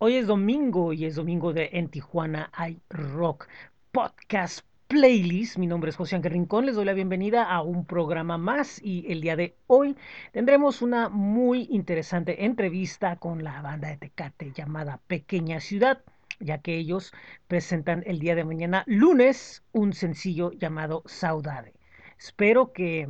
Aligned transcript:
Hoy 0.00 0.14
es 0.14 0.28
domingo 0.28 0.92
y 0.92 1.06
es 1.06 1.16
domingo 1.16 1.52
de 1.52 1.70
En 1.72 1.88
Tijuana 1.88 2.50
hay 2.52 2.80
Rock 2.88 3.48
Podcast 3.90 4.60
Playlist. 4.86 5.58
Mi 5.58 5.66
nombre 5.66 5.90
es 5.90 5.96
José 5.96 6.14
Ángel 6.14 6.30
Rincón. 6.30 6.66
Les 6.66 6.76
doy 6.76 6.84
la 6.84 6.92
bienvenida 6.92 7.42
a 7.42 7.62
un 7.62 7.84
programa 7.84 8.38
más 8.38 8.80
y 8.80 9.10
el 9.10 9.20
día 9.20 9.34
de 9.34 9.56
hoy 9.66 9.96
tendremos 10.30 10.82
una 10.82 11.08
muy 11.08 11.66
interesante 11.72 12.44
entrevista 12.44 13.16
con 13.16 13.42
la 13.42 13.60
banda 13.60 13.88
de 13.88 13.96
Tecate 13.96 14.52
llamada 14.52 15.00
Pequeña 15.08 15.58
Ciudad, 15.58 16.00
ya 16.38 16.58
que 16.58 16.76
ellos 16.76 17.12
presentan 17.48 18.04
el 18.06 18.20
día 18.20 18.36
de 18.36 18.44
mañana, 18.44 18.84
lunes, 18.86 19.64
un 19.72 19.94
sencillo 19.94 20.52
llamado 20.52 21.02
Saudade. 21.06 21.74
Espero 22.16 22.72
que 22.72 23.08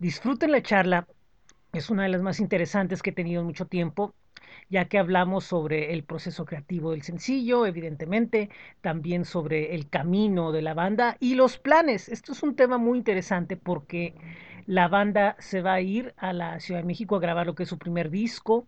disfruten 0.00 0.50
la 0.50 0.60
charla. 0.60 1.06
Es 1.72 1.88
una 1.88 2.02
de 2.02 2.08
las 2.08 2.22
más 2.22 2.40
interesantes 2.40 3.00
que 3.00 3.10
he 3.10 3.12
tenido 3.12 3.42
en 3.42 3.46
mucho 3.46 3.66
tiempo 3.66 4.12
ya 4.68 4.86
que 4.86 4.98
hablamos 4.98 5.44
sobre 5.44 5.92
el 5.92 6.02
proceso 6.04 6.44
creativo 6.44 6.90
del 6.92 7.02
sencillo, 7.02 7.66
evidentemente, 7.66 8.50
también 8.80 9.24
sobre 9.24 9.74
el 9.74 9.88
camino 9.88 10.52
de 10.52 10.62
la 10.62 10.74
banda 10.74 11.16
y 11.20 11.34
los 11.34 11.58
planes. 11.58 12.08
Esto 12.08 12.32
es 12.32 12.42
un 12.42 12.56
tema 12.56 12.78
muy 12.78 12.98
interesante 12.98 13.56
porque 13.56 14.14
la 14.66 14.88
banda 14.88 15.36
se 15.38 15.62
va 15.62 15.74
a 15.74 15.80
ir 15.80 16.14
a 16.16 16.32
la 16.32 16.60
Ciudad 16.60 16.80
de 16.80 16.86
México 16.86 17.16
a 17.16 17.20
grabar 17.20 17.46
lo 17.46 17.54
que 17.54 17.62
es 17.62 17.68
su 17.68 17.78
primer 17.78 18.10
disco 18.10 18.66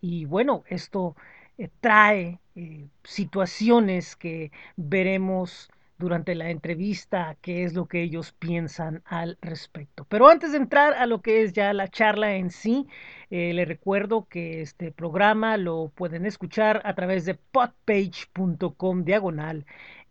y 0.00 0.24
bueno, 0.24 0.64
esto 0.68 1.16
eh, 1.56 1.68
trae 1.80 2.40
eh, 2.54 2.86
situaciones 3.04 4.16
que 4.16 4.50
veremos 4.76 5.70
durante 5.98 6.34
la 6.34 6.50
entrevista 6.50 7.36
qué 7.42 7.64
es 7.64 7.74
lo 7.74 7.86
que 7.86 8.02
ellos 8.02 8.32
piensan 8.32 9.02
al 9.04 9.36
respecto. 9.42 10.06
Pero 10.08 10.28
antes 10.28 10.52
de 10.52 10.58
entrar 10.58 10.94
a 10.94 11.06
lo 11.06 11.20
que 11.20 11.42
es 11.42 11.52
ya 11.52 11.72
la 11.72 11.88
charla 11.88 12.36
en 12.36 12.50
sí, 12.50 12.86
eh, 13.30 13.52
les 13.52 13.68
recuerdo 13.68 14.26
que 14.28 14.62
este 14.62 14.92
programa 14.92 15.56
lo 15.56 15.92
pueden 15.94 16.24
escuchar 16.24 16.80
a 16.84 16.94
través 16.94 17.24
de 17.24 17.34
podpage.com 17.34 19.04
diagonal 19.04 19.66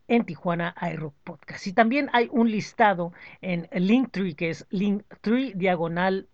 en 0.07 0.25
Tijuana 0.25 0.75
iRock 0.93 1.15
Podcast. 1.23 1.67
Y 1.67 1.73
también 1.73 2.09
hay 2.13 2.29
un 2.31 2.51
listado 2.51 3.13
en 3.41 3.67
Linktree, 3.71 4.35
que 4.35 4.49
es 4.49 4.65
Linktree 4.69 5.53
diagonal 5.55 6.27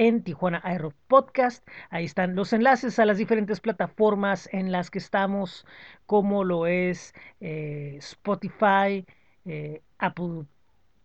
en 0.00 0.22
Tijuana 0.22 0.62
Aero 0.64 0.94
Podcast. 1.08 1.68
Ahí 1.90 2.06
están 2.06 2.34
los 2.34 2.54
enlaces 2.54 2.98
a 2.98 3.04
las 3.04 3.18
diferentes 3.18 3.60
plataformas 3.60 4.48
en 4.50 4.72
las 4.72 4.90
que 4.90 4.98
estamos, 4.98 5.66
como 6.06 6.42
lo 6.42 6.66
es 6.66 7.14
eh, 7.40 7.96
Spotify, 7.98 9.04
eh, 9.44 9.82
Apple 9.98 10.46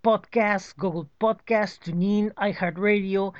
Podcast, 0.01 0.77
Google 0.77 1.09
Podcast, 1.17 1.83
TuneIn, 1.83 2.33
iHeartRadio 2.37 3.33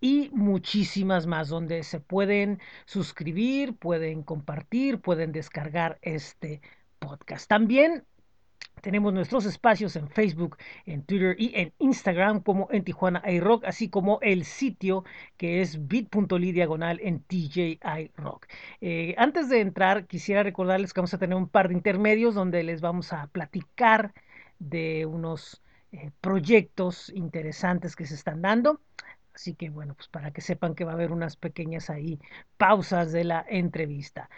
y 0.00 0.30
muchísimas 0.32 1.26
más 1.26 1.48
donde 1.48 1.82
se 1.82 1.98
pueden 1.98 2.60
suscribir, 2.84 3.74
pueden 3.76 4.22
compartir, 4.22 5.00
pueden 5.00 5.32
descargar 5.32 5.98
este 6.02 6.62
podcast. 7.00 7.48
También 7.48 8.04
tenemos 8.80 9.12
nuestros 9.12 9.44
espacios 9.46 9.96
en 9.96 10.08
Facebook, 10.08 10.56
en 10.86 11.02
Twitter 11.04 11.36
y 11.38 11.52
en 11.54 11.72
Instagram 11.78 12.40
como 12.40 12.68
en 12.70 12.84
Tijuana 12.84 13.22
iRock, 13.30 13.64
así 13.64 13.88
como 13.88 14.18
el 14.22 14.44
sitio 14.44 15.04
que 15.36 15.60
es 15.60 15.86
bit.ly 15.86 16.52
diagonal 16.52 17.00
en 17.02 17.22
TJI 17.22 17.80
Rock. 18.16 18.46
Eh, 18.80 19.14
antes 19.18 19.48
de 19.48 19.60
entrar, 19.60 20.06
quisiera 20.06 20.42
recordarles 20.42 20.92
que 20.92 21.00
vamos 21.00 21.14
a 21.14 21.18
tener 21.18 21.36
un 21.36 21.48
par 21.48 21.68
de 21.68 21.74
intermedios 21.74 22.34
donde 22.34 22.62
les 22.62 22.80
vamos 22.80 23.12
a 23.12 23.26
platicar 23.28 24.12
de 24.58 25.06
unos 25.06 25.62
eh, 25.92 26.10
proyectos 26.20 27.10
interesantes 27.10 27.96
que 27.96 28.06
se 28.06 28.14
están 28.14 28.42
dando. 28.42 28.80
Así 29.34 29.54
que 29.54 29.70
bueno, 29.70 29.94
pues 29.94 30.08
para 30.08 30.32
que 30.32 30.40
sepan 30.40 30.74
que 30.74 30.84
va 30.84 30.92
a 30.92 30.94
haber 30.94 31.12
unas 31.12 31.36
pequeñas 31.36 31.90
ahí 31.90 32.20
pausas 32.56 33.12
de 33.12 33.24
la 33.24 33.44
entrevista. 33.48 34.28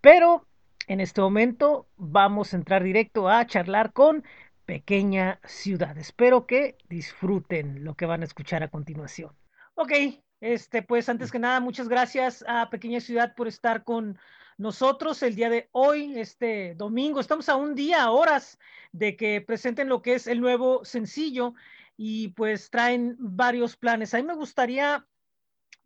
Pero 0.00 0.46
en 0.86 1.00
este 1.00 1.20
momento 1.20 1.86
vamos 1.96 2.52
a 2.52 2.56
entrar 2.56 2.82
directo 2.82 3.28
a 3.28 3.46
charlar 3.46 3.92
con 3.92 4.24
Pequeña 4.64 5.40
Ciudad. 5.44 5.96
Espero 5.98 6.46
que 6.46 6.76
disfruten 6.88 7.84
lo 7.84 7.94
que 7.94 8.06
van 8.06 8.22
a 8.22 8.24
escuchar 8.24 8.62
a 8.62 8.68
continuación. 8.68 9.32
Ok, 9.74 9.92
este, 10.40 10.82
pues 10.82 11.08
antes 11.08 11.30
que 11.30 11.38
nada, 11.38 11.60
muchas 11.60 11.88
gracias 11.88 12.44
a 12.46 12.70
Pequeña 12.70 13.00
Ciudad 13.00 13.34
por 13.34 13.48
estar 13.48 13.84
con 13.84 14.18
nosotros 14.58 15.22
el 15.22 15.34
día 15.34 15.50
de 15.50 15.68
hoy, 15.72 16.18
este 16.18 16.74
domingo. 16.74 17.20
Estamos 17.20 17.48
a 17.48 17.56
un 17.56 17.74
día, 17.74 18.10
horas 18.10 18.58
de 18.92 19.16
que 19.16 19.40
presenten 19.40 19.88
lo 19.88 20.02
que 20.02 20.14
es 20.14 20.26
el 20.26 20.40
nuevo 20.40 20.84
sencillo 20.84 21.54
y 21.96 22.28
pues 22.28 22.70
traen 22.70 23.16
varios 23.18 23.76
planes. 23.76 24.14
A 24.14 24.18
mí 24.18 24.24
me 24.24 24.34
gustaría 24.34 25.06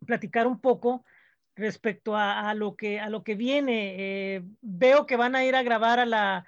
platicar 0.05 0.47
un 0.47 0.59
poco 0.59 1.03
respecto 1.57 2.15
a, 2.15 2.53
lo, 2.53 2.75
que, 2.75 2.99
a 2.99 3.09
lo 3.09 3.23
que 3.23 3.35
viene. 3.35 3.95
Eh, 3.97 4.43
veo 4.61 5.05
que 5.05 5.17
van 5.17 5.35
a 5.35 5.43
ir 5.43 5.55
a 5.55 5.63
grabar 5.63 5.99
a 5.99 6.05
la 6.05 6.45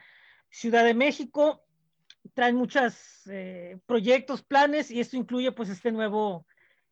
Ciudad 0.51 0.83
de 0.83 0.93
México, 0.93 1.63
traen 2.33 2.55
muchos 2.55 3.27
eh, 3.27 3.77
proyectos, 3.85 4.43
planes, 4.43 4.91
y 4.91 4.99
esto 4.99 5.17
incluye 5.17 5.51
pues 5.51 5.69
este 5.69 5.91
nuevo, 5.91 6.45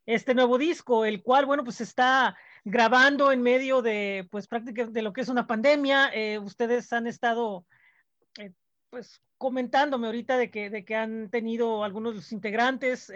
este 0.06 0.34
nuevo 0.34 0.58
disco, 0.58 1.04
el 1.04 1.22
cual, 1.22 1.46
bueno, 1.46 1.64
pues 1.64 1.80
está 1.80 2.36
grabando 2.64 3.32
en 3.32 3.42
medio 3.42 3.82
de, 3.82 4.28
pues 4.30 4.46
prácticamente 4.46 4.98
de 4.98 5.02
lo 5.02 5.12
que 5.12 5.22
es 5.22 5.28
una 5.28 5.46
pandemia. 5.46 6.10
Eh, 6.12 6.38
ustedes 6.38 6.92
han 6.92 7.06
estado, 7.06 7.66
pues, 8.90 9.22
comentándome 9.38 10.06
ahorita 10.08 10.36
de 10.36 10.50
que, 10.50 10.70
de 10.70 10.84
que 10.84 10.96
han 10.96 11.30
tenido 11.30 11.84
algunos 11.84 12.12
de 12.12 12.16
los 12.16 12.32
integrantes 12.32 13.12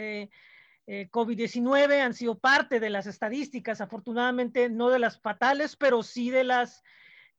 eh, 0.86 1.08
COVID-19 1.10 2.00
han 2.00 2.14
sido 2.14 2.38
parte 2.38 2.80
de 2.80 2.90
las 2.90 3.06
estadísticas, 3.06 3.80
afortunadamente 3.80 4.68
no 4.68 4.90
de 4.90 4.98
las 4.98 5.20
fatales, 5.20 5.76
pero 5.76 6.02
sí 6.02 6.30
de 6.30 6.44
las 6.44 6.82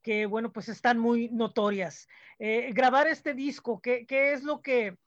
que, 0.02 0.26
bueno, 0.26 0.52
pues 0.52 0.70
están 0.70 1.00
muy 1.00 1.30
notorias. 1.30 2.08
Eh, 2.40 2.72
grabar 2.74 3.08
este 3.08 3.34
disco, 3.34 3.82
¿qué, 3.82 4.06
¿qué, 4.06 4.34
es 4.34 4.44
lo 4.44 4.62
que, 4.62 4.98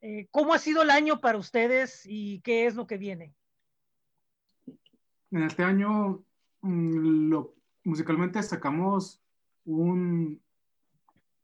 eh, 0.00 0.28
cómo 0.30 0.54
ha 0.54 0.58
sido 0.58 0.82
el 0.82 0.90
año 0.90 1.20
para 1.20 1.38
ustedes 1.38 2.02
y 2.04 2.40
qué 2.40 2.66
es 2.66 2.74
lo 2.74 2.86
que 2.86 2.98
viene? 2.98 3.34
En 5.30 5.42
este 5.42 5.64
año, 5.64 6.24
mm, 6.60 7.34
musicalmente 7.84 8.42
sacamos 8.42 9.20
un, 9.64 10.40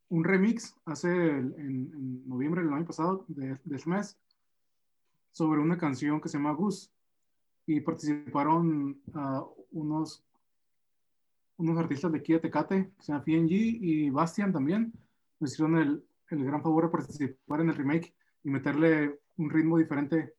un 0.08 0.24
remix 0.24 0.74
hace 0.84 1.08
en, 1.08 1.54
en, 1.58 2.28
noviembre 2.28 2.62
del 2.62 2.72
año 2.72 2.86
pasado 2.86 3.24
de, 3.28 3.58
de 3.64 3.76
este 3.76 3.90
mes 3.90 4.18
sobre 5.32 5.60
una 5.60 5.78
canción 5.78 6.20
que 6.20 6.28
se 6.28 6.38
llama 6.38 6.52
Goose 6.52 6.90
y 7.66 7.80
participaron 7.80 9.00
uh, 9.14 9.46
unos, 9.72 10.24
unos 11.56 11.78
artistas 11.78 12.12
de 12.12 12.18
aquí 12.18 12.34
de 12.34 12.40
Tecate, 12.40 12.92
que 12.96 13.02
se 13.02 13.12
llama 13.12 13.24
y 13.26 14.10
Bastian 14.10 14.52
también. 14.52 14.92
Nos 15.40 15.52
hicieron 15.52 15.78
el, 15.78 16.04
el, 16.30 16.44
gran 16.44 16.62
favor 16.62 16.84
de 16.84 16.90
participar 16.90 17.60
en 17.60 17.70
el 17.70 17.76
remake 17.76 18.14
y 18.44 18.50
meterle 18.50 19.20
un 19.36 19.50
ritmo 19.50 19.78
diferente 19.78 20.34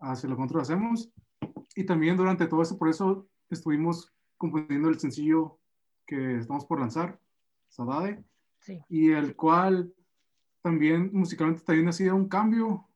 hacia 0.00 0.28
lo 0.28 0.36
que 0.36 0.42
nosotros 0.42 0.62
hacemos. 0.62 1.10
Y 1.74 1.84
también 1.84 2.16
durante 2.16 2.46
todo 2.46 2.62
eso, 2.62 2.78
por 2.78 2.88
eso 2.88 3.28
estuvimos 3.50 4.12
componiendo 4.36 4.88
el 4.88 4.98
sencillo 4.98 5.58
que 6.06 6.36
estamos 6.36 6.64
por 6.64 6.80
lanzar, 6.80 7.20
Sadade, 7.68 8.24
sí. 8.60 8.80
y 8.88 9.10
el 9.10 9.36
cual 9.36 9.92
también 10.62 11.10
musicalmente 11.12 11.62
también 11.62 11.88
ha 11.88 11.92
sido 11.92 12.16
un 12.16 12.28
cambio 12.28 12.87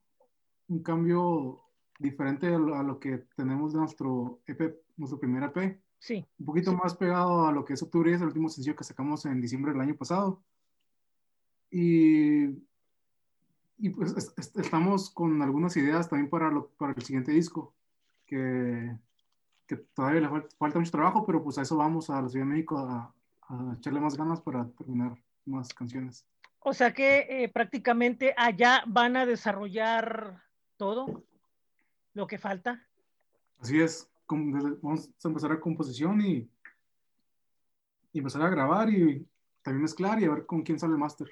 un 0.73 0.83
cambio 0.83 1.61
diferente 1.99 2.49
a 2.49 2.59
lo, 2.59 2.99
que 2.99 3.19
tenemos 3.37 3.73
de 3.73 3.81
nuestro 3.81 4.41
EP, 4.47 4.75
nuestro 4.97 5.21
primer 5.21 5.45
EP. 5.45 5.79
Sí. 5.99 6.27
Un 6.39 6.47
poquito 6.47 6.73
más 6.73 6.97
pegado 6.97 7.47
a 7.47 7.53
lo 7.53 7.65
que 7.65 7.75
es 7.75 7.83
Octubre 7.83 8.13
es 8.13 8.21
el 8.21 8.29
último 8.29 8.49
sencillo 8.49 8.75
que 8.75 8.85
sacamos 8.85 9.25
en 9.27 9.41
diciembre 9.41 9.73
del 9.73 9.83
año 9.83 9.95
pasado. 9.95 10.43
Y, 11.71 12.47
y 13.79 13.91
pues 13.91 14.15
estamos 14.57 15.11
con 15.11 15.41
algunas 15.43 15.77
ideas 15.77 16.09
también 16.09 16.29
para, 16.29 16.51
lo, 16.51 16.69
para 16.71 16.93
el 16.93 17.03
siguiente 17.03 17.33
disco, 17.33 17.73
que, 18.27 18.97
que 19.67 19.77
todavía 19.77 20.23
le 20.23 20.29
falta, 20.59 20.79
mucho 20.79 20.91
trabajo, 20.91 21.25
pero 21.25 21.43
pues 21.43 21.59
a 21.59 21.63
eso 21.63 21.77
vamos 21.77 22.11
a 22.11 22.21
la 22.21 22.29
Ciudad 22.29 22.47
de 22.47 22.53
México 22.53 22.79
a, 22.79 23.15
a 23.49 23.75
echarle 23.79 24.01
más 24.01 24.17
ganas 24.17 24.41
para 24.41 24.69
terminar 24.71 25.17
más 25.45 25.73
canciones. 25.73 26.27
O 26.65 26.73
sea 26.73 26.93
que 26.93 27.27
eh, 27.29 27.49
prácticamente 27.49 28.35
allá 28.37 28.83
van 28.87 29.17
a 29.17 29.27
desarrollar 29.27 30.43
todo 30.83 31.23
lo 32.13 32.27
que 32.27 32.39
falta. 32.39 32.85
Así 33.61 33.81
es, 33.81 34.11
vamos 34.29 35.09
a 35.25 35.29
empezar 35.29 35.53
a 35.53 35.61
composición 35.61 36.21
y, 36.21 36.51
y 38.13 38.19
empezar 38.19 38.43
a 38.43 38.51
grabar 38.51 38.91
y 38.91 39.25
también 39.63 39.83
mezclar 39.83 40.21
y 40.21 40.25
a 40.25 40.31
ver 40.31 40.45
con 40.45 40.63
quién 40.63 40.81
sale 40.81 40.95
el 40.95 40.99
máster. 40.99 41.29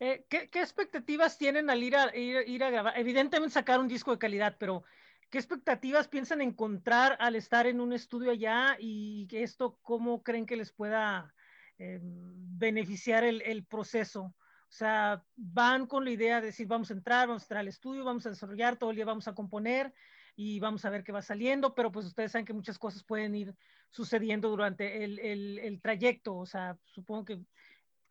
Eh, 0.00 0.26
¿qué, 0.28 0.50
¿qué, 0.50 0.60
expectativas 0.60 1.38
tienen 1.38 1.70
al 1.70 1.80
ir 1.80 1.94
a, 1.94 2.16
ir, 2.16 2.42
ir, 2.48 2.64
a 2.64 2.70
grabar? 2.70 2.98
Evidentemente 2.98 3.54
sacar 3.54 3.78
un 3.78 3.86
disco 3.86 4.10
de 4.10 4.18
calidad, 4.18 4.56
pero 4.58 4.82
¿qué 5.30 5.38
expectativas 5.38 6.08
piensan 6.08 6.40
encontrar 6.40 7.16
al 7.20 7.36
estar 7.36 7.68
en 7.68 7.80
un 7.80 7.92
estudio 7.92 8.32
allá 8.32 8.76
y 8.80 9.28
esto 9.30 9.78
cómo 9.82 10.24
creen 10.24 10.44
que 10.44 10.56
les 10.56 10.72
pueda 10.72 11.32
eh, 11.78 12.00
beneficiar 12.02 13.22
el, 13.22 13.42
el 13.42 13.64
proceso? 13.64 14.34
O 14.72 14.74
sea, 14.74 15.22
van 15.36 15.86
con 15.86 16.02
la 16.02 16.12
idea 16.12 16.40
de 16.40 16.46
decir, 16.46 16.66
vamos 16.66 16.90
a 16.90 16.94
entrar, 16.94 17.28
vamos 17.28 17.42
a 17.42 17.44
entrar 17.44 17.60
al 17.60 17.68
estudio, 17.68 18.04
vamos 18.04 18.24
a 18.24 18.30
desarrollar, 18.30 18.78
todo 18.78 18.88
el 18.88 18.96
día 18.96 19.04
vamos 19.04 19.28
a 19.28 19.34
componer 19.34 19.92
y 20.34 20.60
vamos 20.60 20.86
a 20.86 20.90
ver 20.90 21.04
qué 21.04 21.12
va 21.12 21.20
saliendo, 21.20 21.74
pero 21.74 21.92
pues 21.92 22.06
ustedes 22.06 22.32
saben 22.32 22.46
que 22.46 22.54
muchas 22.54 22.78
cosas 22.78 23.04
pueden 23.04 23.34
ir 23.34 23.54
sucediendo 23.90 24.48
durante 24.48 25.04
el, 25.04 25.18
el, 25.18 25.58
el 25.58 25.82
trayecto. 25.82 26.34
O 26.36 26.46
sea, 26.46 26.78
supongo 26.86 27.26
que 27.26 27.40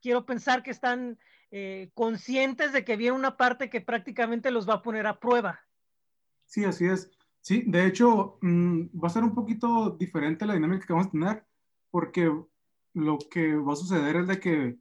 quiero 0.04 0.24
pensar 0.24 0.62
que 0.62 0.70
están 0.70 1.18
eh, 1.50 1.90
conscientes 1.96 2.74
de 2.74 2.86
que 2.86 2.96
viene 2.96 3.18
una 3.18 3.38
parte 3.38 3.72
que 3.72 3.82
prácticamente 3.82 4.52
los 4.52 4.70
va 4.70 4.76
a 4.76 4.82
poner 4.84 5.08
a 5.08 5.20
prueba. 5.20 5.62
Sí, 6.46 6.64
así 6.64 6.86
es. 6.86 7.10
Sí, 7.40 7.64
de 7.66 7.88
hecho, 7.88 8.38
mmm, 8.42 8.82
va 9.04 9.08
a 9.08 9.12
ser 9.12 9.24
un 9.24 9.34
poquito 9.34 9.98
diferente 9.98 10.46
la 10.46 10.54
dinámica 10.54 10.86
que 10.86 10.94
vamos 10.94 11.08
a 11.08 11.12
tener, 11.12 11.44
porque 11.90 12.32
lo 12.94 13.18
que 13.32 13.56
va 13.56 13.74
a 13.74 13.78
suceder 13.78 14.18
es 14.18 14.28
de 14.28 14.40
que 14.40 14.78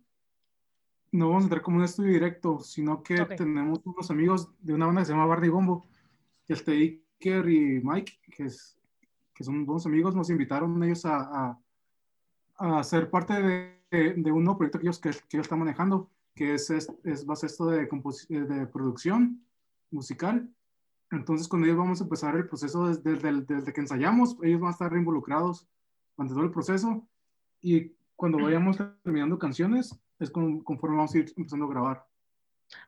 no 1.13 1.29
vamos 1.29 1.43
a 1.43 1.47
entrar 1.47 1.63
como 1.63 1.79
un 1.79 1.85
estudio 1.85 2.13
directo, 2.13 2.61
sino 2.61 3.03
que 3.03 3.21
okay. 3.21 3.37
tenemos 3.37 3.81
unos 3.85 4.11
amigos 4.11 4.51
de 4.61 4.75
una 4.75 4.87
banda 4.87 5.03
que 5.03 5.07
se 5.07 5.13
llama 5.13 5.27
Barney 5.27 5.51
Bombo, 5.51 5.87
este 6.47 6.73
Iker 6.73 7.49
y 7.49 7.81
Mike, 7.83 8.13
que, 8.37 8.45
es, 8.45 8.79
que 9.35 9.45
son 9.45 9.67
buenos 9.67 9.87
amigos, 9.87 10.15
nos 10.15 10.31
invitaron 10.31 10.83
ellos 10.83 11.05
a, 11.05 11.59
a, 12.59 12.79
a 12.79 12.85
ser 12.85 13.11
parte 13.11 13.35
de, 13.35 13.81
de, 13.91 14.15
de, 14.15 14.33
un 14.33 14.45
nuevo 14.45 14.59
proyecto 14.59 14.79
que 14.79 14.87
ellos, 14.87 14.99
que, 14.99 15.11
que 15.11 15.37
ellos 15.37 15.47
están 15.47 15.59
manejando, 15.59 16.11
que 16.35 16.55
es, 16.55 16.71
es, 16.71 16.93
es 17.05 17.27
base 17.27 17.47
esto 17.47 17.67
de, 17.67 17.87
de 17.87 18.67
producción 18.67 19.45
musical. 19.91 20.49
Entonces, 21.11 21.49
con 21.49 21.65
ellos 21.65 21.77
vamos 21.77 22.01
a 22.01 22.05
empezar 22.05 22.37
el 22.37 22.47
proceso 22.47 22.87
desde, 22.87 23.15
desde, 23.15 23.43
desde 23.43 23.73
que 23.73 23.81
ensayamos, 23.81 24.37
ellos 24.43 24.61
van 24.61 24.69
a 24.69 24.73
estar 24.73 24.93
involucrados 24.93 25.67
durante 26.17 26.35
todo 26.35 26.45
el 26.45 26.53
proceso 26.53 27.05
y 27.61 27.93
cuando 28.15 28.39
vayamos 28.39 28.77
terminando 29.03 29.39
canciones, 29.39 29.99
es 30.21 30.31
con, 30.31 30.61
conforme 30.61 30.97
vamos 30.97 31.15
a 31.15 31.19
ir 31.19 31.33
empezando 31.37 31.67
a 31.67 31.71
grabar. 31.71 32.07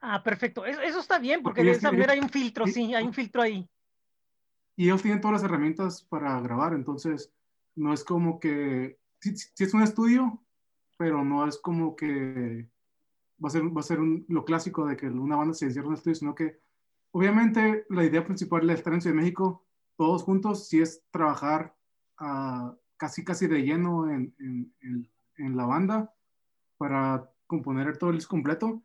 Ah, 0.00 0.23
perfecto. 0.23 0.64
Eso, 0.64 0.81
eso 0.81 1.00
está 1.00 1.19
bien, 1.19 1.43
porque, 1.43 1.62
porque 1.62 1.70
de 1.70 1.76
esa 1.76 1.90
manera 1.90 2.12
hay 2.12 2.20
un 2.20 2.29
filtro, 2.29 2.67
sí, 2.67 2.73
sí, 2.73 2.94
hay 2.94 3.05
un 3.05 3.12
filtro 3.12 3.43
ahí. 3.43 3.69
Y 4.76 4.84
ellos 4.84 5.02
tienen 5.02 5.20
todas 5.20 5.34
las 5.34 5.43
herramientas 5.43 6.02
para 6.05 6.40
grabar, 6.40 6.75
entonces 6.75 7.32
no 7.75 7.93
es 7.93 8.05
como 8.05 8.38
que, 8.38 8.99
sí 9.19 9.34
es 9.58 9.75
un 9.75 9.82
estudio, 9.82 10.43
pero 10.96 11.25
no 11.25 11.46
es 11.49 11.58
como 11.58 11.96
que 11.96 12.69
va 13.43 13.49
a 13.49 13.50
ser, 13.50 13.76
va 13.76 13.81
a 13.81 13.85
ser 13.85 14.00
un, 14.00 14.25
lo 14.28 14.44
clásico 14.44 14.87
de 14.87 14.96
que 14.96 15.06
una 15.08 15.37
banda 15.37 15.55
se 15.55 15.67
encierra 15.67 15.87
en 15.87 15.93
un 15.93 15.96
estudio, 15.96 16.14
sino 16.14 16.35
que 16.35 16.61
obviamente 17.11 17.87
la 17.88 18.05
idea 18.05 18.25
principal 18.25 18.67
de 18.67 18.75
estar 18.75 18.93
en 18.93 19.00
Ciudad 19.00 19.17
de 19.17 19.23
México, 19.23 19.64
todos 19.96 20.23
juntos, 20.23 20.69
sí 20.69 20.81
es 20.81 21.02
trabajar 21.11 21.75
uh, 22.20 22.73
casi 22.96 23.25
casi 23.25 23.46
de 23.46 23.62
lleno 23.62 24.08
en, 24.08 24.35
en, 24.38 24.73
en, 24.81 25.11
en, 25.37 25.56
la 25.56 25.67
banda 25.67 26.14
para 26.82 27.31
componer 27.46 27.96
todo 27.96 28.11
el 28.11 28.17
disco 28.17 28.31
completo, 28.31 28.82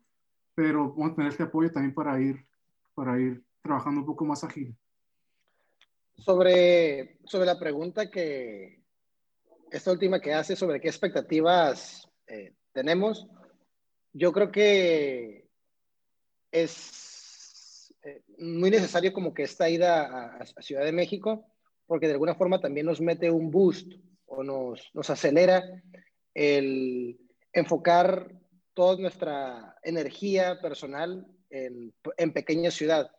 pero 0.54 0.92
vamos 0.92 1.10
a 1.10 1.14
tener 1.16 1.32
este 1.32 1.42
apoyo 1.42 1.72
también 1.72 1.92
para 1.92 2.20
ir, 2.20 2.46
para 2.94 3.18
ir 3.18 3.42
trabajando 3.60 4.02
un 4.02 4.06
poco 4.06 4.24
más 4.24 4.44
ágil. 4.44 4.72
Sobre, 6.14 7.18
sobre 7.24 7.46
la 7.46 7.58
pregunta 7.58 8.08
que, 8.08 8.84
esta 9.72 9.90
última 9.90 10.20
que 10.20 10.32
hace 10.32 10.54
sobre 10.54 10.80
qué 10.80 10.86
expectativas 10.86 12.08
eh, 12.28 12.54
tenemos, 12.72 13.26
yo 14.12 14.30
creo 14.30 14.52
que 14.52 15.48
es 16.52 17.92
eh, 18.04 18.22
muy 18.38 18.70
necesario 18.70 19.12
como 19.12 19.34
que 19.34 19.42
esta 19.42 19.68
ida 19.68 20.06
a, 20.06 20.36
a, 20.36 20.62
Ciudad 20.62 20.84
de 20.84 20.92
México, 20.92 21.46
porque 21.84 22.06
de 22.06 22.12
alguna 22.12 22.36
forma 22.36 22.60
también 22.60 22.86
nos 22.86 23.00
mete 23.00 23.28
un 23.28 23.50
boost 23.50 23.92
o 24.26 24.44
nos, 24.44 24.88
nos 24.94 25.10
acelera 25.10 25.64
el 26.32 27.18
enfocar 27.58 28.32
toda 28.74 28.96
nuestra 29.00 29.76
energía 29.82 30.60
personal 30.60 31.26
en, 31.50 31.92
en 32.16 32.32
pequeña 32.32 32.70
ciudad, 32.70 33.10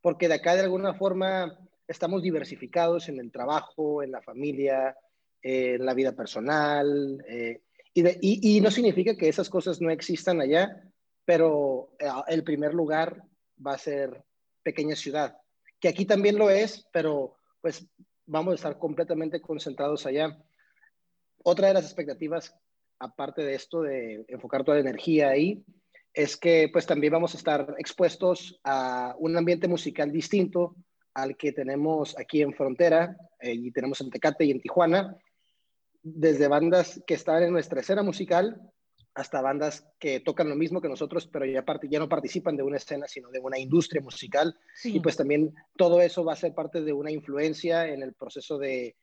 porque 0.00 0.28
de 0.28 0.34
acá 0.34 0.54
de 0.54 0.62
alguna 0.62 0.94
forma 0.94 1.58
estamos 1.86 2.22
diversificados 2.22 3.08
en 3.08 3.18
el 3.18 3.32
trabajo, 3.32 4.02
en 4.02 4.12
la 4.12 4.22
familia, 4.22 4.96
en 5.42 5.84
la 5.84 5.94
vida 5.94 6.12
personal, 6.12 7.24
eh, 7.28 7.62
y, 7.94 8.02
de, 8.02 8.18
y, 8.20 8.56
y, 8.56 8.60
no 8.60 8.70
significa 8.70 9.16
que 9.16 9.28
esas 9.28 9.48
cosas 9.48 9.80
no 9.80 9.90
existan 9.90 10.40
allá, 10.40 10.82
pero 11.24 11.90
eh, 11.98 12.06
el 12.28 12.44
primer 12.44 12.74
lugar 12.74 13.22
va 13.64 13.74
a 13.74 13.78
ser 13.78 14.22
pequeña 14.62 14.94
ciudad, 14.94 15.38
que 15.80 15.88
aquí 15.88 16.04
también 16.04 16.36
lo 16.36 16.50
es, 16.50 16.86
pero 16.92 17.36
pues 17.60 17.86
vamos 18.26 18.52
a 18.52 18.54
estar 18.56 18.78
completamente 18.78 19.40
concentrados 19.40 20.06
allá. 20.06 20.38
Otra 21.42 21.68
de 21.68 21.74
las 21.74 21.84
expectativas, 21.84 22.54
aparte 22.98 23.42
de 23.42 23.54
esto 23.54 23.82
de 23.82 24.24
enfocar 24.28 24.64
toda 24.64 24.76
la 24.76 24.82
energía 24.82 25.28
ahí, 25.28 25.64
es 26.12 26.36
que 26.36 26.68
pues 26.72 26.86
también 26.86 27.12
vamos 27.12 27.34
a 27.34 27.38
estar 27.38 27.74
expuestos 27.78 28.58
a 28.64 29.14
un 29.18 29.36
ambiente 29.36 29.68
musical 29.68 30.10
distinto 30.10 30.74
al 31.14 31.36
que 31.36 31.52
tenemos 31.52 32.16
aquí 32.18 32.42
en 32.42 32.54
Frontera 32.54 33.16
eh, 33.40 33.52
y 33.54 33.70
tenemos 33.70 34.00
en 34.00 34.10
Tecate 34.10 34.44
y 34.44 34.50
en 34.50 34.60
Tijuana, 34.60 35.16
desde 36.02 36.48
bandas 36.48 37.02
que 37.06 37.14
están 37.14 37.42
en 37.42 37.52
nuestra 37.52 37.80
escena 37.80 38.02
musical 38.02 38.60
hasta 39.14 39.40
bandas 39.40 39.84
que 39.98 40.20
tocan 40.20 40.48
lo 40.48 40.54
mismo 40.54 40.80
que 40.80 40.88
nosotros, 40.88 41.26
pero 41.26 41.44
ya, 41.44 41.64
ya 41.90 41.98
no 41.98 42.08
participan 42.08 42.56
de 42.56 42.62
una 42.62 42.76
escena, 42.76 43.08
sino 43.08 43.30
de 43.30 43.40
una 43.40 43.58
industria 43.58 44.00
musical. 44.00 44.56
Sí. 44.76 44.96
Y 44.96 45.00
pues 45.00 45.16
también 45.16 45.52
todo 45.76 46.00
eso 46.00 46.24
va 46.24 46.34
a 46.34 46.36
ser 46.36 46.54
parte 46.54 46.82
de 46.82 46.92
una 46.92 47.10
influencia 47.10 47.88
en 47.88 48.02
el 48.02 48.14
proceso 48.14 48.58
de, 48.58 48.94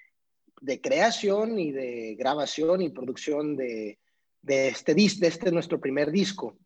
de 0.61 0.81
creación 0.81 1.59
y 1.59 1.71
de 1.71 2.15
grabación 2.15 2.81
y 2.81 2.89
producción 2.89 3.55
de, 3.55 3.99
de 4.41 4.69
este, 4.69 4.93
dis 4.93 5.19
de 5.19 5.27
este 5.27 5.51
nuestro 5.51 5.79
primer 5.79 6.11
disco. 6.11 6.57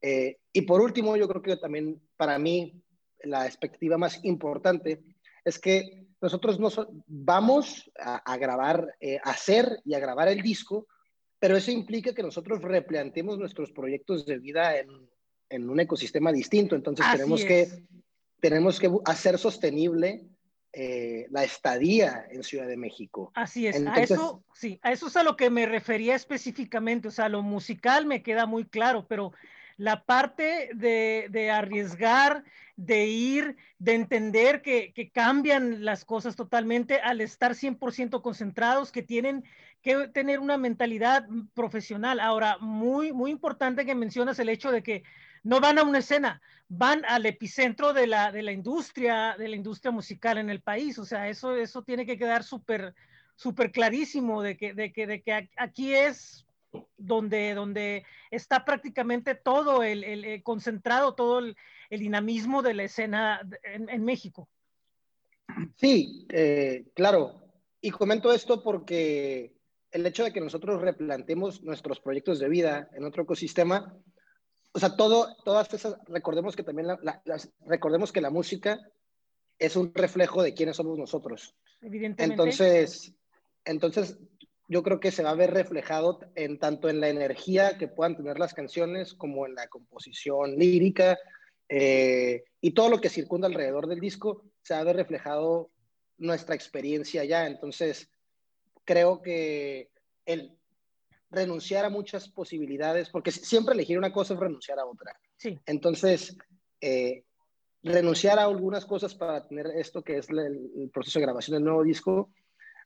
Eh, 0.00 0.38
y 0.52 0.62
por 0.62 0.80
último, 0.80 1.16
yo 1.16 1.28
creo 1.28 1.42
que 1.42 1.56
también 1.56 2.00
para 2.16 2.38
mí 2.38 2.80
la 3.24 3.46
expectativa 3.46 3.98
más 3.98 4.24
importante 4.24 5.02
es 5.44 5.58
que 5.58 6.06
nosotros 6.20 6.58
nos 6.58 6.80
vamos 7.06 7.90
a, 7.98 8.16
a 8.16 8.36
grabar, 8.36 8.94
eh, 9.00 9.18
a 9.22 9.30
hacer 9.30 9.80
y 9.84 9.94
a 9.94 9.98
grabar 9.98 10.28
el 10.28 10.42
disco, 10.42 10.86
pero 11.38 11.56
eso 11.56 11.70
implica 11.70 12.14
que 12.14 12.22
nosotros 12.22 12.62
replanteemos 12.62 13.38
nuestros 13.38 13.70
proyectos 13.72 14.24
de 14.26 14.38
vida 14.38 14.78
en, 14.78 14.88
en 15.48 15.68
un 15.68 15.80
ecosistema 15.80 16.32
distinto. 16.32 16.74
Entonces 16.74 17.06
tenemos 17.12 17.44
que, 17.44 17.68
tenemos 18.40 18.78
que 18.78 18.90
hacer 19.04 19.38
sostenible 19.38 20.24
eh, 20.78 21.26
la 21.30 21.42
estadía 21.42 22.26
en 22.30 22.42
Ciudad 22.42 22.66
de 22.66 22.76
México. 22.76 23.32
Así 23.34 23.66
es, 23.66 23.76
Entonces, 23.76 24.10
a 24.10 24.14
eso, 24.14 24.42
sí, 24.52 24.78
a 24.82 24.92
eso 24.92 25.06
es 25.06 25.16
a 25.16 25.22
lo 25.22 25.34
que 25.34 25.48
me 25.48 25.64
refería 25.64 26.14
específicamente, 26.14 27.08
o 27.08 27.10
sea, 27.10 27.30
lo 27.30 27.40
musical 27.40 28.04
me 28.04 28.22
queda 28.22 28.44
muy 28.44 28.66
claro, 28.66 29.06
pero 29.08 29.32
la 29.78 30.04
parte 30.04 30.68
de, 30.74 31.28
de 31.30 31.50
arriesgar, 31.50 32.44
de 32.76 33.06
ir, 33.06 33.56
de 33.78 33.94
entender 33.94 34.60
que, 34.60 34.92
que, 34.92 35.08
cambian 35.08 35.82
las 35.82 36.04
cosas 36.04 36.36
totalmente 36.36 37.00
al 37.00 37.22
estar 37.22 37.52
100% 37.52 38.20
concentrados, 38.20 38.92
que 38.92 39.02
tienen 39.02 39.44
que 39.80 40.08
tener 40.08 40.40
una 40.40 40.58
mentalidad 40.58 41.26
profesional. 41.54 42.20
Ahora, 42.20 42.58
muy, 42.60 43.14
muy 43.14 43.30
importante 43.30 43.86
que 43.86 43.94
mencionas 43.94 44.38
el 44.40 44.50
hecho 44.50 44.70
de 44.70 44.82
que 44.82 45.04
no 45.46 45.60
van 45.60 45.78
a 45.78 45.84
una 45.84 45.98
escena, 45.98 46.42
van 46.68 47.04
al 47.04 47.24
epicentro 47.24 47.92
de 47.92 48.08
la, 48.08 48.32
de 48.32 48.42
la 48.42 48.50
industria, 48.50 49.36
de 49.38 49.46
la 49.46 49.54
industria 49.54 49.92
musical 49.92 50.38
en 50.38 50.50
el 50.50 50.60
país. 50.60 50.98
O 50.98 51.04
sea, 51.04 51.28
eso, 51.28 51.54
eso 51.54 51.82
tiene 51.82 52.04
que 52.04 52.18
quedar 52.18 52.42
súper, 52.42 52.94
súper 53.36 53.70
clarísimo 53.70 54.42
de 54.42 54.56
que, 54.56 54.74
de, 54.74 54.92
que, 54.92 55.06
de 55.06 55.22
que 55.22 55.48
aquí 55.56 55.94
es 55.94 56.44
donde, 56.98 57.54
donde 57.54 58.04
está 58.32 58.64
prácticamente 58.64 59.36
todo 59.36 59.84
el, 59.84 60.02
el, 60.02 60.24
el 60.24 60.42
concentrado, 60.42 61.14
todo 61.14 61.38
el, 61.38 61.56
el, 61.90 62.00
dinamismo 62.00 62.60
de 62.62 62.74
la 62.74 62.82
escena 62.82 63.40
en, 63.62 63.88
en 63.88 64.04
México. 64.04 64.48
Sí, 65.76 66.26
eh, 66.30 66.86
claro. 66.96 67.40
Y 67.80 67.92
comento 67.92 68.32
esto 68.32 68.64
porque 68.64 69.54
el 69.92 70.04
hecho 70.06 70.24
de 70.24 70.32
que 70.32 70.40
nosotros 70.40 70.82
replantemos 70.82 71.62
nuestros 71.62 72.00
proyectos 72.00 72.40
de 72.40 72.48
vida 72.48 72.90
en 72.94 73.04
otro 73.04 73.22
ecosistema, 73.22 73.96
o 74.76 74.78
sea, 74.78 74.94
todo, 74.94 75.34
todas 75.42 75.72
esas, 75.72 75.96
recordemos 76.06 76.54
que 76.54 76.62
también 76.62 76.88
la, 76.88 76.98
la, 77.02 77.22
las, 77.24 77.50
recordemos 77.64 78.12
que 78.12 78.20
la 78.20 78.28
música 78.28 78.78
es 79.58 79.74
un 79.74 79.94
reflejo 79.94 80.42
de 80.42 80.52
quiénes 80.52 80.76
somos 80.76 80.98
nosotros. 80.98 81.54
Evidentemente. 81.80 82.24
Entonces, 82.24 83.14
entonces 83.64 84.18
yo 84.68 84.82
creo 84.82 85.00
que 85.00 85.12
se 85.12 85.22
va 85.22 85.30
a 85.30 85.34
ver 85.34 85.54
reflejado 85.54 86.20
en 86.34 86.58
tanto 86.58 86.90
en 86.90 87.00
la 87.00 87.08
energía 87.08 87.78
que 87.78 87.88
puedan 87.88 88.18
tener 88.18 88.38
las 88.38 88.52
canciones 88.52 89.14
como 89.14 89.46
en 89.46 89.54
la 89.54 89.66
composición 89.68 90.56
lírica 90.58 91.18
eh, 91.70 92.44
y 92.60 92.72
todo 92.72 92.90
lo 92.90 93.00
que 93.00 93.08
circunda 93.08 93.48
alrededor 93.48 93.86
del 93.86 94.00
disco 94.00 94.44
se 94.60 94.74
va 94.74 94.80
a 94.80 94.84
ver 94.84 94.96
reflejado 94.96 95.70
nuestra 96.18 96.54
experiencia 96.54 97.24
ya. 97.24 97.46
Entonces, 97.46 98.10
creo 98.84 99.22
que 99.22 99.88
el 100.26 100.54
renunciar 101.30 101.84
a 101.84 101.90
muchas 101.90 102.28
posibilidades, 102.28 103.10
porque 103.10 103.30
siempre 103.30 103.74
elegir 103.74 103.98
una 103.98 104.12
cosa 104.12 104.34
es 104.34 104.40
renunciar 104.40 104.78
a 104.78 104.86
otra. 104.86 105.18
Sí. 105.36 105.58
Entonces, 105.66 106.36
eh, 106.80 107.24
renunciar 107.82 108.38
a 108.38 108.44
algunas 108.44 108.84
cosas 108.84 109.14
para 109.14 109.46
tener 109.46 109.66
esto 109.76 110.02
que 110.02 110.18
es 110.18 110.28
el, 110.30 110.38
el 110.38 110.90
proceso 110.92 111.18
de 111.18 111.24
grabación 111.24 111.56
del 111.56 111.64
nuevo 111.64 111.82
disco, 111.82 112.30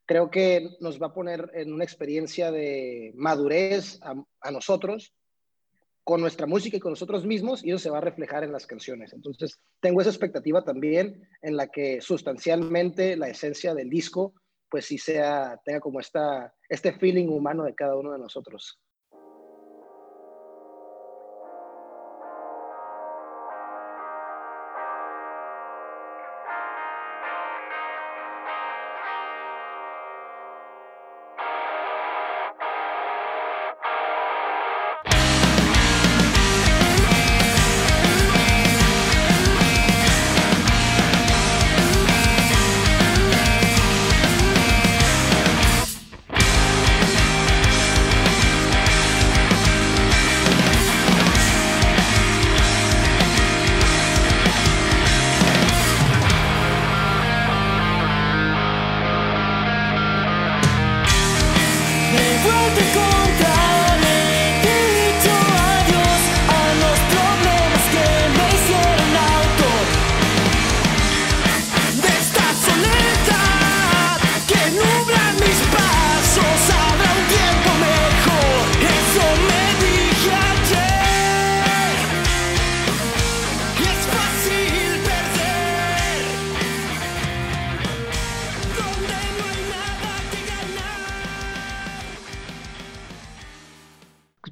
creo 0.06 0.30
que 0.30 0.76
nos 0.80 1.00
va 1.00 1.08
a 1.08 1.14
poner 1.14 1.50
en 1.54 1.72
una 1.72 1.84
experiencia 1.84 2.50
de 2.50 3.12
madurez 3.14 3.98
a, 4.02 4.14
a, 4.40 4.50
nosotros 4.50 5.14
con 6.02 6.20
nuestra 6.20 6.46
música 6.46 6.76
y 6.76 6.80
con 6.80 6.92
nosotros 6.92 7.24
mismos 7.24 7.64
y 7.64 7.70
eso 7.70 7.78
se 7.78 7.90
va 7.90 7.98
a 7.98 8.02
reflejar 8.02 8.42
en 8.42 8.52
las 8.52 8.66
canciones. 8.66 9.12
Entonces, 9.12 9.60
tengo 9.80 10.00
esa 10.00 10.10
expectativa 10.10 10.64
también 10.64 11.28
en 11.42 11.56
la 11.56 11.68
que 11.68 12.00
sustancialmente 12.00 13.16
la 13.16 13.28
esencia 13.28 13.74
del 13.74 13.88
disco 13.88 14.34
pues 14.70 14.86
sí 14.86 14.98
sea, 14.98 15.60
tenga 15.64 15.80
como 15.80 16.00
esta, 16.00 16.54
este 16.68 16.92
feeling 16.92 17.28
humano 17.28 17.64
de 17.64 17.74
cada 17.74 17.96
uno 17.96 18.12
de 18.12 18.18
nosotros. 18.18 18.80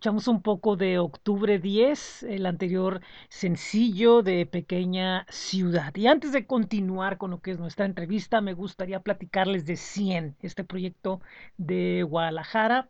Un 0.09 0.41
poco 0.43 0.77
de 0.77 0.99
Octubre 0.99 1.59
10, 1.59 2.23
el 2.23 2.47
anterior 2.47 3.03
sencillo 3.29 4.23
de 4.23 4.47
Pequeña 4.47 5.27
Ciudad. 5.29 5.95
Y 5.95 6.07
antes 6.07 6.33
de 6.33 6.47
continuar 6.47 7.19
con 7.19 7.31
lo 7.31 7.41
que 7.41 7.51
es 7.51 7.59
nuestra 7.59 7.85
entrevista, 7.85 8.41
me 8.41 8.55
gustaría 8.55 9.01
platicarles 9.01 9.67
de 9.67 9.77
100, 9.77 10.37
este 10.41 10.65
proyecto 10.65 11.21
de 11.59 12.05
Guadalajara 12.05 12.89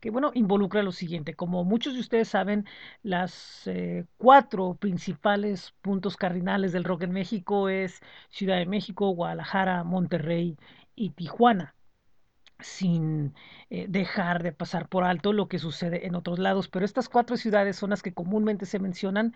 que 0.00 0.10
bueno, 0.10 0.30
involucra 0.34 0.82
lo 0.82 0.92
siguiente. 0.92 1.34
Como 1.34 1.64
muchos 1.64 1.94
de 1.94 2.00
ustedes 2.00 2.28
saben, 2.28 2.66
las 3.02 3.66
eh, 3.66 4.06
cuatro 4.16 4.74
principales 4.74 5.74
puntos 5.82 6.16
cardinales 6.16 6.72
del 6.72 6.84
rock 6.84 7.02
en 7.02 7.12
México 7.12 7.68
es 7.68 8.00
Ciudad 8.30 8.56
de 8.58 8.66
México, 8.66 9.10
Guadalajara, 9.10 9.84
Monterrey 9.84 10.56
y 10.94 11.10
Tijuana 11.10 11.74
sin 12.60 13.34
eh, 13.70 13.86
dejar 13.88 14.42
de 14.42 14.52
pasar 14.52 14.88
por 14.88 15.04
alto 15.04 15.32
lo 15.32 15.48
que 15.48 15.58
sucede 15.58 16.06
en 16.06 16.14
otros 16.14 16.38
lados. 16.38 16.68
Pero 16.68 16.84
estas 16.84 17.08
cuatro 17.08 17.36
ciudades 17.36 17.76
son 17.76 17.90
las 17.90 18.02
que 18.02 18.14
comúnmente 18.14 18.66
se 18.66 18.78
mencionan 18.78 19.34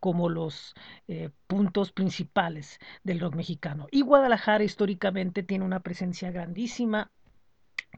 como 0.00 0.28
los 0.28 0.74
eh, 1.08 1.30
puntos 1.46 1.92
principales 1.92 2.78
del 3.04 3.20
rock 3.20 3.34
mexicano. 3.36 3.86
Y 3.90 4.02
Guadalajara 4.02 4.64
históricamente 4.64 5.42
tiene 5.42 5.64
una 5.64 5.80
presencia 5.80 6.30
grandísima 6.30 7.10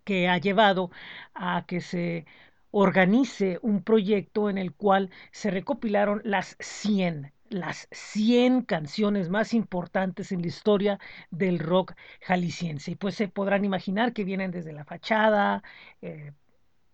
que 0.04 0.28
ha 0.28 0.38
llevado 0.38 0.90
a 1.34 1.64
que 1.66 1.80
se 1.80 2.26
organice 2.70 3.58
un 3.62 3.82
proyecto 3.82 4.50
en 4.50 4.58
el 4.58 4.74
cual 4.74 5.10
se 5.32 5.50
recopilaron 5.50 6.20
las 6.24 6.56
100 6.60 7.32
las 7.50 7.88
100 7.92 8.62
canciones 8.62 9.28
más 9.28 9.54
importantes 9.54 10.32
en 10.32 10.42
la 10.42 10.48
historia 10.48 10.98
del 11.30 11.58
rock 11.58 11.94
jalisciense. 12.20 12.92
Y 12.92 12.94
pues 12.96 13.14
se 13.14 13.28
podrán 13.28 13.64
imaginar 13.64 14.12
que 14.12 14.24
vienen 14.24 14.50
desde 14.50 14.72
La 14.72 14.84
Fachada, 14.84 15.62
eh, 16.02 16.32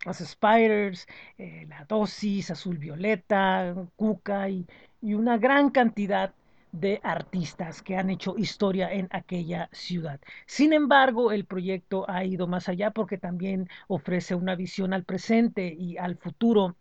Los 0.05 0.17
Spiders, 0.17 1.07
eh, 1.37 1.65
La 1.69 1.85
Dosis, 1.85 2.51
Azul 2.51 2.77
Violeta, 2.77 3.75
Cuca 3.95 4.49
y, 4.49 4.65
y 5.01 5.13
una 5.13 5.37
gran 5.37 5.69
cantidad 5.69 6.33
de 6.71 6.99
artistas 7.03 7.83
que 7.83 7.97
han 7.97 8.09
hecho 8.09 8.35
historia 8.37 8.91
en 8.91 9.07
aquella 9.11 9.69
ciudad. 9.71 10.19
Sin 10.47 10.73
embargo, 10.73 11.31
el 11.31 11.45
proyecto 11.45 12.09
ha 12.09 12.25
ido 12.25 12.47
más 12.47 12.67
allá 12.67 12.91
porque 12.91 13.17
también 13.17 13.69
ofrece 13.87 14.35
una 14.35 14.55
visión 14.55 14.93
al 14.93 15.03
presente 15.05 15.67
y 15.67 15.97
al 15.97 16.17
futuro 16.17 16.75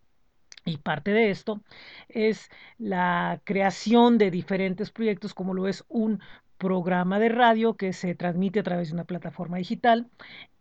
y 0.65 0.77
parte 0.79 1.13
de 1.13 1.31
esto 1.31 1.63
es 2.09 2.51
la 2.79 3.41
creación 3.45 4.19
de 4.19 4.31
diferentes 4.31 4.91
proyectos, 4.91 5.35
como 5.35 5.55
lo 5.55 5.69
es 5.69 5.85
un 5.89 6.21
programa 6.59 7.19
de 7.19 7.29
radio 7.29 7.77
que 7.77 7.93
se 7.93 8.15
transmite 8.15 8.61
a 8.61 8.63
través 8.63 8.89
de 8.89 8.95
una 8.95 9.05
plataforma 9.05 9.57
digital 9.59 10.09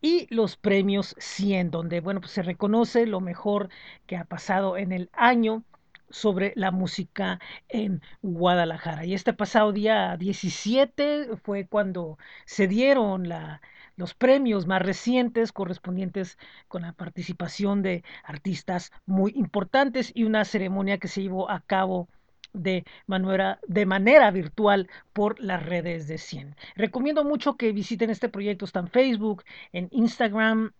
y 0.02 0.26
los 0.34 0.58
premios 0.58 1.16
100, 1.20 1.70
donde 1.70 2.00
bueno, 2.02 2.22
pues 2.22 2.32
se 2.32 2.42
reconoce 2.42 3.06
lo 3.06 3.22
mejor 3.22 3.70
que 4.08 4.18
ha 4.18 4.26
pasado 4.26 4.78
en 4.78 4.92
el 4.92 5.10
año 5.14 5.64
sobre 6.10 6.54
la 6.56 6.72
música 6.72 7.40
en 7.70 8.02
Guadalajara. 8.22 9.06
Y 9.06 9.14
este 9.14 9.34
pasado 9.34 9.72
día 9.72 10.18
17 10.18 11.38
fue 11.44 11.68
cuando 11.68 12.18
se 12.46 12.68
dieron 12.68 13.30
la, 13.30 13.62
los 13.96 14.14
premios 14.14 14.68
más 14.68 14.82
recientes 14.82 15.52
correspondientes 15.52 16.38
con 16.68 16.84
la 16.84 16.94
participación 16.94 17.82
de 17.82 18.04
artistas 18.24 18.92
muy 19.06 19.32
importantes 19.36 20.12
y 20.16 20.24
una 20.24 20.46
ceremonia 20.46 20.98
que 20.98 21.08
se 21.08 21.22
llevó 21.22 21.50
a 21.50 21.62
cabo 21.62 22.08
de 22.54 22.84
manera, 23.08 23.60
de 23.68 23.86
manera 23.86 24.32
virtual 24.32 24.90
por 25.14 25.40
las 25.40 25.66
redes 25.66 26.08
de 26.08 26.18
100. 26.18 26.56
Recomiendo 26.76 27.24
mucho 27.24 27.56
que 27.56 27.72
visiten 27.72 28.10
este 28.10 28.30
proyecto, 28.30 28.66
está 28.66 28.80
en 28.80 28.90
Facebook, 28.90 29.44
en 29.72 29.88
Instagram 29.92 30.72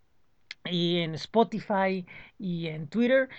y 0.66 1.00
en 1.00 1.16
Spotify 1.16 2.06
y 2.38 2.68
en 2.68 2.88
Twitter 2.88 3.30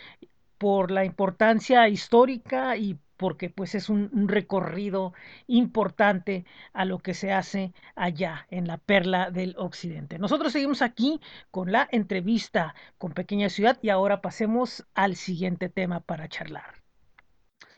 por 0.58 0.90
la 0.90 1.04
importancia 1.04 1.88
histórica 1.88 2.76
y 2.76 2.98
porque 3.22 3.50
pues 3.50 3.76
es 3.76 3.88
un, 3.88 4.10
recorrido 4.26 5.14
importante 5.46 6.44
a 6.72 6.84
lo 6.84 6.98
que 6.98 7.14
se 7.14 7.30
hace 7.32 7.72
allá 7.94 8.48
en 8.50 8.66
la 8.66 8.78
perla 8.78 9.30
del 9.30 9.54
occidente. 9.58 10.18
Nosotros 10.18 10.52
seguimos 10.52 10.82
aquí 10.82 11.20
con 11.52 11.70
la 11.70 11.88
entrevista 11.92 12.74
con 12.98 13.12
Pequeña 13.12 13.48
Ciudad 13.48 13.78
y 13.80 13.90
ahora 13.90 14.20
pasemos 14.22 14.84
al 14.94 15.14
siguiente 15.14 15.68
tema 15.68 16.00
para 16.00 16.28
charlar. 16.28 16.82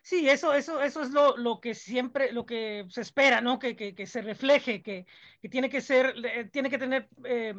Sí, 0.01 0.31
eso, 0.31 0.55
eso, 0.55 0.81
eso 0.81 1.03
es 1.03 1.11
lo, 1.11 1.37
lo, 1.37 1.61
que 1.61 1.75
siempre, 1.75 2.33
lo 2.33 2.47
que 2.47 2.87
se 2.89 3.03
espera, 3.03 3.43
¿no? 3.43 3.59
Que, 3.59 3.77
que, 3.77 3.95
que 3.95 4.07
se 4.07 4.23
refleje, 4.23 4.83
que, 4.83 5.05
que, 5.43 5.49
tiene 5.51 5.69
que 5.69 5.83
ser, 5.83 6.15
eh, 6.25 6.49
tiene 6.51 6.71
que 6.71 6.79
tener 6.79 7.07
eh, 7.25 7.55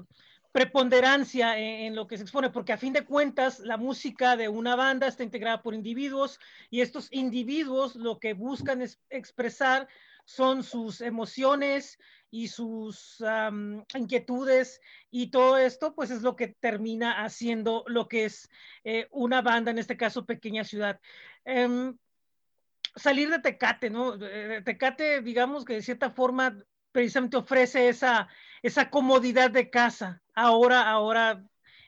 preponderancia 0.55 1.57
en, 1.59 1.95
lo 1.95 2.07
que 2.07 2.15
se 2.15 2.24
expone, 2.24 2.50
porque 2.50 2.71
a 2.71 2.77
fin 2.77 2.93
de 2.93 3.03
cuentas 3.03 3.59
la 3.59 3.75
música 3.75 4.38
de 4.38 4.47
una 4.47 4.77
banda 4.77 5.05
está 5.05 5.21
integrada 5.21 5.62
por 5.62 5.74
individuos 5.74 6.39
y 6.69 6.79
estos 6.79 7.09
individuos 7.12 7.97
lo 7.97 8.19
que 8.19 8.33
buscan 8.33 8.81
es 8.81 8.97
expresar 9.09 9.89
son 10.24 10.63
sus 10.63 11.01
emociones 11.01 12.00
y 12.31 12.47
sus 12.47 13.21
inquietudes 13.95 14.79
y 15.12 15.29
todo 15.29 15.57
esto 15.57 15.93
pues 15.93 16.09
es 16.09 16.21
lo 16.21 16.38
que 16.38 16.47
termina 16.47 17.25
haciendo 17.25 17.83
lo 17.88 18.07
que 18.07 18.24
es 18.24 18.50
eh, 18.85 19.09
una 19.12 19.41
banda, 19.41 19.71
en 19.71 19.77
este 19.77 19.97
caso 19.97 20.25
Pequeña 20.25 20.63
Ciudad. 20.63 21.01
Em, 21.43 21.97
salir 22.95 23.29
de 23.29 23.39
Tecate, 23.39 23.89
¿no? 23.89 24.17
Tecate, 24.63 25.21
digamos 25.21 25.65
que 25.65 25.74
de 25.74 25.81
cierta 25.81 26.12
forma 26.12 26.57
precisamente 26.93 27.35
ofrece 27.35 27.89
esa, 27.89 28.29
esa 28.63 28.89
comodidad 28.89 29.51
de 29.51 29.69
casa. 29.69 30.21
Ahora, 30.36 30.89
ahora 30.89 31.44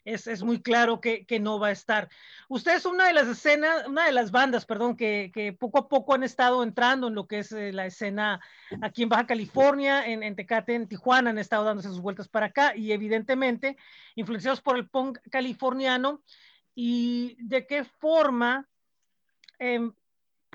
es, 0.06 0.26
es 0.26 0.42
muy 0.42 0.62
claro 0.62 1.02
que, 1.02 1.26
que, 1.26 1.40
no 1.40 1.60
va 1.60 1.68
a 1.68 1.72
estar. 1.72 2.10
Ustedes 2.48 2.82
son 2.82 2.96
una 2.96 3.08
de 3.08 3.14
las 3.14 3.28
escenas, 3.28 3.86
una 3.88 4.06
de 4.06 4.14
las 4.14 4.32
bandas, 4.32 4.66
perdón, 4.66 4.96
que, 4.96 5.32
que 5.34 5.52
poco 5.54 5.80
a 5.80 5.90
poco 5.90 6.14
han 6.14 6.24
estado 6.24 6.64
entrando 6.64 7.10
en 7.10 7.16
lo 7.16 7.28
que 7.28 7.40
es 7.40 7.52
eh, 7.52 7.74
la 7.74 7.86
escena 7.86 8.40
aquí 8.82 9.04
en 9.04 9.10
Baja 9.10 9.28
California, 9.28 10.08
en, 10.08 10.24
en, 10.24 10.36
Tecate, 10.36 10.76
en 10.76 10.88
Tijuana, 10.88 11.32
han 11.32 11.38
estado 11.38 11.66
dándose 11.66 11.90
sus 11.90 12.02
vueltas 12.02 12.30
para 12.30 12.48
acá 12.48 12.76
y 12.76 12.94
evidentemente 12.94 13.76
influenciados 14.16 14.62
por 14.62 14.78
el 14.78 14.90
punk 14.90 15.20
californiano 15.30 16.22
y 16.74 17.36
de 17.40 17.68
qué 17.68 17.84
forma 17.84 18.70
eh, 19.60 19.92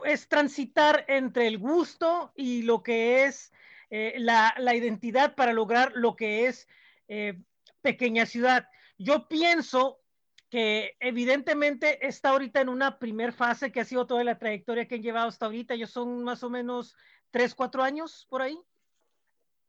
es 0.05 0.29
transitar 0.29 1.05
entre 1.09 1.47
el 1.47 1.59
gusto 1.59 2.33
y 2.37 2.63
lo 2.63 2.83
que 2.83 3.25
es 3.25 3.53
eh, 3.91 4.15
la, 4.19 4.55
la, 4.59 4.75
identidad 4.75 5.35
para 5.35 5.53
lograr 5.53 5.93
lo 5.95 6.17
que 6.17 6.47
es 6.47 6.69
eh, 7.09 7.39
pequeña 7.83 8.25
ciudad. 8.27 8.67
Yo 8.99 9.29
pienso 9.29 9.99
que 10.49 10.97
evidentemente 11.01 12.07
está 12.07 12.31
ahorita 12.31 12.61
en 12.61 12.69
una 12.69 12.99
primer 12.99 13.33
fase 13.33 13.73
que 13.73 13.81
ha 13.81 13.85
sido 13.85 14.07
toda 14.07 14.23
la 14.25 14.39
trayectoria 14.39 14.87
que 14.87 14.97
han 14.97 15.03
llevado 15.03 15.29
hasta 15.29 15.47
ahorita. 15.47 15.75
Ellos 15.75 15.91
son 15.91 16.23
más 16.25 16.43
o 16.43 16.51
menos 16.51 16.97
tres, 17.31 17.55
cuatro 17.55 17.83
años 17.83 18.27
por 18.31 18.43
ahí. 18.43 18.59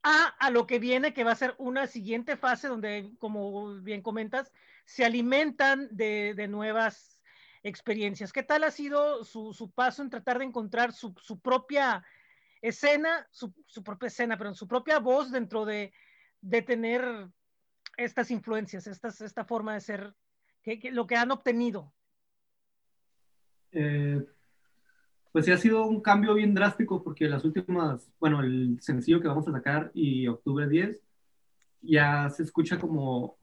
a, 0.03 0.25
a 0.39 0.51
lo 0.51 0.67
que 0.67 0.79
viene, 0.79 1.13
que 1.13 1.23
va 1.23 1.31
a 1.31 1.35
ser 1.35 1.55
una 1.57 1.87
siguiente 1.87 2.35
fase 2.35 2.67
donde, 2.67 3.11
como 3.19 3.75
bien 3.81 4.01
comentas, 4.01 4.51
se 4.85 5.05
alimentan 5.05 5.87
de, 5.91 6.33
de 6.35 6.47
nuevas 6.47 7.21
experiencias. 7.63 8.33
¿Qué 8.33 8.43
tal 8.43 8.65
ha 8.65 8.71
sido 8.71 9.23
su, 9.23 9.53
su 9.53 9.71
paso 9.71 10.01
en 10.01 10.09
tratar 10.09 10.39
de 10.39 10.45
encontrar 10.45 10.91
su, 10.91 11.15
su 11.21 11.39
propia 11.39 12.05
escena, 12.61 13.25
su, 13.31 13.53
su, 13.65 13.81
propia 13.81 14.07
escena, 14.07 14.37
pero 14.37 14.53
su 14.53 14.67
propia 14.67 14.99
voz 14.99 15.31
dentro 15.31 15.63
de, 15.63 15.93
de 16.41 16.61
tener 16.61 17.29
estas 17.97 18.31
influencias, 18.31 18.87
estas, 18.87 19.21
esta 19.21 19.45
forma 19.45 19.73
de 19.73 19.81
ser, 19.81 20.13
que, 20.61 20.79
que 20.79 20.91
lo 20.91 21.07
que 21.07 21.15
han 21.15 21.31
obtenido? 21.31 21.93
Eh, 23.71 24.23
pues 25.31 25.45
sí 25.45 25.51
ha 25.51 25.57
sido 25.57 25.85
un 25.85 26.01
cambio 26.01 26.35
bien 26.35 26.53
drástico 26.53 27.03
porque 27.03 27.27
las 27.27 27.43
últimas, 27.43 28.11
bueno, 28.19 28.41
el 28.41 28.77
sencillo 28.81 29.19
que 29.19 29.27
vamos 29.27 29.47
a 29.47 29.51
sacar 29.51 29.91
y 29.93 30.27
octubre 30.27 30.67
10 30.67 31.01
ya 31.81 32.29
se 32.29 32.43
escucha 32.43 32.79
como, 32.79 33.37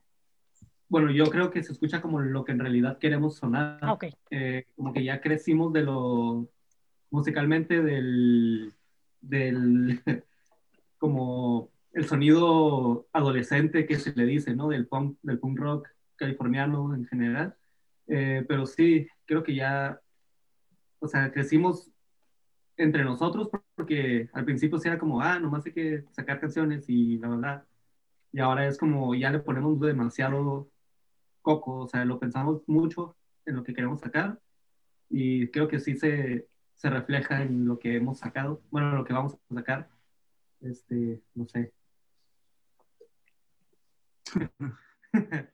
bueno, 0.88 1.10
yo 1.10 1.24
creo 1.26 1.50
que 1.50 1.62
se 1.62 1.72
escucha 1.72 2.00
como 2.00 2.20
lo 2.20 2.44
que 2.44 2.52
en 2.52 2.60
realidad 2.60 2.98
queremos 2.98 3.36
sonar. 3.36 3.78
Ah, 3.82 3.92
ok. 3.92 4.04
Eh, 4.30 4.66
como 4.76 4.92
que 4.92 5.04
ya 5.04 5.20
crecimos 5.20 5.72
de 5.72 5.82
lo, 5.82 6.48
musicalmente 7.10 7.82
del, 7.82 8.72
del, 9.20 10.00
como 10.98 11.70
el 11.92 12.06
sonido 12.06 13.06
adolescente 13.12 13.86
que 13.86 13.98
se 13.98 14.12
le 14.14 14.24
dice, 14.26 14.54
¿no? 14.54 14.68
Del 14.68 14.86
punk, 14.86 15.18
del 15.22 15.38
punk 15.38 15.58
rock 15.58 15.88
californiano 16.16 16.94
en 16.94 17.06
general. 17.06 17.56
Eh, 18.06 18.44
pero 18.48 18.66
sí, 18.66 19.08
creo 19.26 19.42
que 19.42 19.54
ya 19.54 20.00
o 21.00 21.08
sea, 21.08 21.32
crecimos 21.32 21.90
entre 22.76 23.04
nosotros 23.04 23.50
porque 23.74 24.28
al 24.32 24.44
principio 24.44 24.78
sí 24.78 24.88
era 24.88 24.98
como, 24.98 25.20
ah, 25.20 25.38
nomás 25.38 25.66
hay 25.66 25.72
que 25.72 26.04
sacar 26.12 26.40
canciones 26.40 26.88
y 26.88 27.18
la 27.18 27.28
verdad. 27.28 27.64
Y 28.32 28.40
ahora 28.40 28.66
es 28.66 28.78
como, 28.78 29.14
ya 29.14 29.30
le 29.30 29.40
ponemos 29.40 29.80
demasiado 29.80 30.70
coco, 31.42 31.78
o 31.80 31.88
sea, 31.88 32.04
lo 32.04 32.18
pensamos 32.18 32.62
mucho 32.66 33.16
en 33.46 33.56
lo 33.56 33.64
que 33.64 33.74
queremos 33.74 34.00
sacar 34.00 34.40
y 35.08 35.48
creo 35.48 35.68
que 35.68 35.80
sí 35.80 35.96
se, 35.96 36.48
se 36.74 36.90
refleja 36.90 37.42
en 37.42 37.66
lo 37.66 37.78
que 37.78 37.96
hemos 37.96 38.18
sacado, 38.18 38.62
bueno, 38.70 38.94
lo 38.94 39.04
que 39.04 39.14
vamos 39.14 39.34
a 39.50 39.54
sacar. 39.54 39.88
Este, 40.60 41.22
no 41.34 41.46
sé. 41.46 41.72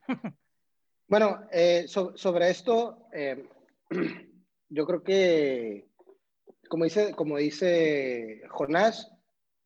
bueno, 1.08 1.46
eh, 1.52 1.84
so, 1.88 2.16
sobre 2.16 2.50
esto, 2.50 3.08
eh, 3.12 3.48
yo 4.68 4.86
creo 4.86 5.02
que, 5.02 5.88
como 6.68 6.84
dice, 6.84 7.14
como 7.14 7.38
dice 7.38 8.42
Jonás, 8.48 9.12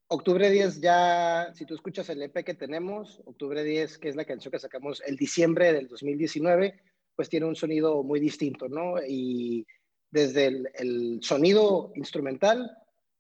octubre 0.09 0.51
10 0.51 0.81
ya, 0.81 1.53
si 1.55 1.65
tú 1.65 1.75
escuchas 1.75 2.09
el 2.09 2.23
EP 2.23 2.45
que 2.45 2.55
tenemos, 2.55 3.23
octubre 3.25 3.63
10, 3.63 3.99
que 3.99 4.09
es 4.09 4.17
la 4.17 4.25
canción 4.25 4.51
que 4.51 4.59
sacamos 4.59 5.03
el 5.07 5.17
diciembre 5.17 5.73
del 5.73 5.87
2019, 5.87 6.81
pues 7.15 7.29
tiene 7.29 7.47
un 7.47 7.55
sonido 7.55 8.03
muy 8.03 8.19
distinto, 8.19 8.69
¿no? 8.69 8.97
Y 9.07 9.67
desde 10.11 10.65
el, 10.75 11.21
sonido 11.23 11.93
instrumental, 11.95 12.77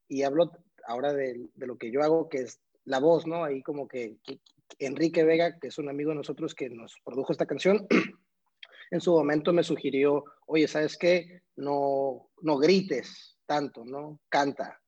y 0.08 0.22
hablo 0.22 0.50
ahora 0.86 1.12
de, 1.12 1.48
lo 1.56 1.78
que 1.78 1.92
yo 1.92 2.02
hago, 2.02 2.28
que 2.28 2.38
es 2.38 2.60
la 2.84 2.98
voz, 2.98 3.26
¿no? 3.26 3.44
Ahí 3.44 3.62
como 3.62 3.86
que 3.86 4.16
Enrique 4.78 5.24
Vega, 5.24 5.58
que 5.58 5.68
es 5.68 5.78
un 5.78 5.88
amigo 5.88 6.10
de 6.10 6.16
nosotros 6.16 6.54
que 6.54 6.70
nos 6.70 6.96
produjo 7.04 7.32
esta 7.32 7.46
canción, 7.46 7.86
en 8.90 9.00
su 9.00 9.12
momento 9.12 9.52
me 9.52 9.62
sugirió, 9.62 10.24
oye, 10.46 10.66
¿sabes 10.68 10.96
qué? 10.96 11.42
No, 11.56 12.30
no 12.42 12.58
grites 12.58 13.38
tanto, 13.46 13.84
¿no? 13.84 14.20
Canta. 14.28 14.80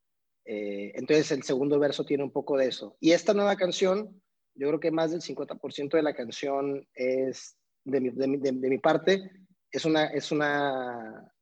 Eh, 0.44 0.92
entonces 0.94 1.30
el 1.32 1.42
segundo 1.42 1.78
verso 1.78 2.04
tiene 2.04 2.24
un 2.24 2.32
poco 2.32 2.56
de 2.56 2.66
eso. 2.66 2.96
Y 3.00 3.12
esta 3.12 3.34
nueva 3.34 3.56
canción, 3.56 4.22
yo 4.54 4.68
creo 4.68 4.80
que 4.80 4.90
más 4.90 5.10
del 5.10 5.20
50% 5.20 5.96
de 5.96 6.02
la 6.02 6.14
canción 6.14 6.86
es 6.94 7.56
de 7.84 8.00
mi, 8.00 8.10
de, 8.10 8.52
mi, 8.52 8.78
parte, 8.78 9.30
es 9.70 9.84
una, 9.84 10.06
es 10.06 10.30
una 10.30 11.32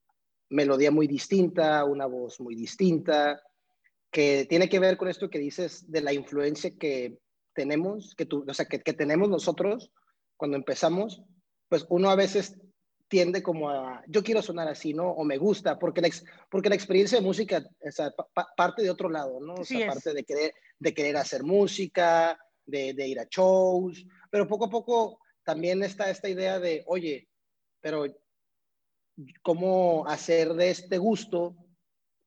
melodía 0.48 0.90
muy 0.90 1.06
distinta, 1.06 1.84
una 1.84 2.06
voz 2.06 2.40
muy 2.40 2.54
distinta, 2.54 3.42
que 4.10 4.46
tiene 4.48 4.68
que 4.68 4.80
ver 4.80 4.96
con 4.96 5.08
esto 5.08 5.30
que 5.30 5.38
dices 5.38 5.90
de 5.90 6.00
la 6.00 6.12
influencia 6.12 6.70
que 6.78 7.18
tenemos, 7.54 8.14
que, 8.14 8.26
tú, 8.26 8.44
o 8.48 8.54
sea, 8.54 8.66
que, 8.66 8.80
que 8.80 8.92
tenemos 8.92 9.28
nosotros 9.28 9.90
cuando 10.36 10.56
empezamos, 10.56 11.22
pues 11.68 11.86
uno 11.88 12.10
a 12.10 12.16
veces 12.16 12.56
tiende 13.10 13.42
como 13.42 13.68
a, 13.70 14.02
yo 14.06 14.22
quiero 14.22 14.40
sonar 14.40 14.68
así, 14.68 14.94
¿no? 14.94 15.10
O 15.10 15.24
me 15.24 15.36
gusta, 15.36 15.78
porque 15.78 16.00
la, 16.00 16.06
ex, 16.06 16.24
porque 16.48 16.68
la 16.68 16.76
experiencia 16.76 17.18
de 17.18 17.24
música 17.24 17.62
o 17.80 17.90
sea, 17.90 18.12
pa, 18.12 18.48
parte 18.56 18.82
de 18.82 18.90
otro 18.90 19.10
lado, 19.10 19.40
¿no? 19.40 19.54
O 19.54 19.64
sea, 19.64 19.88
parte 19.88 20.14
de 20.14 20.22
querer, 20.22 20.54
de 20.78 20.94
querer 20.94 21.16
hacer 21.16 21.42
música, 21.42 22.38
de, 22.64 22.94
de, 22.94 23.08
ir 23.08 23.18
a 23.18 23.26
shows, 23.28 24.06
pero 24.30 24.46
poco 24.46 24.66
a 24.66 24.70
poco 24.70 25.18
también 25.42 25.82
está 25.82 26.08
esta 26.08 26.28
idea 26.28 26.60
de, 26.60 26.84
oye, 26.86 27.28
pero 27.80 28.04
¿cómo 29.42 30.06
hacer 30.06 30.54
de 30.54 30.70
este 30.70 30.98
gusto? 30.98 31.56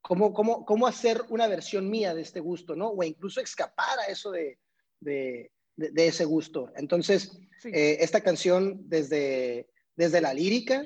¿Cómo, 0.02 0.34
cómo, 0.34 0.66
cómo 0.66 0.86
hacer 0.86 1.22
una 1.30 1.48
versión 1.48 1.90
mía 1.90 2.14
de 2.14 2.24
este 2.24 2.42
gusto, 2.42 2.76
¿no? 2.76 2.90
O 2.90 3.04
incluso 3.04 3.40
escapar 3.40 4.00
a 4.00 4.12
eso 4.12 4.32
de, 4.32 4.60
de, 5.04 5.52
de, 5.76 5.92
de 5.92 6.08
ese 6.08 6.26
gusto. 6.26 6.72
Entonces, 6.76 7.40
sí. 7.60 7.70
eh, 7.74 7.98
esta 8.00 8.22
canción 8.22 8.90
desde, 8.90 9.68
desde 9.96 10.22
la 10.22 10.34
lírica 10.34 10.86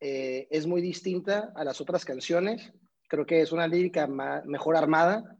eh, 0.00 0.46
es 0.50 0.66
muy 0.66 0.80
distinta 0.80 1.52
a 1.54 1.64
las 1.64 1.80
otras 1.80 2.04
canciones. 2.04 2.72
Creo 3.08 3.26
que 3.26 3.40
es 3.40 3.52
una 3.52 3.66
lírica 3.66 4.06
más, 4.06 4.44
mejor 4.46 4.76
armada. 4.76 5.36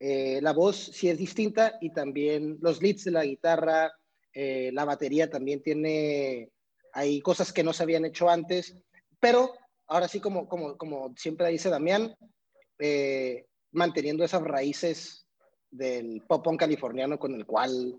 Eh, 0.00 0.40
la 0.42 0.52
voz 0.52 0.76
sí 0.76 1.08
es 1.08 1.18
distinta 1.18 1.78
y 1.80 1.92
también 1.92 2.58
los 2.60 2.82
leads 2.82 3.04
de 3.04 3.10
la 3.12 3.24
guitarra, 3.24 3.92
la 4.36 4.84
batería 4.84 5.30
también 5.30 5.62
tiene, 5.62 6.50
hay 6.92 7.20
cosas 7.20 7.52
que 7.52 7.62
no 7.62 7.72
se 7.72 7.84
habían 7.84 8.04
hecho 8.04 8.28
antes, 8.28 8.76
pero 9.20 9.52
ahora 9.86 10.08
sí, 10.08 10.18
como, 10.18 10.48
como, 10.48 10.76
como 10.76 11.14
siempre 11.16 11.48
dice 11.50 11.70
Damián, 11.70 12.16
manteniendo 13.70 14.24
esas 14.24 14.42
raíces 14.42 15.23
del 15.74 16.22
pop 16.26 16.46
on 16.46 16.56
californiano 16.56 17.18
con 17.18 17.34
el 17.34 17.44
cual 17.44 17.96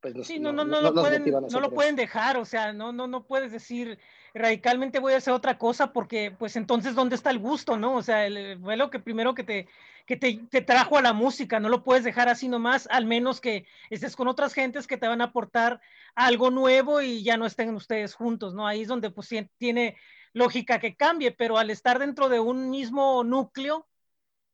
pues 0.00 0.14
nos, 0.14 0.28
sí, 0.28 0.38
no, 0.38 0.52
no, 0.52 0.64
no, 0.64 0.80
no, 0.80 0.92
lo 0.92 1.02
pueden, 1.02 1.24
no 1.50 1.60
lo 1.60 1.70
pueden 1.72 1.96
dejar, 1.96 2.36
o 2.36 2.44
sea, 2.44 2.72
no, 2.72 2.92
no, 2.92 3.08
no 3.08 3.26
puedes 3.26 3.50
decir 3.50 3.98
radicalmente 4.32 5.00
voy 5.00 5.14
a 5.14 5.16
hacer 5.16 5.34
otra 5.34 5.58
cosa 5.58 5.92
porque 5.92 6.30
pues 6.38 6.54
entonces 6.54 6.94
dónde 6.94 7.16
está 7.16 7.30
el 7.30 7.40
gusto, 7.40 7.76
¿no? 7.76 7.96
O 7.96 8.02
sea, 8.02 8.24
el, 8.24 8.60
fue 8.60 8.76
lo 8.76 8.90
que 8.90 9.00
primero 9.00 9.34
que 9.34 9.42
te, 9.42 9.66
que 10.06 10.16
te, 10.16 10.40
te, 10.48 10.60
trajo 10.60 10.98
a 10.98 11.02
la 11.02 11.12
música, 11.12 11.58
no 11.58 11.68
lo 11.68 11.82
puedes 11.82 12.04
dejar 12.04 12.28
así 12.28 12.46
nomás, 12.46 12.86
al 12.92 13.06
menos 13.06 13.40
que 13.40 13.66
estés 13.90 14.14
con 14.14 14.28
otras 14.28 14.54
gentes 14.54 14.86
que 14.86 14.96
te 14.96 15.08
van 15.08 15.20
a 15.20 15.24
aportar 15.24 15.80
algo 16.14 16.52
nuevo 16.52 17.00
y 17.00 17.24
ya 17.24 17.36
no 17.36 17.46
estén 17.46 17.74
ustedes 17.74 18.14
juntos, 18.14 18.54
¿no? 18.54 18.68
Ahí 18.68 18.82
es 18.82 18.88
donde 18.88 19.10
pues 19.10 19.28
tiene 19.56 19.96
lógica 20.32 20.78
que 20.78 20.94
cambie, 20.94 21.32
pero 21.32 21.58
al 21.58 21.70
estar 21.70 21.98
dentro 21.98 22.28
de 22.28 22.38
un 22.38 22.70
mismo 22.70 23.24
núcleo, 23.24 23.87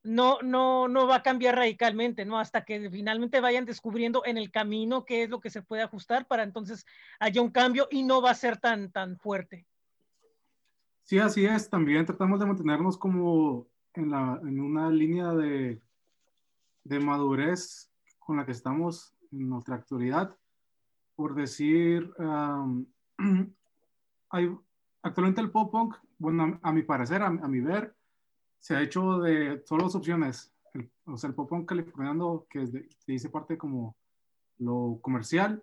no, 0.04 0.38
no, 0.42 0.86
no 0.86 1.06
va 1.06 1.16
a 1.16 1.22
cambiar 1.22 1.56
radicalmente, 1.56 2.26
¿no? 2.26 2.38
Hasta 2.38 2.64
que 2.64 2.90
finalmente 2.90 3.40
vayan 3.40 3.64
descubriendo 3.64 4.22
en 4.26 4.36
el 4.36 4.50
camino 4.50 5.04
qué 5.06 5.24
es 5.24 5.30
lo 5.30 5.40
que 5.40 5.48
se 5.48 5.62
puede 5.62 5.82
ajustar 5.82 6.26
para 6.26 6.42
entonces 6.42 6.86
haya 7.18 7.40
un 7.40 7.50
cambio 7.50 7.88
y 7.90 8.02
no 8.02 8.20
va 8.20 8.30
a 8.30 8.34
ser 8.34 8.58
tan, 8.58 8.92
tan 8.92 9.16
fuerte. 9.18 9.66
Sí, 11.02 11.18
así 11.18 11.46
es. 11.46 11.70
También 11.70 12.04
tratamos 12.04 12.38
de 12.38 12.46
mantenernos 12.46 12.98
como 12.98 13.66
en, 13.94 14.10
la, 14.10 14.38
en 14.42 14.60
una 14.60 14.90
línea 14.90 15.32
de, 15.32 15.80
de 16.84 17.00
madurez 17.00 17.90
con 18.18 18.36
la 18.36 18.44
que 18.44 18.52
estamos 18.52 19.14
en 19.32 19.48
nuestra 19.48 19.76
actualidad. 19.76 20.36
Por 21.16 21.34
decir, 21.34 22.12
actualmente 25.02 25.40
el 25.40 25.50
pop 25.50 25.72
punk, 25.72 25.96
bueno, 26.18 26.60
a, 26.62 26.72
mi 26.72 26.82
parecer, 26.82 27.22
a 27.22 27.30
mi 27.30 27.60
ver, 27.60 27.94
se 28.64 28.74
ha 28.74 28.80
hecho 28.80 29.18
de 29.18 29.58
todas 29.58 29.84
las 29.84 29.94
opciones. 29.94 30.50
El, 30.72 30.90
o 31.04 31.18
sea, 31.18 31.28
el 31.28 31.34
pop 31.34 31.50
punk 31.50 31.68
californiano, 31.68 32.46
que, 32.48 32.64
que 32.64 33.12
dice 33.12 33.28
parte 33.28 33.58
como 33.58 33.94
lo 34.56 35.00
comercial. 35.02 35.62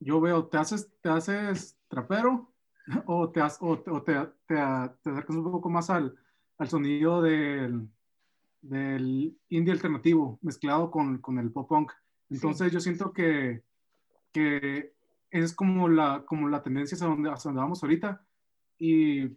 Yo 0.00 0.18
veo, 0.18 0.46
te 0.46 0.56
haces, 0.56 0.90
te 1.02 1.10
haces 1.10 1.76
trapero 1.88 2.50
o 3.04 3.28
te, 3.28 3.42
o, 3.42 3.46
o 3.60 4.02
te, 4.02 4.14
te, 4.46 4.58
te, 5.02 5.10
acercas 5.10 5.36
un 5.36 5.52
poco 5.52 5.68
más 5.68 5.90
al, 5.90 6.16
al 6.56 6.68
sonido 6.70 7.20
del, 7.20 7.86
del 8.62 9.38
indie 9.50 9.74
alternativo 9.74 10.38
mezclado 10.40 10.90
con, 10.90 11.18
con 11.18 11.38
el 11.38 11.52
pop 11.52 11.68
punk. 11.68 11.92
Entonces 12.30 12.68
sí. 12.68 12.72
yo 12.72 12.80
siento 12.80 13.12
que, 13.12 13.62
que 14.32 14.94
es 15.30 15.52
como 15.52 15.86
la, 15.86 16.24
como 16.24 16.48
la 16.48 16.62
tendencia 16.62 16.96
hacia 16.96 17.08
donde, 17.08 17.30
hacia 17.30 17.50
donde 17.50 17.60
vamos 17.60 17.82
ahorita. 17.82 18.24
Y 18.78 19.36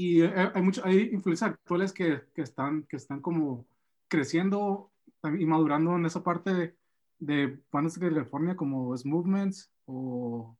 y 0.00 0.22
hay, 0.22 0.62
mucho, 0.62 0.82
hay 0.82 1.10
influencias 1.12 1.50
actuales 1.50 1.92
que, 1.92 2.22
que, 2.34 2.40
están, 2.40 2.84
que 2.84 2.96
están 2.96 3.20
como 3.20 3.66
creciendo 4.08 4.90
y 5.38 5.44
madurando 5.44 5.94
en 5.94 6.06
esa 6.06 6.24
parte 6.24 6.54
de, 6.54 6.74
de 7.18 7.60
bandas 7.70 8.00
de 8.00 8.08
California 8.08 8.56
como 8.56 8.94
S 8.94 9.06
Movements 9.06 9.70
o 9.84 10.56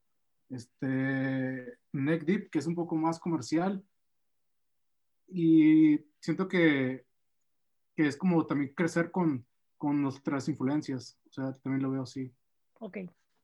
este 0.50 1.78
Neck 1.90 2.24
Deep, 2.26 2.50
que 2.50 2.58
es 2.58 2.66
un 2.66 2.74
poco 2.74 2.96
más 2.96 3.18
comercial. 3.18 3.82
Y 5.26 5.98
siento 6.18 6.46
que, 6.46 7.06
que 7.96 8.08
es 8.08 8.18
como 8.18 8.44
también 8.44 8.74
crecer 8.74 9.10
con, 9.10 9.46
con 9.78 10.02
nuestras 10.02 10.50
influencias. 10.50 11.18
O 11.30 11.32
sea, 11.32 11.54
también 11.62 11.82
lo 11.82 11.90
veo 11.90 12.02
así. 12.02 12.30
Ok, 12.78 12.98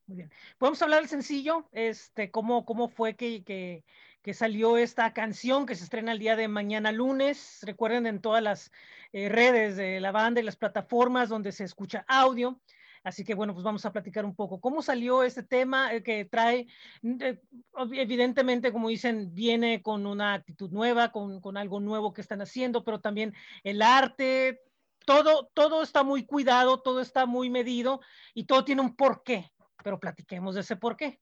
muy 0.09 0.19
bien. 0.19 0.31
Podemos 0.59 0.83
hablar 0.83 1.01
del 1.01 1.09
sencillo, 1.09 1.67
este, 1.73 2.31
cómo, 2.31 2.67
cómo 2.67 2.91
fue 2.91 3.17
que, 3.17 3.43
que, 3.45 3.83
que, 4.27 4.35
salió 4.35 4.77
esta 4.77 5.13
canción 5.13 5.67
que 5.67 5.77
se 5.77 5.85
estrena 5.85 6.11
el 6.11 6.19
día 6.19 6.35
de 6.35 6.49
mañana 6.49 6.91
lunes. 6.91 7.61
Recuerden 7.63 8.07
en 8.07 8.21
todas 8.21 8.43
las 8.43 8.73
eh, 9.13 9.29
redes 9.29 9.77
de 9.77 10.01
la 10.01 10.11
banda 10.11 10.41
y 10.41 10.45
las 10.45 10.57
plataformas 10.57 11.29
donde 11.29 11.53
se 11.53 11.63
escucha 11.63 12.05
audio. 12.09 12.61
Así 13.05 13.25
que 13.25 13.37
bueno, 13.37 13.55
pues 13.55 13.63
vamos 13.63 13.87
a 13.87 13.93
platicar 13.93 14.25
un 14.25 14.35
poco. 14.35 14.61
¿Cómo 14.61 14.83
salió 14.83 15.23
este 15.23 15.45
tema 15.45 15.95
eh, 15.95 16.03
que 16.03 16.25
trae, 16.25 16.67
eh, 17.05 17.41
evidentemente, 17.93 18.73
como 18.73 18.89
dicen, 18.89 19.33
viene 19.33 19.81
con 19.81 20.07
una 20.07 20.35
actitud 20.35 20.73
nueva, 20.73 21.13
con, 21.13 21.41
con, 21.41 21.57
algo 21.57 21.79
nuevo 21.79 22.13
que 22.13 22.21
están 22.21 22.43
haciendo, 22.43 22.83
pero 22.83 23.01
también 23.01 23.33
el 23.63 23.81
arte, 23.81 24.61
todo, 25.05 25.51
todo 25.55 25.85
está 25.85 26.03
muy 26.03 26.27
cuidado, 26.27 26.81
todo 26.81 27.01
está 27.01 27.27
muy 27.27 27.49
medido 27.49 28.01
y 28.35 28.45
todo 28.45 28.65
tiene 28.65 28.83
un 28.83 28.97
porqué, 28.97 29.53
pero 29.85 30.01
platiquemos 30.01 30.57
de 30.57 30.63
ese 30.63 30.75
porqué. 30.75 31.21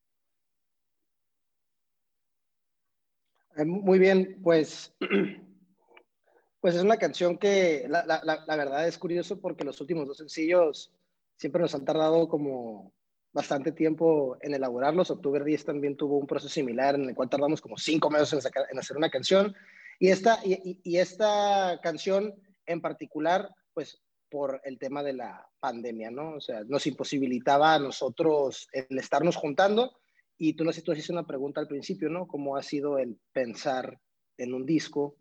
Muy 3.64 3.98
bien, 3.98 4.40
pues, 4.42 4.94
pues 6.60 6.74
es 6.74 6.82
una 6.82 6.96
canción 6.96 7.38
que 7.38 7.86
la, 7.88 8.04
la, 8.04 8.44
la 8.46 8.56
verdad 8.56 8.86
es 8.88 8.98
curioso 8.98 9.40
porque 9.40 9.64
los 9.64 9.80
últimos 9.80 10.06
dos 10.06 10.18
sencillos 10.18 10.92
siempre 11.36 11.62
nos 11.62 11.74
han 11.74 11.84
tardado 11.84 12.28
como 12.28 12.92
bastante 13.34 13.72
tiempo 13.72 14.38
en 14.40 14.54
elaborarlos. 14.54 15.10
Octubre 15.10 15.44
10 15.44 15.64
también 15.64 15.96
tuvo 15.96 16.16
un 16.16 16.26
proceso 16.26 16.52
similar 16.52 16.94
en 16.94 17.08
el 17.08 17.14
cual 17.14 17.28
tardamos 17.28 17.60
como 17.60 17.76
cinco 17.76 18.08
meses 18.08 18.32
en, 18.32 18.40
sacar, 18.40 18.66
en 18.70 18.78
hacer 18.78 18.96
una 18.96 19.10
canción. 19.10 19.54
Y 19.98 20.08
esta, 20.08 20.38
y, 20.44 20.80
y, 20.82 20.98
esta 20.98 21.78
canción 21.82 22.34
en 22.66 22.80
particular, 22.80 23.50
pues 23.74 24.00
por 24.30 24.60
el 24.64 24.78
tema 24.78 25.02
de 25.02 25.12
la 25.12 25.48
pandemia, 25.60 26.10
¿no? 26.10 26.34
O 26.34 26.40
sea, 26.40 26.62
nos 26.64 26.86
imposibilitaba 26.86 27.74
a 27.74 27.78
nosotros 27.78 28.68
el 28.72 28.98
estarnos 28.98 29.36
juntando. 29.36 29.92
Y 30.36 30.54
tú, 30.54 30.64
tú 30.64 30.92
hiciste 30.92 31.12
una 31.12 31.26
pregunta 31.26 31.60
al 31.60 31.68
principio, 31.68 32.08
¿no? 32.08 32.26
¿Cómo 32.26 32.56
ha 32.56 32.62
sido 32.62 32.98
el 32.98 33.18
pensar 33.32 33.98
en 34.36 34.54
un 34.54 34.66
disco 34.66 35.16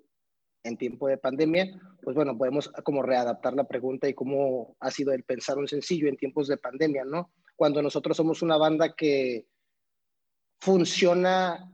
en 0.63 0.78
tiempo 0.78 1.08
de 1.08 1.17
pandemia, 1.17 1.80
pues 2.02 2.15
bueno, 2.15 2.38
podemos 2.38 2.69
como 2.84 3.02
readaptar 3.02 3.54
la 3.54 3.65
pregunta 3.65 4.08
y 4.08 4.13
cómo 4.13 4.76
ha 4.80 4.91
sido 4.91 5.12
el 5.12 5.23
pensar 5.23 5.58
un 5.58 5.67
sencillo 5.67 6.08
en 6.08 6.17
tiempos 6.17 6.47
de 6.47 6.58
pandemia, 6.58 7.04
¿no? 7.04 7.32
Cuando 7.56 7.82
nosotros 7.82 8.15
somos 8.17 8.41
una 8.41 8.58
banda 8.58 8.95
que 8.95 9.45
funciona, 10.60 11.69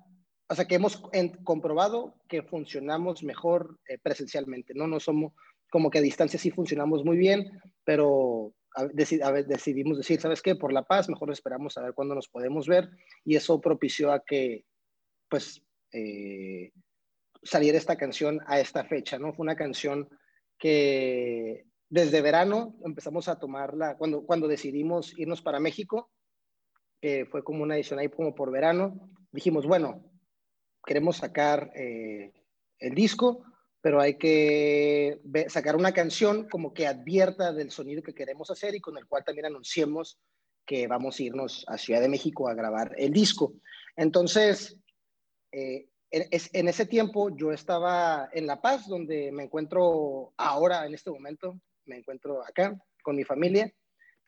o 0.47 0.55
sea, 0.55 0.65
que 0.65 0.75
hemos 0.75 1.01
comprobado 1.43 2.15
que 2.27 2.41
funcionamos 2.41 3.23
mejor 3.23 3.79
eh, 3.87 3.99
presencialmente, 3.99 4.73
¿no? 4.73 4.87
No 4.87 4.99
somos 4.99 5.33
como 5.71 5.91
que 5.91 5.99
a 5.99 6.01
distancia 6.01 6.39
sí 6.39 6.49
funcionamos 6.49 7.05
muy 7.05 7.17
bien, 7.17 7.61
pero 7.83 8.53
a, 8.75 8.85
deci 8.85 9.21
a 9.21 9.31
decidimos 9.31 9.97
decir, 9.97 10.19
¿sabes 10.21 10.41
qué? 10.41 10.55
Por 10.55 10.73
la 10.73 10.83
paz, 10.83 11.09
mejor 11.09 11.31
esperamos 11.31 11.77
a 11.77 11.81
ver 11.81 11.93
cuándo 11.93 12.15
nos 12.15 12.27
podemos 12.27 12.67
ver 12.67 12.89
y 13.25 13.35
eso 13.35 13.59
propició 13.59 14.11
a 14.11 14.23
que, 14.23 14.65
pues, 15.29 15.61
eh, 15.91 16.71
saliera 17.43 17.77
esta 17.77 17.95
canción 17.95 18.41
a 18.47 18.59
esta 18.59 18.83
fecha, 18.83 19.17
¿no? 19.17 19.33
Fue 19.33 19.43
una 19.43 19.55
canción 19.55 20.09
que 20.57 21.65
desde 21.89 22.21
verano 22.21 22.75
empezamos 22.85 23.27
a 23.27 23.39
tomarla, 23.39 23.97
cuando, 23.97 24.23
cuando 24.23 24.47
decidimos 24.47 25.17
irnos 25.17 25.41
para 25.41 25.59
México, 25.59 26.11
eh, 27.01 27.25
fue 27.25 27.43
como 27.43 27.63
una 27.63 27.75
edición 27.75 27.99
ahí 27.99 28.09
como 28.09 28.35
por 28.35 28.51
verano, 28.51 29.09
dijimos, 29.31 29.65
bueno, 29.65 30.03
queremos 30.85 31.17
sacar 31.17 31.71
eh, 31.75 32.33
el 32.79 32.93
disco, 32.93 33.43
pero 33.81 34.01
hay 34.01 34.17
que 34.17 35.21
sacar 35.47 35.75
una 35.75 35.93
canción 35.93 36.47
como 36.49 36.73
que 36.73 36.87
advierta 36.87 37.53
del 37.53 37.71
sonido 37.71 38.03
que 38.03 38.13
queremos 38.13 38.51
hacer 38.51 38.75
y 38.75 38.81
con 38.81 38.97
el 38.97 39.07
cual 39.07 39.23
también 39.23 39.45
anunciemos 39.45 40.19
que 40.65 40.87
vamos 40.87 41.19
a 41.19 41.23
irnos 41.23 41.65
a 41.67 41.77
Ciudad 41.77 42.01
de 42.01 42.09
México 42.09 42.47
a 42.47 42.53
grabar 42.53 42.93
el 42.97 43.11
disco. 43.11 43.53
Entonces, 43.95 44.77
eh, 45.51 45.87
en, 46.11 46.67
ese 46.67 46.85
tiempo 46.85 47.35
yo 47.35 47.51
estaba 47.51 48.29
en 48.33 48.47
La 48.47 48.61
Paz, 48.61 48.87
donde 48.87 49.31
me 49.31 49.43
encuentro 49.43 50.33
ahora, 50.37 50.85
en 50.85 50.93
este 50.93 51.11
momento, 51.11 51.59
me 51.85 51.97
encuentro 51.97 52.43
acá 52.43 52.79
con 53.01 53.15
mi 53.15 53.23
familia. 53.23 53.73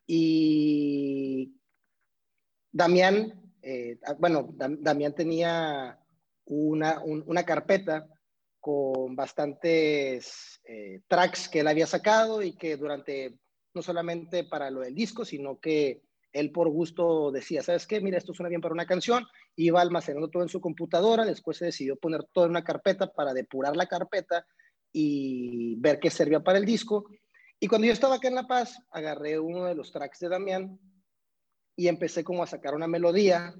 Y 0.06 1.54
Damián, 2.70 3.52
eh, 3.62 3.98
ah, 4.04 4.16
bueno, 4.18 4.48
Damián 4.52 5.14
tenía 5.14 5.98
una, 6.44 7.00
una, 7.00 7.44
carpeta 7.44 8.08
con 8.62 9.16
bastantes 9.16 10.60
eh, 10.64 11.00
tracks 11.08 11.48
que 11.48 11.60
él 11.60 11.66
había 11.66 11.86
sacado 11.88 12.42
y 12.42 12.52
que 12.56 12.76
durante, 12.76 13.34
no 13.74 13.82
solamente 13.82 14.44
para 14.44 14.70
lo 14.70 14.80
del 14.80 14.94
disco, 14.94 15.24
sino 15.24 15.58
que 15.58 16.00
él 16.32 16.52
por 16.52 16.68
gusto 16.70 17.32
decía, 17.32 17.60
¿sabes 17.60 17.88
qué? 17.88 18.00
Mira, 18.00 18.18
esto 18.18 18.32
suena 18.32 18.48
bien 18.48 18.60
para 18.60 18.72
una 18.72 18.86
canción, 18.86 19.26
iba 19.56 19.80
almacenando 19.80 20.30
todo 20.30 20.44
en 20.44 20.48
su 20.48 20.60
computadora, 20.60 21.24
después 21.24 21.56
se 21.56 21.64
decidió 21.64 21.96
poner 21.96 22.22
todo 22.32 22.44
en 22.44 22.52
una 22.52 22.62
carpeta 22.62 23.12
para 23.12 23.34
depurar 23.34 23.76
la 23.76 23.86
carpeta 23.86 24.46
y 24.92 25.74
ver 25.80 25.98
qué 25.98 26.08
servía 26.08 26.38
para 26.38 26.58
el 26.58 26.64
disco. 26.64 27.04
Y 27.58 27.66
cuando 27.66 27.88
yo 27.88 27.92
estaba 27.92 28.14
acá 28.14 28.28
en 28.28 28.36
La 28.36 28.46
Paz, 28.46 28.78
agarré 28.92 29.40
uno 29.40 29.64
de 29.64 29.74
los 29.74 29.90
tracks 29.90 30.20
de 30.20 30.28
Damián 30.28 30.78
y 31.74 31.88
empecé 31.88 32.22
como 32.22 32.44
a 32.44 32.46
sacar 32.46 32.76
una 32.76 32.86
melodía. 32.86 33.56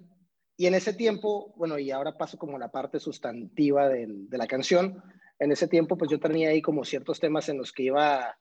Y 0.62 0.66
en 0.68 0.74
ese 0.74 0.92
tiempo, 0.92 1.52
bueno, 1.56 1.76
y 1.76 1.90
ahora 1.90 2.16
paso 2.16 2.38
como 2.38 2.56
la 2.56 2.70
parte 2.70 3.00
sustantiva 3.00 3.88
de, 3.88 4.06
la 4.30 4.46
canción, 4.46 5.02
en 5.40 5.50
ese 5.50 5.66
tiempo 5.66 5.98
pues 5.98 6.08
yo 6.08 6.20
tenía 6.20 6.50
ahí 6.50 6.62
como 6.62 6.84
ciertos 6.84 7.18
temas 7.18 7.48
en 7.48 7.58
los 7.58 7.72
que 7.72 7.82
iba 7.82 8.38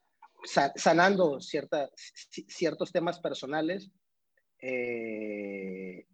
sanando 0.75 1.41
cierta, 1.41 1.89
ciertos 1.95 2.91
temas 2.91 3.19
personales 3.19 3.89
eh, 4.61 6.05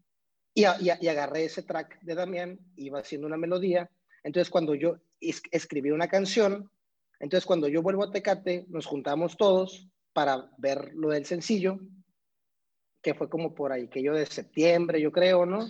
y, 0.53 0.63
y, 0.63 0.89
y, 1.01 1.07
agarré 1.09 1.43
ese 1.43 1.63
track 1.63 1.99
de 1.99 2.15
Damián, 2.15 2.57
iba 2.77 2.99
haciendo 2.99 3.27
una 3.27 3.35
melodía. 3.35 3.91
Entonces, 4.23 4.49
cuando 4.49 4.75
yo 4.75 4.99
es, 5.19 5.41
escribí 5.51 5.91
una 5.91 6.07
canción, 6.07 6.71
entonces 7.19 7.45
cuando 7.45 7.67
yo 7.67 7.81
vuelvo 7.81 8.05
a 8.05 8.11
Tecate, 8.11 8.63
nos 8.69 8.85
juntamos 8.85 9.35
todos 9.35 9.89
para 10.13 10.49
ver 10.57 10.93
lo 10.93 11.09
del 11.09 11.25
sencillo, 11.25 11.81
que 13.01 13.13
fue 13.13 13.29
como 13.29 13.53
por 13.53 13.73
ahí, 13.73 13.89
que 13.89 14.01
yo 14.01 14.13
de 14.13 14.25
septiembre, 14.25 15.01
yo 15.01 15.11
creo, 15.11 15.45
¿no? 15.45 15.67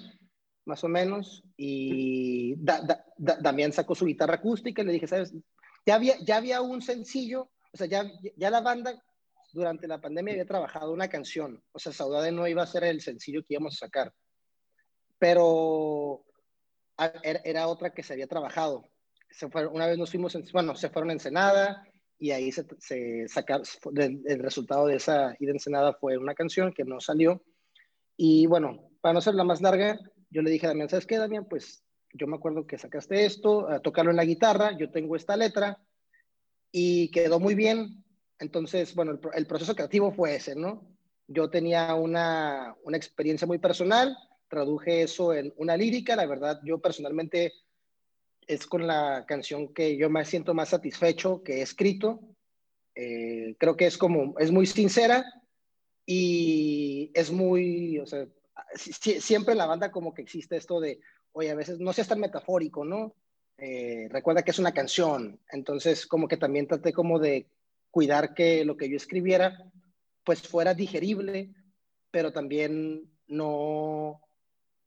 Más 0.67 0.84
o 0.84 0.89
menos. 0.89 1.43
Y 1.56 2.56
da, 2.58 2.82
da, 2.82 3.06
da, 3.17 3.38
Damián 3.38 3.71
sacó 3.71 3.95
su 3.95 4.06
guitarra 4.06 4.36
acústica 4.36 4.82
y 4.82 4.86
le 4.86 4.93
dije, 4.93 5.08
¿sabes? 5.08 5.34
Ya 5.86 5.95
había, 5.95 6.17
ya 6.19 6.36
había 6.36 6.62
un 6.62 6.82
sencillo, 6.82 7.49
o 7.71 7.77
sea, 7.77 7.88
ya, 7.88 8.06
ya 8.36 8.49
la 8.49 8.60
banda 8.60 9.01
durante 9.53 9.88
la 9.88 10.01
pandemia 10.01 10.34
había 10.34 10.45
trabajado 10.45 10.91
una 10.91 11.08
canción. 11.08 11.63
O 11.71 11.80
sea, 11.80 11.93
Saudade 11.93 12.34
no 12.34 12.45
iba 12.47 12.63
a 12.63 12.67
ser 12.67 12.84
el 12.84 12.99
sencillo 12.99 13.41
que 13.41 13.53
íbamos 13.53 13.75
a 13.75 13.86
sacar. 13.86 14.13
Pero 15.17 16.25
era, 17.23 17.67
otra 17.69 17.91
que 17.91 18.03
se 18.03 18.12
había 18.12 18.27
trabajado. 18.27 18.89
Se 19.30 19.49
fue, 19.49 19.65
una 19.67 19.88
vez 19.88 19.97
nos 19.97 20.12
fuimos, 20.12 20.36
en, 20.36 20.45
bueno, 20.51 20.75
se 20.75 20.89
fueron 20.89 21.12
a 21.12 21.13
Ensenada 21.13 21.88
y 22.19 22.32
ahí 22.32 22.51
se, 22.51 22.65
se 22.80 23.27
sacaron, 23.30 23.65
el, 23.95 24.21
el, 24.25 24.39
resultado 24.39 24.88
de 24.88 24.97
esa 24.97 25.36
ida 25.39 25.51
a 25.51 25.53
Ensenada 25.53 25.93
fue 25.93 26.17
una 26.17 26.36
canción 26.36 26.73
que 26.73 26.84
no 26.84 26.99
salió. 26.99 27.41
Y 28.17 28.47
bueno, 28.47 28.89
para 28.99 29.13
no 29.13 29.21
ser 29.21 29.36
la 29.36 29.45
más 29.45 29.62
larga, 29.62 29.97
yo 30.29 30.41
le 30.41 30.51
dije 30.51 30.65
a 30.65 30.69
Damián, 30.69 30.89
¿sabes 30.89 31.05
qué, 31.05 31.17
Damián? 31.17 31.45
Pues 31.49 31.83
yo 32.13 32.27
me 32.27 32.35
acuerdo 32.35 32.65
que 32.65 32.77
sacaste 32.77 33.25
esto, 33.25 33.69
a 33.69 33.79
tocarlo 33.79 34.11
en 34.11 34.17
la 34.17 34.25
guitarra, 34.25 34.77
yo 34.77 34.91
tengo 34.91 35.15
esta 35.15 35.35
letra 35.35 35.79
y 36.71 37.09
quedó 37.11 37.39
muy 37.39 37.55
bien, 37.55 38.03
entonces, 38.39 38.93
bueno, 38.93 39.19
el, 39.33 39.47
proceso 39.47 39.75
creativo 39.75 40.11
fue 40.11 40.35
ese, 40.35 40.55
¿no? 40.55 40.87
Yo 41.27 41.49
tenía 41.49 41.95
una, 41.95 42.75
una, 42.83 42.97
experiencia 42.97 43.47
muy 43.47 43.57
personal, 43.57 44.15
traduje 44.47 45.01
eso 45.01 45.33
en 45.33 45.53
una 45.57 45.75
lírica, 45.75 46.15
la 46.15 46.25
verdad, 46.25 46.59
yo 46.63 46.79
personalmente 46.79 47.53
es 48.45 48.65
con 48.65 48.87
la 48.87 49.25
canción 49.27 49.73
que 49.73 49.97
yo 49.97 50.09
me 50.09 50.23
siento 50.23 50.53
más 50.53 50.69
satisfecho 50.69 51.43
que 51.43 51.57
he 51.57 51.61
escrito. 51.61 52.21
Eh, 52.95 53.55
creo 53.59 53.75
que 53.75 53.87
es 53.87 53.97
como, 53.97 54.35
es 54.39 54.51
muy 54.51 54.65
sincera 54.65 55.25
y 56.05 57.11
es 57.13 57.29
muy, 57.31 57.99
o 57.99 58.05
sea, 58.05 58.25
si, 58.75 59.21
siempre 59.21 59.53
en 59.53 59.57
la 59.57 59.65
banda 59.65 59.91
como 59.91 60.13
que 60.13 60.21
existe 60.21 60.57
esto 60.57 60.79
de, 60.79 60.99
oye, 61.31 61.51
a 61.51 61.55
veces 61.55 61.79
no 61.79 61.93
seas 61.93 62.07
tan 62.07 62.19
metafórico, 62.19 62.85
¿no? 62.85 63.13
Eh, 63.57 64.07
recuerda 64.11 64.43
que 64.43 64.51
es 64.51 64.59
una 64.59 64.73
canción, 64.73 65.39
entonces 65.49 66.05
como 66.05 66.27
que 66.27 66.37
también 66.37 66.67
traté 66.67 66.93
como 66.93 67.19
de 67.19 67.47
cuidar 67.89 68.35
que 68.35 68.63
lo 68.63 68.77
que 68.77 68.89
yo 68.89 68.97
escribiera 68.97 69.57
pues 70.23 70.41
fuera 70.41 70.73
digerible, 70.73 71.49
pero 72.11 72.31
también 72.31 73.09
no 73.27 74.21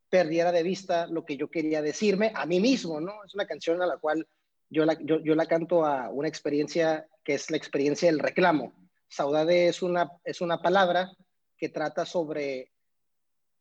perdiera 0.08 0.52
de 0.52 0.62
vista 0.62 1.06
lo 1.06 1.24
que 1.24 1.36
yo 1.36 1.50
quería 1.50 1.82
decirme 1.82 2.32
a 2.34 2.44
mí 2.46 2.60
mismo, 2.60 3.00
¿no? 3.00 3.24
Es 3.24 3.34
una 3.34 3.46
canción 3.46 3.80
a 3.80 3.86
la 3.86 3.96
cual 3.96 4.26
yo 4.68 4.84
la, 4.84 4.98
yo, 5.00 5.20
yo 5.20 5.34
la 5.34 5.46
canto 5.46 5.86
a 5.86 6.10
una 6.10 6.28
experiencia 6.28 7.06
que 7.24 7.34
es 7.34 7.50
la 7.50 7.56
experiencia 7.56 8.08
del 8.08 8.18
reclamo. 8.18 8.72
Saudade 9.08 9.68
es 9.68 9.82
una, 9.82 10.10
es 10.24 10.40
una 10.40 10.60
palabra 10.60 11.10
que 11.56 11.68
trata 11.68 12.04
sobre 12.04 12.70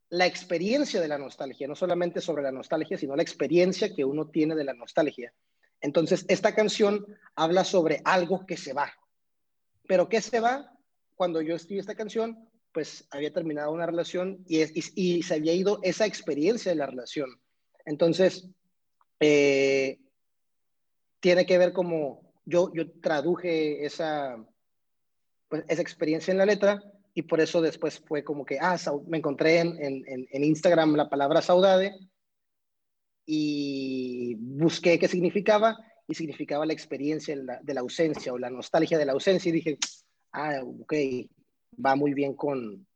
la 0.09 0.25
experiencia 0.25 0.99
de 1.01 1.07
la 1.07 1.17
nostalgia, 1.17 1.67
no 1.67 1.75
solamente 1.75 2.21
sobre 2.21 2.43
la 2.43 2.51
nostalgia, 2.51 2.97
sino 2.97 3.15
la 3.15 3.23
experiencia 3.23 3.93
que 3.93 4.05
uno 4.05 4.27
tiene 4.27 4.55
de 4.55 4.63
la 4.63 4.73
nostalgia. 4.73 5.33
Entonces, 5.81 6.25
esta 6.27 6.55
canción 6.55 7.05
habla 7.35 7.63
sobre 7.63 8.01
algo 8.03 8.45
que 8.45 8.57
se 8.57 8.73
va, 8.73 8.91
pero 9.87 10.09
¿qué 10.09 10.21
se 10.21 10.39
va? 10.39 10.73
cuando 11.19 11.41
yo 11.41 11.53
escribí 11.53 11.81
esta 11.81 11.95
canción, 11.95 12.47
pues 12.71 13.05
había 13.11 13.33
terminado 13.33 13.73
una 13.73 13.85
relación 13.85 14.41
y, 14.47 14.61
y, 14.95 15.21
se 15.21 15.33
había 15.33 15.51
ido 15.51 15.81
esa 15.83 16.05
experiencia 16.05 16.71
de 16.71 16.77
la 16.77 16.85
relación. 16.85 17.41
Entonces, 17.83 18.47
eh, 19.19 19.99
tiene 21.19 21.45
que 21.45 21.57
ver 21.57 21.73
como 21.73 22.21
yo, 22.45 22.71
yo 22.73 22.89
traduje 23.01 23.85
esa, 23.85 24.37
pues, 25.49 25.65
esa 25.67 25.81
experiencia 25.81 26.31
en 26.31 26.37
la 26.37 26.45
letra 26.45 26.81
y 27.13 27.23
por 27.23 27.41
eso 27.41 27.61
después 27.61 27.99
fue 27.99 28.23
como 28.23 28.45
que, 28.45 28.59
ah, 28.59 28.77
me 29.07 29.17
encontré 29.17 29.59
en, 29.59 29.77
en, 29.79 30.03
en 30.07 30.43
Instagram 30.43 30.95
la 30.95 31.09
palabra 31.09 31.41
saudade 31.41 31.97
y 33.25 34.35
busqué 34.35 34.97
qué 34.97 35.07
significaba 35.07 35.77
y 36.07 36.15
significaba 36.15 36.65
la 36.65 36.73
experiencia 36.73 37.35
de 37.35 37.73
la, 37.73 37.81
ausencia 37.81 38.33
o 38.33 38.39
la 38.39 38.49
nostalgia 38.49 38.97
de 38.97 39.05
la 39.05 39.11
ausencia 39.11 39.49
y 39.49 39.53
dije, 39.53 39.77
ah, 40.31 40.61
ok, 40.63 40.93
va 41.85 41.95
muy 41.95 42.15
bien 42.15 42.33
con, 42.33 42.87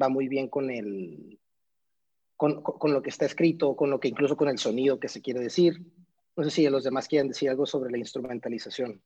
va 0.00 0.08
muy 0.08 0.28
bien 0.28 0.48
con 0.48 0.70
el, 0.70 1.38
con, 2.36 2.62
con, 2.62 2.94
lo 2.94 3.02
que 3.02 3.10
está 3.10 3.26
escrito, 3.26 3.76
con 3.76 3.90
lo 3.90 4.00
que 4.00 4.08
incluso 4.08 4.38
con 4.38 4.48
el 4.48 4.56
sonido 4.56 4.98
que 4.98 5.08
se 5.08 5.20
quiere 5.20 5.40
decir. 5.40 5.74
No 6.34 6.44
sé 6.44 6.50
si 6.50 6.68
los 6.70 6.84
demás 6.84 7.06
quieren 7.06 7.28
decir 7.28 7.50
algo 7.50 7.66
sobre 7.66 7.90
la 7.90 7.98
instrumentalización. 7.98 9.02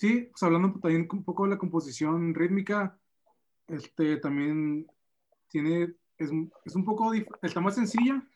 Sí, 0.00 0.30
pues 0.30 0.42
hablando 0.42 0.72
también 0.80 1.06
un 1.12 1.22
poco 1.22 1.44
de 1.44 1.50
la 1.50 1.58
composición 1.58 2.34
rítmica, 2.34 2.98
este 3.68 4.16
también 4.16 4.86
tiene, 5.46 5.94
es, 6.16 6.30
es 6.64 6.74
un 6.74 6.84
poco, 6.86 7.12
está 7.42 7.60
más 7.60 7.74
sencilla, 7.74 8.26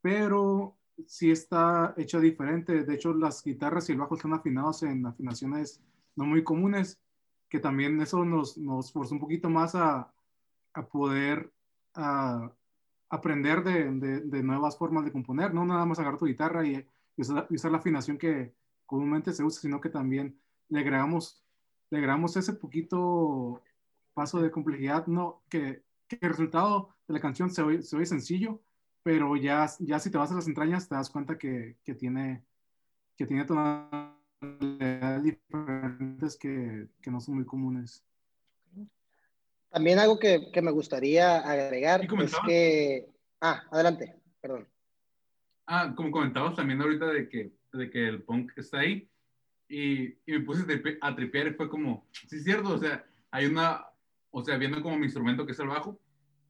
pero 0.00 0.78
sí 1.04 1.32
está 1.32 1.94
hecha 1.96 2.20
diferente. 2.20 2.84
De 2.84 2.94
hecho, 2.94 3.12
las 3.12 3.42
guitarras 3.42 3.88
y 3.88 3.92
el 3.92 3.98
bajo 3.98 4.14
están 4.14 4.34
afinados 4.34 4.84
en 4.84 5.04
afinaciones 5.04 5.82
no 6.14 6.26
muy 6.26 6.44
comunes, 6.44 7.00
que 7.48 7.58
también 7.58 8.00
eso 8.00 8.24
nos, 8.24 8.56
nos 8.56 8.92
forzó 8.92 9.14
un 9.14 9.20
poquito 9.20 9.50
más 9.50 9.74
a, 9.74 10.14
a 10.74 10.86
poder 10.86 11.52
a, 11.94 12.52
aprender 13.08 13.64
de, 13.64 14.20
de, 14.20 14.42
nuevas 14.44 14.78
formas 14.78 15.04
de 15.04 15.10
componer, 15.10 15.52
no 15.52 15.64
nada 15.64 15.86
más 15.86 15.98
agarrar 15.98 16.20
tu 16.20 16.26
guitarra 16.26 16.64
y, 16.64 16.86
usar, 17.16 17.72
la 17.72 17.78
afinación 17.78 18.16
que 18.16 18.54
comúnmente 18.86 19.32
se 19.32 19.42
usa, 19.42 19.60
sino 19.60 19.80
que 19.80 19.88
también 19.88 20.38
le 20.68 20.80
agregamos, 20.80 21.42
le 21.90 21.98
agregamos 21.98 22.36
ese 22.36 22.54
poquito 22.54 23.62
paso 24.14 24.40
de 24.40 24.50
complejidad, 24.50 25.06
no, 25.06 25.42
que, 25.48 25.82
que 26.08 26.18
el 26.20 26.30
resultado 26.30 26.94
de 27.06 27.14
la 27.14 27.20
canción 27.20 27.50
se 27.50 27.62
oye, 27.62 27.82
se 27.82 27.96
oye 27.96 28.06
sencillo, 28.06 28.60
pero 29.02 29.36
ya, 29.36 29.66
ya 29.80 29.98
si 29.98 30.10
te 30.10 30.18
vas 30.18 30.32
a 30.32 30.36
las 30.36 30.48
entrañas 30.48 30.88
te 30.88 30.94
das 30.94 31.10
cuenta 31.10 31.36
que, 31.36 31.76
que 31.84 31.94
tiene, 31.94 32.42
que 33.16 33.26
tiene 33.26 33.44
tonalidades 33.44 35.22
diferentes 35.22 36.36
que, 36.38 36.88
que, 37.02 37.10
no 37.10 37.20
son 37.20 37.36
muy 37.36 37.44
comunes. 37.44 38.02
También 39.70 39.98
algo 39.98 40.18
que, 40.18 40.50
que 40.52 40.62
me 40.62 40.70
gustaría 40.70 41.38
agregar 41.38 42.02
es 42.04 42.36
que... 42.46 43.08
Ah, 43.40 43.62
adelante, 43.70 44.14
perdón. 44.40 44.68
Ah, 45.66 45.92
como 45.96 46.10
comentabas 46.10 46.54
también 46.54 46.80
ahorita 46.80 47.06
de 47.06 47.28
que, 47.28 47.52
de 47.72 47.90
que 47.90 48.08
el 48.08 48.22
punk 48.22 48.52
está 48.56 48.78
ahí 48.78 49.10
y, 49.74 50.18
y 50.24 50.32
me 50.32 50.40
puse 50.40 50.62
a 51.00 51.16
tripear 51.16 51.48
y 51.48 51.54
fue 51.54 51.68
como, 51.68 52.06
sí 52.28 52.36
es 52.36 52.44
cierto, 52.44 52.74
o 52.74 52.78
sea, 52.78 53.04
hay 53.32 53.46
una, 53.46 53.84
o 54.30 54.44
sea, 54.44 54.56
viendo 54.56 54.80
como 54.80 54.96
mi 54.96 55.06
instrumento 55.06 55.44
que 55.44 55.52
es 55.52 55.58
el 55.58 55.66
bajo, 55.66 56.00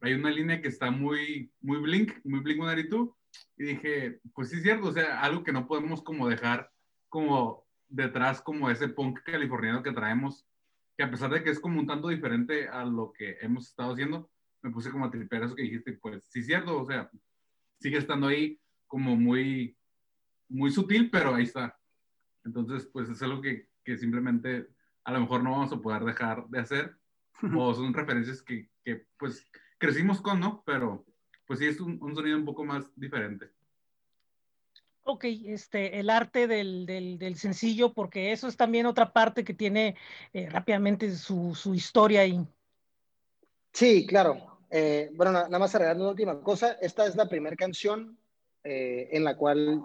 hay 0.01 0.13
una 0.13 0.29
línea 0.29 0.61
que 0.61 0.67
está 0.67 0.91
muy, 0.91 1.51
muy 1.59 1.79
Blink, 1.79 2.13
muy 2.23 2.41
Blink 2.41 2.59
182, 2.59 3.09
y 3.57 3.63
dije, 3.63 4.19
pues 4.35 4.49
sí 4.49 4.57
es 4.57 4.61
cierto, 4.61 4.89
o 4.89 4.93
sea, 4.93 5.21
algo 5.21 5.43
que 5.43 5.51
no 5.51 5.65
podemos 5.65 6.03
como 6.03 6.29
dejar 6.29 6.71
como 7.09 7.65
detrás 7.87 8.41
como 8.41 8.69
ese 8.69 8.89
punk 8.89 9.23
californiano 9.23 9.81
que 9.81 9.91
traemos, 9.91 10.45
que 10.95 11.03
a 11.03 11.09
pesar 11.09 11.31
de 11.31 11.43
que 11.43 11.49
es 11.49 11.59
como 11.59 11.79
un 11.79 11.87
tanto 11.87 12.09
diferente 12.09 12.67
a 12.67 12.85
lo 12.85 13.11
que 13.11 13.37
hemos 13.41 13.69
estado 13.69 13.93
haciendo, 13.93 14.29
me 14.61 14.69
puse 14.69 14.91
como 14.91 15.05
a 15.05 15.09
tripear 15.09 15.43
eso 15.43 15.55
que 15.55 15.63
dijiste, 15.63 15.93
pues 15.93 16.23
sí 16.29 16.41
es 16.41 16.45
cierto, 16.45 16.79
o 16.79 16.85
sea, 16.85 17.09
sigue 17.79 17.97
estando 17.97 18.27
ahí 18.27 18.59
como 18.85 19.15
muy, 19.15 19.75
muy 20.47 20.69
sutil, 20.69 21.09
pero 21.09 21.33
ahí 21.33 21.45
está. 21.45 21.75
Entonces, 22.45 22.85
pues 22.85 23.09
es 23.09 23.21
algo 23.21 23.41
que, 23.41 23.67
que 23.83 23.97
simplemente 23.97 24.67
a 25.03 25.11
lo 25.11 25.21
mejor 25.21 25.43
no 25.43 25.51
vamos 25.51 25.71
a 25.71 25.81
poder 25.81 26.03
dejar 26.03 26.47
de 26.47 26.59
hacer, 26.59 26.95
o 27.57 27.73
son 27.73 27.93
referencias 27.93 28.41
que, 28.41 28.69
que 28.83 29.05
pues 29.17 29.45
crecimos 29.77 30.21
con, 30.21 30.39
¿no? 30.39 30.63
Pero 30.65 31.05
pues 31.45 31.59
sí 31.59 31.67
es 31.67 31.79
un, 31.79 31.99
sonido 32.15 32.37
un 32.37 32.45
poco 32.45 32.63
más 32.63 32.85
diferente. 32.95 33.49
Ok, 35.03 35.25
este, 35.25 35.99
el 35.99 36.09
arte 36.09 36.47
del, 36.47 36.87
del, 36.87 37.35
sencillo, 37.35 37.93
porque 37.93 38.31
eso 38.31 38.47
es 38.47 38.57
también 38.57 38.87
otra 38.87 39.13
parte 39.13 39.43
que 39.43 39.53
tiene 39.53 39.95
eh, 40.33 40.49
rápidamente 40.49 41.15
su, 41.15 41.53
su, 41.53 41.75
historia 41.75 42.21
ahí. 42.21 42.43
Sí, 43.71 44.07
claro. 44.07 44.57
Eh, 44.71 45.11
bueno, 45.13 45.31
nada 45.31 45.59
más 45.59 45.75
agregando 45.75 46.05
una 46.05 46.11
última 46.11 46.41
cosa. 46.41 46.73
Esta 46.81 47.05
es 47.05 47.15
la 47.15 47.29
primera 47.29 47.55
canción 47.55 48.17
eh, 48.63 49.09
en 49.11 49.23
la 49.23 49.37
cual 49.37 49.83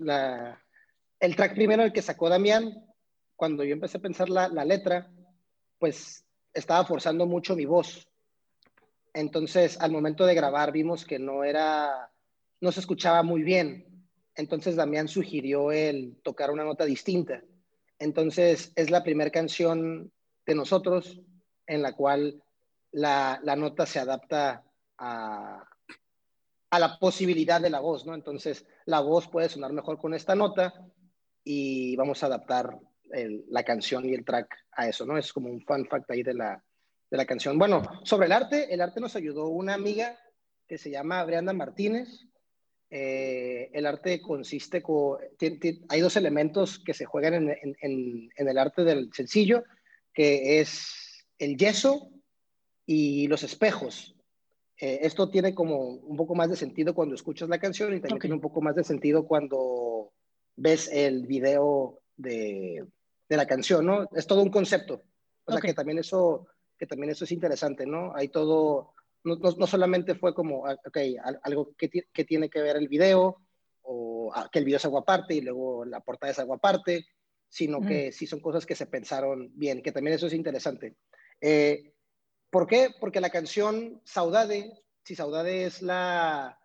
la, 0.00 0.63
el 1.20 1.36
track 1.36 1.54
primero 1.54 1.82
el 1.82 1.92
que 1.92 2.02
sacó 2.02 2.28
Damián, 2.28 2.84
cuando 3.36 3.64
yo 3.64 3.72
empecé 3.72 3.98
a 3.98 4.02
pensar 4.02 4.28
la, 4.28 4.48
la 4.48 4.64
letra, 4.64 5.10
pues 5.78 6.24
estaba 6.52 6.84
forzando 6.84 7.26
mucho 7.26 7.56
mi 7.56 7.64
voz. 7.64 8.06
Entonces, 9.12 9.80
al 9.80 9.92
momento 9.92 10.26
de 10.26 10.34
grabar 10.34 10.72
vimos 10.72 11.04
que 11.04 11.18
no 11.18 11.44
era, 11.44 12.10
no 12.60 12.72
se 12.72 12.80
escuchaba 12.80 13.22
muy 13.22 13.42
bien. 13.42 13.86
Entonces, 14.34 14.76
Damián 14.76 15.08
sugirió 15.08 15.70
el 15.70 16.16
tocar 16.22 16.50
una 16.50 16.64
nota 16.64 16.84
distinta. 16.84 17.42
Entonces, 17.98 18.72
es 18.74 18.90
la 18.90 19.04
primera 19.04 19.30
canción 19.30 20.12
de 20.46 20.54
nosotros 20.54 21.20
en 21.66 21.82
la 21.82 21.92
cual 21.92 22.42
la, 22.92 23.40
nota 23.56 23.86
se 23.86 23.98
adapta 23.98 24.64
a, 24.98 25.64
la 26.70 26.98
posibilidad 26.98 27.60
de 27.60 27.70
la 27.70 27.80
voz, 27.80 28.04
¿no? 28.04 28.14
Entonces, 28.14 28.66
la 28.84 29.00
voz 29.00 29.28
puede 29.28 29.48
sonar 29.48 29.72
mejor 29.72 29.98
con 29.98 30.12
esta 30.12 30.34
nota 30.34 30.74
y 31.44 31.94
vamos 31.96 32.22
a 32.22 32.26
adaptar 32.26 32.78
la 33.48 33.62
canción 33.62 34.04
y 34.08 34.14
el 34.14 34.24
track 34.24 34.48
a 34.72 34.88
eso, 34.88 35.06
¿no? 35.06 35.16
Es 35.16 35.32
como 35.32 35.48
un 35.48 35.60
fun 35.60 35.86
fact 35.86 36.10
ahí 36.10 36.22
de 36.22 36.34
la, 36.34 36.64
de 37.10 37.16
la 37.16 37.26
canción. 37.26 37.58
Bueno, 37.58 37.82
sobre 38.02 38.26
el 38.26 38.32
arte, 38.32 38.72
el 38.74 38.80
arte 38.80 39.00
nos 39.00 39.14
ayudó 39.14 39.48
una 39.48 39.74
amiga 39.74 40.18
que 40.66 40.78
se 40.78 40.90
llama 40.90 41.22
Brianda 41.24 41.52
Martínez. 41.52 42.08
Eh, 42.90 43.70
el 43.72 43.86
arte 43.86 44.20
consiste 44.20 44.82
con, 44.82 45.18
hay 45.88 46.00
dos 46.00 46.16
elementos 46.16 46.78
que 46.78 46.94
se 46.94 47.04
juegan 47.04 47.34
en, 47.34 47.50
en, 47.80 48.30
en, 48.36 48.48
el 48.48 48.58
arte 48.58 48.84
del 48.84 49.12
sencillo, 49.12 49.64
que 50.12 50.60
es 50.60 51.26
el 51.38 51.56
yeso 51.56 52.10
y 52.86 53.26
los 53.28 53.42
espejos. 53.42 54.14
Eh, 54.80 55.00
esto 55.02 55.30
tiene 55.30 55.54
como 55.54 55.78
un 55.86 56.16
poco 56.16 56.34
más 56.34 56.50
de 56.50 56.56
sentido 56.56 56.94
cuando 56.94 57.14
escuchas 57.14 57.48
la 57.48 57.58
canción 57.60 57.94
y 57.94 58.00
también 58.00 58.20
tiene 58.20 58.34
un 58.34 58.40
poco 58.40 58.60
más 58.60 58.74
de 58.74 58.84
sentido 58.84 59.26
cuando 59.26 59.93
ves 60.56 60.88
el 60.92 61.26
video 61.26 62.00
de, 62.16 62.86
de 63.28 63.36
la 63.36 63.46
canción, 63.46 63.86
¿no? 63.86 64.08
Es 64.14 64.26
todo 64.26 64.42
un 64.42 64.50
concepto. 64.50 65.02
O 65.44 65.52
sea 65.52 65.60
que 65.60 65.74
también 65.74 65.98
eso 65.98 66.46
que 66.78 66.86
también 66.86 67.10
eso 67.10 67.24
es 67.24 67.32
interesante, 67.32 67.86
¿no? 67.86 68.14
Hay 68.14 68.28
todo, 68.28 68.94
no, 69.22 69.36
no, 69.36 69.66
solamente 69.66 70.14
fue 70.14 70.34
como, 70.34 70.66
ah, 70.66 70.76
ok, 70.86 70.98
algo 71.42 71.74
que, 71.76 71.88
que, 71.88 72.24
tiene 72.24 72.50
que 72.50 72.60
ver 72.60 72.76
el 72.76 72.88
video, 72.88 73.40
o 73.82 74.32
ah, 74.34 74.48
que 74.50 74.58
el 74.58 74.64
video 74.64 74.78
es 74.78 74.84
algo 74.84 74.98
aparte 74.98 75.34
y 75.34 75.40
luego 75.40 75.84
la 75.84 76.00
portada 76.00 76.32
es 76.32 76.38
algo 76.38 76.54
aparte, 76.54 77.06
sino 77.48 77.80
que 77.80 78.10
sí 78.10 78.26
son 78.26 78.40
cosas 78.40 78.66
que 78.66 78.74
se 78.74 78.86
pensaron 78.86 79.50
bien, 79.54 79.82
que 79.82 79.92
también 79.92 80.16
eso 80.16 80.26
es 80.26 80.32
interesante. 80.32 80.96
Eh, 81.40 81.92
¿Por 82.50 82.66
qué? 82.66 82.90
Porque 82.98 83.20
la 83.20 83.30
canción 83.30 84.00
Saudade, 84.04 84.72
si 85.04 85.14
Saudade 85.14 85.64
es 85.64 85.82
la, 85.82 86.58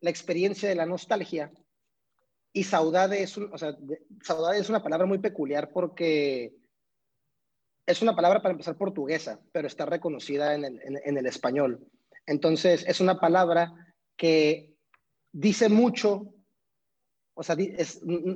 la 0.00 0.10
experiencia 0.10 0.68
de 0.68 0.76
la 0.76 0.86
nostalgia, 0.86 1.52
y 2.58 2.64
Saudade 2.64 3.22
es, 3.22 3.36
un, 3.36 3.52
o 3.52 3.56
sea, 3.56 3.76
Saudade 4.20 4.58
es 4.58 4.68
una 4.68 4.82
palabra 4.82 5.06
muy 5.06 5.18
peculiar 5.18 5.70
porque 5.70 6.56
es 7.86 8.02
una 8.02 8.16
palabra 8.16 8.42
para 8.42 8.50
empezar 8.50 8.76
portuguesa, 8.76 9.40
pero 9.52 9.68
está 9.68 9.86
reconocida 9.86 10.56
en 10.56 10.64
el, 10.64 11.26
español. 11.26 11.86
Entonces, 12.26 12.84
es 12.88 13.00
una 13.00 13.20
palabra 13.20 13.72
que 14.16 14.74
dice 15.30 15.68
mucho, 15.68 16.34
o 17.34 17.44
sea, 17.44 17.56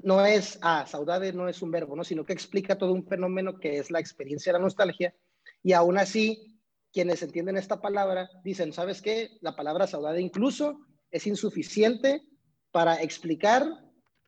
no 0.05 0.25
es, 0.25 0.57
ah, 0.63 0.87
saudade 0.87 1.33
no 1.33 1.49
es 1.49 1.61
un 1.61 1.73
verbo, 1.73 1.97
¿no? 1.97 2.05
sino 2.05 2.25
que 2.25 2.33
explica 2.33 2.79
todo 2.79 2.93
un 2.93 3.05
fenómeno 3.05 3.59
que 3.59 3.79
es 3.79 3.91
la 3.91 3.99
experiencia 3.99 4.53
de 4.53 4.61
la 4.61 4.65
nostalgia. 4.65 5.17
Y 5.65 5.73
aún 5.73 5.99
así, 5.99 6.61
quienes 6.93 7.25
entienden 7.25 7.57
esta 7.57 7.81
palabra 7.81 8.31
dicen, 8.45 8.73
¿sabes 8.73 9.03
qué? 9.03 9.37
La 9.41 9.57
palabra 9.57 9.89
saudade 9.89 10.21
incluso 10.21 10.79
es 11.11 11.27
insuficiente 11.27 12.23
para 12.71 13.03
explicar 13.03 13.65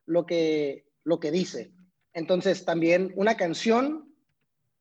lo 0.06 0.26
que, 0.26 0.86
lo 1.04 1.20
que 1.20 1.30
dice. 1.30 1.72
Entonces, 2.12 2.64
también 2.64 3.12
una 3.16 3.36
canción 3.36 4.14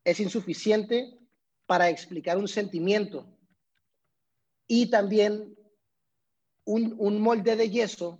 es 0.03 0.19
insuficiente 0.19 1.17
para 1.65 1.89
explicar 1.89 2.37
un 2.37 2.47
sentimiento. 2.47 3.27
Y 4.67 4.89
también 4.89 5.55
un, 6.65 7.21
molde 7.21 7.55
de 7.55 7.69
yeso 7.69 8.19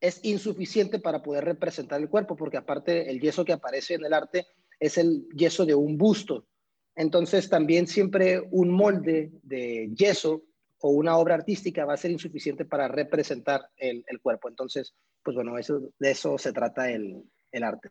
es 0.00 0.20
insuficiente 0.24 0.98
para 0.98 1.22
poder 1.22 1.44
representar 1.44 2.00
el 2.00 2.08
cuerpo, 2.08 2.36
porque 2.36 2.56
aparte 2.56 3.10
el 3.10 3.20
yeso 3.20 3.44
que 3.44 3.52
aparece 3.52 3.94
en 3.94 4.04
el 4.04 4.12
arte 4.12 4.46
es 4.78 4.98
el 4.98 5.26
yeso 5.34 5.64
de 5.64 5.74
un 5.74 5.96
busto. 5.96 6.46
Entonces 6.94 7.48
también 7.48 7.86
siempre 7.86 8.40
un 8.50 8.70
molde 8.70 9.30
de 9.42 9.90
yeso 9.94 10.42
o 10.80 10.90
una 10.90 11.16
obra 11.16 11.34
artística 11.34 11.84
va 11.84 11.94
a 11.94 11.98
ser 11.98 12.10
insuficiente 12.10 12.64
para 12.64 12.88
representar 12.88 13.68
el, 13.76 14.04
el 14.06 14.20
cuerpo. 14.20 14.48
Entonces, 14.48 14.94
pues 15.22 15.34
bueno, 15.34 15.58
eso, 15.58 15.80
de 15.98 16.10
eso 16.10 16.38
se 16.38 16.52
trata 16.52 16.90
el, 16.90 17.22
el 17.52 17.62
arte. 17.62 17.88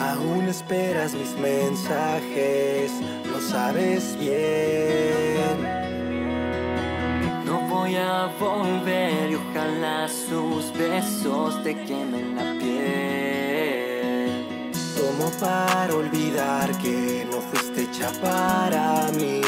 Aún 0.00 0.44
esperas 0.48 1.14
mis 1.14 1.36
mensajes, 1.38 2.92
lo 3.30 3.40
sabes 3.40 4.16
bien. 4.18 5.62
No 7.46 7.60
voy 7.68 7.96
a 7.96 8.26
volver 8.38 9.30
y 9.30 9.34
ojalá 9.34 10.08
sus 10.08 10.76
besos 10.76 11.62
te 11.62 11.74
quemen 11.84 12.36
la 12.36 12.58
piel. 12.58 13.33
Tomo 15.16 15.30
para 15.38 15.94
olvidar 15.94 16.76
que 16.78 17.26
no 17.30 17.40
fuiste 17.40 17.82
hecha 17.82 18.10
para 18.20 19.10
mí. 19.12 19.40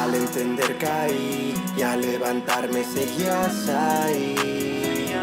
Al 0.00 0.14
entender 0.14 0.76
caí 0.78 1.54
y 1.76 1.82
al 1.82 2.00
levantarme 2.00 2.82
seguías 2.82 3.68
ahí. 3.68 5.14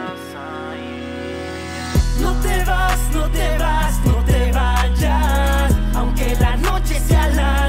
No 2.22 2.34
te 2.42 2.64
vas, 2.64 3.00
no 3.14 3.30
te 3.30 3.58
vas, 3.58 4.00
no 4.06 4.24
te 4.24 4.52
vayas, 4.54 5.74
aunque 5.94 6.36
la 6.40 6.56
noche 6.58 7.00
sea 7.02 7.28
larga, 7.30 7.65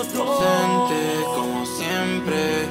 Ausente 0.00 1.24
como 1.26 1.66
siempre, 1.66 2.66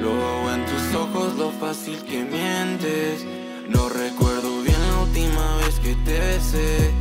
luego 0.00 0.52
en 0.52 0.64
tus 0.64 0.94
ojos 0.94 1.34
lo 1.34 1.50
fácil 1.50 2.00
que 2.04 2.22
mientes. 2.22 3.24
No 3.68 3.88
recuerdo 3.88 4.62
bien 4.62 4.80
la 4.92 5.00
última 5.00 5.56
vez 5.56 5.80
que 5.80 5.96
te 6.04 6.20
besé, 6.20 6.92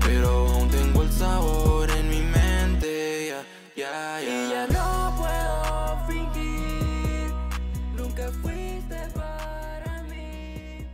pero 0.00 0.48
aún 0.48 0.68
tengo 0.70 1.02
el 1.04 1.12
sabor 1.12 1.88
en 1.92 2.10
mi 2.10 2.22
mente. 2.22 3.28
Ya, 3.28 3.44
ya, 3.76 4.20
ya. 4.20 4.26
Y 4.26 4.50
ya 4.50 4.66
no 4.66 5.14
puedo 5.16 6.06
fingir, 6.08 7.32
nunca 7.96 8.32
fuiste 8.42 8.96
para 9.14 10.02
mí. 10.08 10.88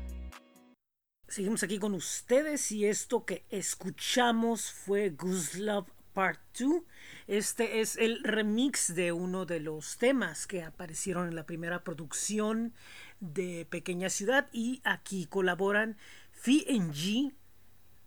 Seguimos 1.27 1.63
aquí 1.63 1.79
con 1.79 1.95
ustedes 1.95 2.71
y 2.71 2.85
esto 2.85 3.25
que 3.25 3.47
escuchamos 3.49 4.71
fue 4.71 5.09
Goose 5.09 5.59
Love 5.59 5.89
Part 6.13 6.41
2. 6.59 6.83
Este 7.27 7.81
es 7.81 7.97
el 7.97 8.23
remix 8.23 8.95
de 8.95 9.11
uno 9.11 9.47
de 9.47 9.59
los 9.59 9.97
temas 9.99 10.47
que 10.47 10.63
aparecieron 10.63 11.27
en 11.27 11.35
la 11.35 11.45
primera 11.45 11.83
producción 11.83 12.73
de 13.19 13.67
Pequeña 13.69 14.11
Ciudad 14.11 14.49
y 14.53 14.81
aquí 14.85 15.27
colaboran 15.27 15.97
Phi 16.31 16.65
G 16.69 17.35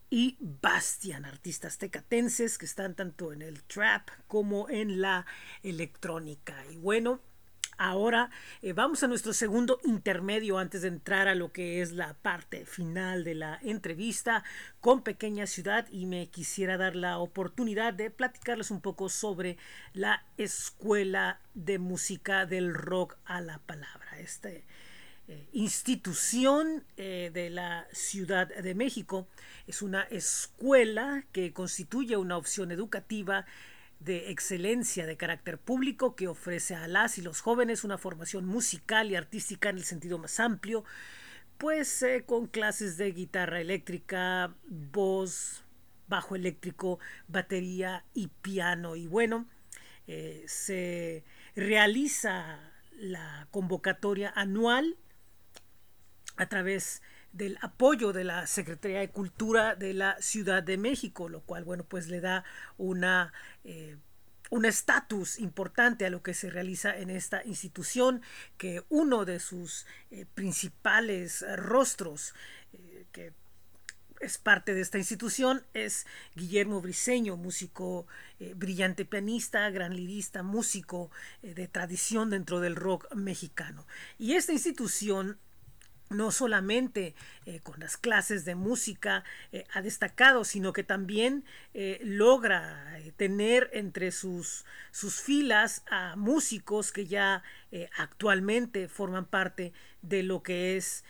y 0.10 0.38
Bastian, 0.40 1.26
artistas 1.26 1.78
tecatenses 1.78 2.58
que 2.58 2.66
están 2.66 2.96
tanto 2.96 3.34
en 3.34 3.42
el 3.42 3.62
trap 3.64 4.10
como 4.28 4.70
en 4.70 5.02
la 5.02 5.26
electrónica. 5.64 6.56
Y 6.72 6.78
bueno, 6.78 7.20
ahora 7.80 8.30
eh, 8.62 8.74
vamos 8.74 9.02
a 9.02 9.08
nuestro 9.08 9.34
segundo 9.34 9.80
intermedio 9.84 10.60
antes 10.60 10.84
de 10.84 10.90
entrar 10.90 11.28
a 11.28 11.34
lo 11.34 11.52
que 11.52 11.82
es 11.82 11.94
la 11.94 12.14
parte 12.14 12.66
final 12.66 13.24
de 13.24 13.34
la 13.34 13.60
entrevista 13.64 14.44
con 14.82 15.02
Pequeña 15.02 15.48
Ciudad 15.48 15.88
y 15.90 16.06
me 16.06 16.28
quisiera 16.28 16.78
dar 16.78 16.96
la 16.96 17.18
oportunidad 17.18 17.94
de 17.94 18.12
platicarles 18.12 18.70
un 18.70 18.82
poco 18.82 19.10
sobre 19.10 19.58
la 19.94 20.24
Escuela 20.38 21.40
de 21.56 21.80
Música 21.80 22.46
del 22.46 22.74
Rock 22.74 23.18
a 23.26 23.42
la 23.42 23.60
Palabra. 23.60 24.20
Este, 24.20 24.66
eh, 25.30 25.48
institución 25.54 26.84
eh, 26.98 27.30
de 27.32 27.52
la 27.52 27.88
Ciudad 27.94 28.48
de 28.48 28.74
México. 28.74 29.28
Es 29.68 29.84
una 29.84 30.02
escuela 30.04 31.24
que 31.32 31.54
constituye 31.54 32.18
una 32.18 32.36
opción 32.36 32.72
educativa 32.72 33.46
de 34.00 34.32
excelencia 34.32 35.06
de 35.06 35.18
carácter 35.18 35.58
público 35.58 36.16
que 36.16 36.28
ofrece 36.28 36.76
a 36.76 36.88
las 36.88 37.18
y 37.18 37.22
los 37.22 37.42
jóvenes 37.42 37.84
una 37.84 37.98
formación 37.98 38.46
musical 38.46 39.12
y 39.12 39.16
artística 39.16 39.70
en 39.70 39.78
el 39.78 39.84
sentido 39.84 40.18
más 40.18 40.40
amplio, 40.40 40.86
pues 41.58 42.02
eh, 42.04 42.24
con 42.26 42.48
clases 42.48 42.98
de 42.98 43.12
guitarra 43.12 43.60
eléctrica, 43.60 44.56
voz, 44.68 45.64
bajo 46.08 46.36
eléctrico, 46.36 47.00
batería 47.28 48.06
y 48.14 48.28
piano. 48.28 48.96
Y 48.96 49.08
bueno, 49.08 49.46
eh, 50.08 50.44
se 50.48 51.24
realiza 51.56 52.60
la 52.98 53.48
convocatoria 53.52 54.32
anual 54.36 54.98
a 56.38 56.48
través 56.48 57.02
del 57.32 57.58
apoyo 57.62 58.14
de 58.14 58.24
la 58.24 58.48
Secretaría 58.48 59.00
de 59.00 59.10
Cultura 59.10 59.76
de 59.76 59.94
la 59.94 60.20
Ciudad 60.22 60.64
de 60.64 60.78
México, 60.78 61.30
lo 61.30 61.42
cual, 61.42 61.64
bueno, 61.64 61.84
pues 61.84 62.08
le 62.08 62.22
da 62.22 62.44
una... 62.78 63.34
Eh, 63.64 63.98
un 64.52 64.66
estatus 64.66 65.38
importante 65.38 66.08
a 66.08 66.10
lo 66.10 66.24
que 66.24 66.34
se 66.34 66.50
realiza 66.50 66.98
en 66.98 67.12
esta 67.12 67.46
institución, 67.46 68.24
que 68.58 68.84
uno 68.90 69.24
de 69.24 69.40
sus 69.40 69.86
eh, 70.10 70.26
principales 70.34 71.46
rostros, 71.56 72.34
eh, 72.74 73.06
que 73.12 73.32
es 74.22 74.40
parte 74.40 74.74
de 74.74 74.82
esta 74.82 74.98
institución, 74.98 75.64
es 75.76 76.08
Guillermo 76.36 76.82
Briseño, 76.82 77.38
músico 77.38 78.08
brillante 78.56 79.06
pianista, 79.06 79.70
gran 79.70 79.96
lirista, 79.96 80.42
músico 80.42 81.12
de 81.44 81.68
tradición 81.68 82.32
dentro 82.32 82.60
del 82.60 82.76
rock 82.76 83.14
mexicano. 83.14 83.86
Y 84.18 84.34
esta 84.34 84.52
institución 84.52 85.38
no 86.10 86.32
solamente 86.32 87.16
eh, 87.46 87.60
con 87.62 87.80
las 87.80 87.98
clases 87.98 88.46
de 88.46 88.56
música 88.56 89.24
eh, 89.52 89.66
ha 89.74 89.82
destacado, 89.82 90.44
sino 90.44 90.74
que 90.74 90.84
también 90.84 91.46
eh, 91.74 92.00
logra 92.04 92.98
tener 93.16 93.70
entre 93.74 94.12
sus, 94.12 94.66
sus 94.92 95.22
filas 95.22 95.84
a 95.90 96.16
músicos 96.16 96.92
que 96.92 97.06
ya 97.06 97.44
actualmente 97.98 98.88
forman 98.88 99.26
parte 99.26 99.74
de 100.02 100.24
lo 100.24 100.42
que 100.42 100.76
es 100.76 101.04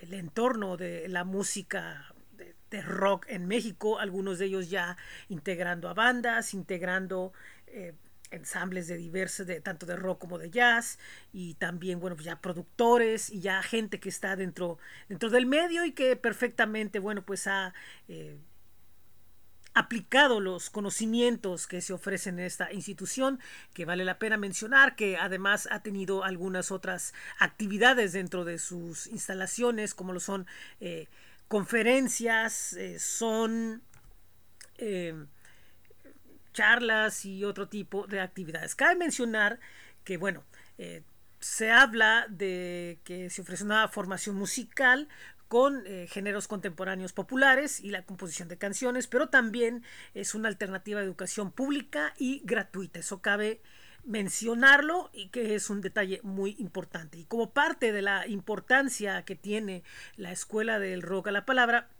el 0.00 0.14
entorno 0.14 0.76
de 0.76 1.08
la 1.08 1.24
música 1.24 2.14
de, 2.36 2.54
de 2.70 2.82
rock 2.82 3.26
en 3.28 3.46
México, 3.46 3.98
algunos 3.98 4.38
de 4.38 4.46
ellos 4.46 4.70
ya 4.70 4.96
integrando 5.28 5.88
a 5.88 5.94
bandas, 5.94 6.54
integrando 6.54 7.32
ensambles 8.30 8.88
de 8.88 8.96
diversos, 8.96 9.46
de, 9.46 9.60
tanto 9.60 9.86
de 9.86 9.96
rock 9.96 10.20
como 10.20 10.38
de 10.38 10.50
jazz, 10.50 10.98
y 11.32 11.54
también, 11.54 12.00
bueno, 12.00 12.16
pues 12.16 12.26
ya 12.26 12.40
productores 12.40 13.30
y 13.30 13.40
ya 13.40 13.62
gente 13.62 14.00
que 14.00 14.08
está 14.08 14.36
dentro, 14.36 14.78
dentro 15.08 15.30
del 15.30 15.46
medio 15.46 15.84
y 15.84 15.92
que 15.92 16.16
perfectamente, 16.16 16.98
bueno, 16.98 17.22
pues 17.22 17.46
ha 17.46 17.72
eh, 18.08 18.38
aplicado 19.74 20.40
los 20.40 20.70
conocimientos 20.70 21.66
que 21.66 21.82
se 21.82 21.92
ofrecen 21.92 22.38
en 22.38 22.46
esta 22.46 22.72
institución, 22.72 23.38
que 23.74 23.84
vale 23.84 24.04
la 24.04 24.18
pena 24.18 24.38
mencionar, 24.38 24.96
que 24.96 25.18
además 25.18 25.68
ha 25.70 25.82
tenido 25.82 26.24
algunas 26.24 26.70
otras 26.70 27.12
actividades 27.38 28.12
dentro 28.12 28.44
de 28.44 28.58
sus 28.58 29.06
instalaciones, 29.06 29.94
como 29.94 30.12
lo 30.12 30.20
son 30.20 30.46
eh, 30.80 31.08
conferencias, 31.48 32.72
eh, 32.72 32.98
son... 32.98 33.82
Charlas 36.56 37.26
y 37.26 37.44
otro 37.44 37.68
tipo 37.68 38.06
de 38.06 38.20
actividades. 38.20 38.74
Cabe 38.74 38.96
mencionar 38.96 39.60
que, 40.04 40.16
bueno, 40.16 40.42
eh, 40.78 41.02
se 41.38 41.70
habla 41.70 42.26
de 42.30 42.98
que 43.04 43.28
se 43.28 43.42
ofrece 43.42 43.62
una 43.62 43.86
formación 43.88 44.36
musical 44.36 45.06
con 45.48 45.82
eh, 45.86 46.06
géneros 46.08 46.48
contemporáneos 46.48 47.12
populares 47.12 47.78
y 47.80 47.90
la 47.90 48.06
composición 48.06 48.48
de 48.48 48.56
canciones, 48.56 49.06
pero 49.06 49.28
también 49.28 49.84
es 50.14 50.34
una 50.34 50.48
alternativa 50.48 51.00
de 51.00 51.06
educación 51.06 51.52
pública 51.52 52.14
y 52.16 52.40
gratuita. 52.44 53.00
Eso 53.00 53.20
cabe 53.20 53.60
mencionarlo 54.04 55.10
y 55.12 55.28
que 55.28 55.56
es 55.56 55.68
un 55.68 55.82
detalle 55.82 56.20
muy 56.22 56.56
importante. 56.58 57.18
Y 57.18 57.26
como 57.26 57.50
parte 57.50 57.92
de 57.92 58.00
la 58.00 58.26
importancia 58.28 59.26
que 59.26 59.36
tiene 59.36 59.82
la 60.16 60.32
Escuela 60.32 60.78
del 60.78 61.02
Rock 61.02 61.28
a 61.28 61.32
la 61.32 61.44
Palabra, 61.44 61.90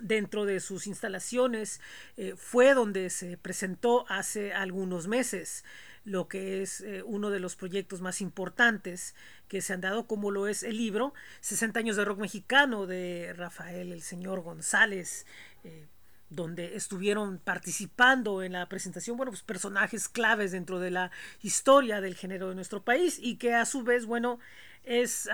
dentro 0.00 0.44
de 0.44 0.60
sus 0.60 0.86
instalaciones 0.86 1.80
eh, 2.16 2.34
fue 2.36 2.74
donde 2.74 3.10
se 3.10 3.36
presentó 3.36 4.04
hace 4.08 4.52
algunos 4.52 5.06
meses 5.06 5.64
lo 6.04 6.28
que 6.28 6.60
es 6.60 6.82
eh, 6.82 7.02
uno 7.02 7.30
de 7.30 7.40
los 7.40 7.56
proyectos 7.56 8.02
más 8.02 8.20
importantes 8.20 9.14
que 9.48 9.62
se 9.62 9.72
han 9.72 9.80
dado, 9.80 10.06
como 10.06 10.30
lo 10.30 10.48
es 10.48 10.62
el 10.62 10.76
libro 10.76 11.14
60 11.40 11.80
años 11.80 11.96
de 11.96 12.04
rock 12.04 12.18
mexicano 12.18 12.86
de 12.86 13.32
Rafael 13.34 13.90
el 13.90 14.02
señor 14.02 14.42
González, 14.42 15.24
eh, 15.64 15.86
donde 16.28 16.76
estuvieron 16.76 17.38
participando 17.38 18.42
en 18.42 18.52
la 18.52 18.68
presentación, 18.68 19.16
bueno, 19.16 19.32
pues 19.32 19.42
personajes 19.42 20.08
claves 20.08 20.52
dentro 20.52 20.78
de 20.78 20.90
la 20.90 21.10
historia 21.42 22.02
del 22.02 22.16
género 22.16 22.50
de 22.50 22.54
nuestro 22.54 22.82
país 22.82 23.18
y 23.18 23.36
que 23.36 23.54
a 23.54 23.64
su 23.64 23.82
vez, 23.82 24.04
bueno, 24.04 24.40
es 24.82 25.28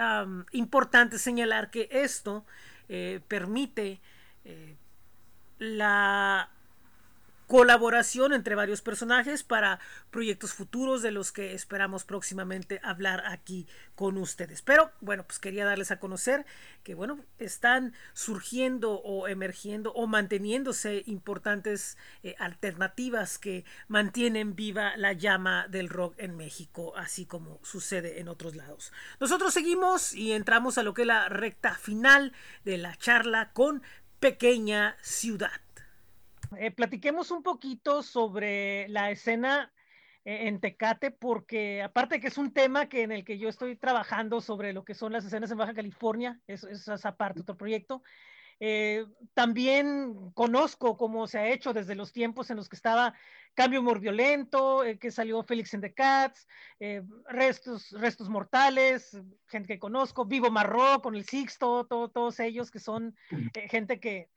importante 0.52 1.18
señalar 1.18 1.70
que 1.70 1.88
esto 1.90 2.44
permite 3.28 4.00
la 5.58 6.50
colaboración 7.50 8.32
entre 8.32 8.54
varios 8.54 8.80
personajes 8.80 9.42
para 9.42 9.80
proyectos 10.12 10.54
futuros 10.54 11.02
de 11.02 11.10
los 11.10 11.32
que 11.32 11.52
esperamos 11.52 12.04
próximamente 12.04 12.80
hablar 12.84 13.24
aquí 13.26 13.66
con 13.96 14.18
ustedes. 14.18 14.62
Pero 14.62 14.92
bueno, 15.00 15.24
pues 15.24 15.40
quería 15.40 15.64
darles 15.64 15.90
a 15.90 15.98
conocer 15.98 16.46
que 16.84 16.94
bueno, 16.94 17.18
están 17.40 17.92
surgiendo 18.12 19.00
o 19.00 19.26
emergiendo 19.26 19.92
o 19.94 20.06
manteniéndose 20.06 21.02
importantes 21.06 21.98
eh, 22.22 22.36
alternativas 22.38 23.36
que 23.36 23.64
mantienen 23.88 24.54
viva 24.54 24.96
la 24.96 25.12
llama 25.12 25.66
del 25.66 25.88
rock 25.88 26.14
en 26.18 26.36
México, 26.36 26.96
así 26.96 27.26
como 27.26 27.58
sucede 27.64 28.20
en 28.20 28.28
otros 28.28 28.54
lados. 28.54 28.92
Nosotros 29.18 29.52
seguimos 29.52 30.14
y 30.14 30.34
entramos 30.34 30.78
a 30.78 30.84
lo 30.84 30.94
que 30.94 31.02
es 31.02 31.08
la 31.08 31.28
recta 31.28 31.74
final 31.74 32.32
de 32.64 32.78
la 32.78 32.94
charla 32.94 33.50
con 33.52 33.82
Pequeña 34.20 34.96
Ciudad. 35.00 35.62
Eh, 36.58 36.70
platiquemos 36.70 37.30
un 37.30 37.42
poquito 37.42 38.02
sobre 38.02 38.86
la 38.88 39.10
escena 39.10 39.72
eh, 40.26 40.46
en 40.46 40.60
Tecate, 40.60 41.10
porque 41.10 41.82
aparte 41.82 42.20
que 42.20 42.26
es 42.26 42.36
un 42.36 42.52
tema 42.52 42.90
que 42.90 43.02
en 43.02 43.12
el 43.12 43.24
que 43.24 43.38
yo 43.38 43.48
estoy 43.48 43.76
trabajando 43.76 44.42
sobre 44.42 44.74
lo 44.74 44.84
que 44.84 44.94
son 44.94 45.12
las 45.12 45.24
escenas 45.24 45.50
en 45.50 45.56
Baja 45.56 45.72
California, 45.72 46.38
es, 46.46 46.64
es 46.64 46.86
esa 46.86 47.16
parte, 47.16 47.40
otro 47.40 47.56
proyecto. 47.56 48.02
Eh, 48.60 49.06
también 49.32 50.32
conozco 50.34 50.98
cómo 50.98 51.26
se 51.26 51.38
ha 51.38 51.48
hecho 51.48 51.72
desde 51.72 51.94
los 51.94 52.12
tiempos 52.12 52.50
en 52.50 52.58
los 52.58 52.68
que 52.68 52.76
estaba 52.76 53.14
Cambio 53.54 53.80
Humor 53.80 54.00
Violento, 54.00 54.84
eh, 54.84 54.98
que 54.98 55.10
salió 55.10 55.42
Félix 55.42 55.74
and 55.74 55.82
the 55.82 55.92
Cats, 55.92 56.46
eh, 56.78 57.02
restos, 57.28 57.90
restos 57.92 58.28
Mortales, 58.28 59.18
gente 59.48 59.74
que 59.74 59.78
conozco, 59.78 60.24
Vivo 60.24 60.50
Marró 60.50 61.02
con 61.02 61.14
el 61.14 61.24
Sixto, 61.24 61.84
todo, 61.86 62.08
todos 62.10 62.38
ellos 62.40 62.70
que 62.70 62.78
son 62.78 63.16
eh, 63.54 63.68
gente 63.68 63.98
que, 63.98 64.28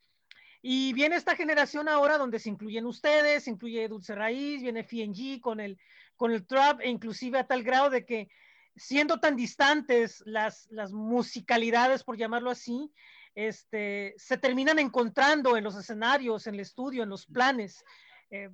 y 0.62 0.94
viene 0.94 1.16
esta 1.16 1.36
generación 1.36 1.90
ahora 1.90 2.18
donde 2.18 2.40
se 2.40 2.50
incluyen 2.50 2.86
ustedes, 2.86 3.44
se 3.44 3.52
incluye 3.52 3.88
Dulce 3.88 4.16
Raíz, 4.16 4.62
viene 4.62 4.84
FNG 4.84 5.42
con 5.42 5.60
el, 5.60 5.78
con 6.16 6.32
el 6.32 6.46
trap, 6.46 6.82
e 6.82 6.90
inclusive 6.90 7.38
a 7.40 7.48
tal 7.48 7.64
grado 7.64 7.90
de 7.90 8.06
que 8.06 8.30
siendo 8.76 9.20
tan 9.20 9.36
distantes 9.36 10.24
las, 10.26 10.68
las 10.72 10.92
musicalidades, 10.94 12.04
por 12.04 12.18
llamarlo 12.18 12.50
así, 12.50 12.92
este, 13.36 14.14
se 14.18 14.38
terminan 14.38 14.80
encontrando 14.80 15.58
en 15.58 15.64
los 15.64 15.76
escenarios, 15.76 16.48
en 16.48 16.56
el 16.56 16.60
estudio, 16.62 17.04
en 17.04 17.10
los 17.10 17.26
planes. 17.26 17.84
Eh, 18.30 18.50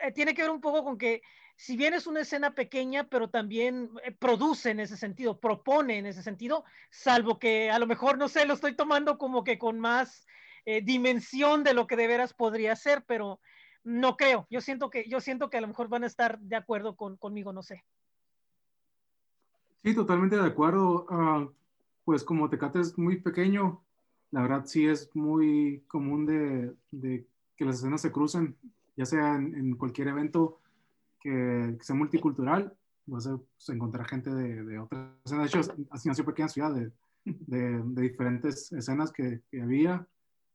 eh, 0.00 0.12
tiene 0.12 0.34
que 0.34 0.42
ver 0.42 0.50
un 0.50 0.60
poco 0.60 0.84
con 0.84 0.98
que 0.98 1.22
si 1.56 1.76
bien 1.76 1.94
es 1.94 2.06
una 2.06 2.20
escena 2.20 2.54
pequeña, 2.54 3.04
pero 3.04 3.30
también 3.30 3.90
eh, 4.04 4.12
produce 4.12 4.70
en 4.70 4.80
ese 4.80 4.96
sentido, 4.96 5.40
propone 5.40 5.98
en 5.98 6.06
ese 6.06 6.22
sentido, 6.22 6.64
salvo 6.90 7.38
que 7.38 7.70
a 7.70 7.78
lo 7.78 7.86
mejor, 7.86 8.18
no 8.18 8.28
sé, 8.28 8.44
lo 8.44 8.54
estoy 8.54 8.74
tomando 8.74 9.16
como 9.16 9.42
que 9.42 9.58
con 9.58 9.80
más 9.80 10.26
eh, 10.66 10.82
dimensión 10.82 11.64
de 11.64 11.72
lo 11.72 11.86
que 11.86 11.96
de 11.96 12.06
veras 12.06 12.34
podría 12.34 12.76
ser, 12.76 13.04
pero 13.06 13.40
no 13.84 14.16
creo. 14.16 14.46
Yo 14.50 14.60
siento 14.60 14.90
que, 14.90 15.08
yo 15.08 15.20
siento 15.20 15.48
que 15.48 15.56
a 15.56 15.60
lo 15.62 15.68
mejor 15.68 15.88
van 15.88 16.04
a 16.04 16.08
estar 16.08 16.38
de 16.40 16.56
acuerdo 16.56 16.94
con, 16.94 17.16
conmigo, 17.16 17.52
no 17.52 17.62
sé. 17.62 17.84
Sí, 19.82 19.94
totalmente 19.94 20.36
de 20.36 20.46
acuerdo. 20.46 21.06
Uh, 21.08 21.54
pues 22.06 22.22
como 22.22 22.48
Tecate 22.48 22.78
es 22.78 22.96
muy 22.96 23.20
pequeño, 23.20 23.82
la 24.30 24.42
verdad 24.42 24.64
sí 24.64 24.86
es 24.86 25.10
muy 25.16 25.82
común 25.88 26.24
de, 26.24 26.72
de 26.92 27.26
que 27.56 27.64
las 27.64 27.78
escenas 27.78 28.00
se 28.00 28.12
crucen, 28.12 28.56
ya 28.96 29.04
sea 29.04 29.34
en, 29.34 29.56
en 29.56 29.76
cualquier 29.76 30.08
evento 30.08 30.60
que, 31.18 31.74
que, 31.76 31.84
sea 31.84 31.96
multicultural, 31.96 32.72
vas 33.06 33.26
a 33.26 33.36
pues, 33.36 33.68
encontrar 33.70 34.06
gente 34.06 34.32
de, 34.32 34.62
de 34.62 34.78
otras 34.78 35.10
escenas. 35.24 35.50
De 35.52 35.58
hecho, 35.58 35.72
así 35.90 36.08
nació 36.08 36.24
Pequeña 36.24 36.48
Ciudad, 36.48 36.72
de, 36.74 36.92
de, 37.24 38.02
diferentes 38.02 38.70
escenas 38.70 39.10
que, 39.10 39.42
que 39.50 39.60
había. 39.60 40.06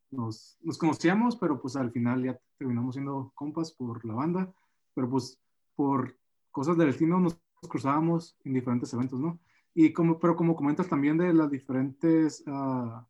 Nos, 0.10 0.58
nos, 0.62 0.78
conocíamos, 0.78 1.36
pero 1.36 1.62
pues 1.62 1.76
al 1.76 1.92
final 1.92 2.24
ya 2.24 2.40
terminamos 2.58 2.96
siendo 2.96 3.34
compas 3.36 3.74
por 3.74 4.06
la 4.06 4.14
banda, 4.14 4.54
pero 4.94 5.10
pues 5.10 5.38
por 5.76 6.18
cosas 6.50 6.78
del 6.78 6.88
destino 6.88 7.20
nos 7.20 7.38
cruzábamos 7.68 8.38
en 8.46 8.54
diferentes 8.54 8.94
eventos, 8.94 9.20
¿no? 9.20 9.38
Y 9.74 9.94
como, 9.94 10.20
pero 10.20 10.36
como 10.36 10.56
comentas 10.56 10.88
también 10.88 11.18
de 11.18 11.34
las 11.34 11.50
diferentes 11.50 12.44
uh, 12.48 13.02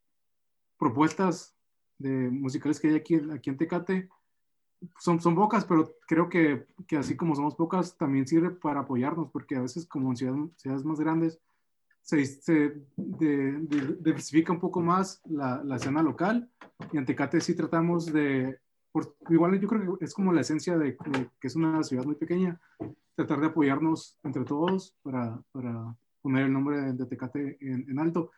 propuestas 0.78 1.56
de 1.98 2.30
musicales 2.30 2.80
que 2.80 2.90
hay 2.90 2.96
aquí, 2.96 3.20
aquí 3.32 3.50
en 3.50 3.58
Tecate, 3.58 4.10
son, 5.00 5.22
son 5.22 5.36
pocas, 5.36 5.66
pero 5.66 5.96
creo 6.08 6.30
que, 6.30 6.66
que, 6.88 6.98
así 6.98 7.16
como 7.16 7.36
somos 7.36 7.56
pocas, 7.56 7.98
también 7.98 8.28
sirve 8.28 8.50
para 8.50 8.82
apoyarnos, 8.82 9.30
porque 9.32 9.56
a 9.56 9.62
veces 9.62 9.86
como 9.86 10.10
en 10.10 10.18
ciudades, 10.18 10.50
ciudades 10.58 10.86
más 10.86 11.00
grandes 11.00 11.40
se, 12.02 12.26
se 12.26 12.54
de, 12.96 13.52
de, 13.60 13.98
diversifica 14.00 14.52
un 14.52 14.60
poco 14.60 14.82
más 14.82 15.22
la, 15.26 15.64
la, 15.64 15.76
escena 15.76 16.02
local 16.02 16.50
y 16.92 16.98
en 16.98 17.06
Tecate 17.06 17.40
sí 17.42 17.56
tratamos 17.56 18.12
de, 18.12 18.58
por, 18.92 19.16
igual 19.30 19.60
yo 19.60 19.68
creo 19.68 19.98
que 19.98 20.06
es 20.06 20.14
como 20.14 20.34
la 20.34 20.42
esencia 20.42 20.78
de, 20.78 20.98
de, 21.06 21.30
que 21.40 21.48
es 21.48 21.56
una 21.56 21.84
ciudad 21.84 22.04
muy 22.04 22.16
pequeña, 22.16 22.60
tratar 23.16 23.40
de 23.40 23.48
apoyarnos 23.48 24.18
entre 24.24 24.44
todos 24.46 24.96
para, 25.04 25.40
para 25.52 25.96
poner 26.22 26.46
el 26.46 26.54
nombre 26.54 26.80
de, 26.82 26.94
de 26.94 27.06
Tecate 27.06 27.58
en, 27.62 27.90
en, 27.90 28.00
alto. 28.00 28.32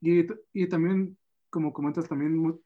Y, 0.00 0.26
y 0.52 0.68
también, 0.68 1.16
como 1.50 1.72
comentas, 1.72 2.08
también 2.08 2.38
uh, 2.38 2.60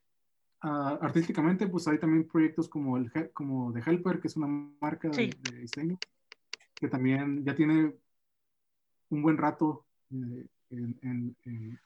artísticamente, 0.62 1.69
pues 1.69 1.89
hay 1.89 1.99
también 1.99 2.27
proyectos 2.27 2.69
como, 2.69 2.97
el, 2.97 3.11
como 3.33 3.73
The 3.73 3.83
Helper, 3.91 4.21
que 4.21 4.29
es 4.29 4.37
una 4.37 4.47
marca 4.81 5.12
sí. 5.12 5.31
de, 5.31 5.53
de, 5.53 5.61
diseño, 5.61 5.99
que 6.75 6.89
también 6.89 7.45
ya 7.45 7.55
tiene 7.55 7.95
un 9.11 9.23
buen 9.23 9.37
rato 9.37 9.87
eh, 10.11 10.47
en, 10.71 10.99
en, 11.03 11.37
en, 11.45 11.81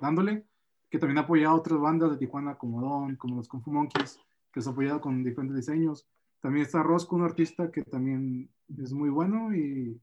dándole, 0.00 0.44
que 0.90 0.98
también 0.98 1.18
ha 1.18 1.22
apoyado 1.22 1.54
a 1.54 1.58
otras 1.58 1.80
bandas 1.80 2.10
de 2.10 2.18
Tijuana 2.18 2.56
como 2.56 2.80
Don, 2.80 3.16
como 3.16 3.36
los 3.36 3.48
Kung 3.48 3.62
Fu 3.62 3.72
Monkeys, 3.72 4.18
que 4.52 4.60
se 4.60 4.68
ha 4.68 4.72
apoyado 4.72 5.00
con 5.00 5.24
diferentes 5.24 5.56
diseños. 5.56 6.06
También 6.40 6.66
está 6.66 6.82
Rosco, 6.82 7.16
un 7.16 7.22
artista 7.22 7.70
que 7.70 7.82
también 7.82 8.50
es 8.76 8.92
muy 8.92 9.08
bueno 9.08 9.54
y, 9.54 9.98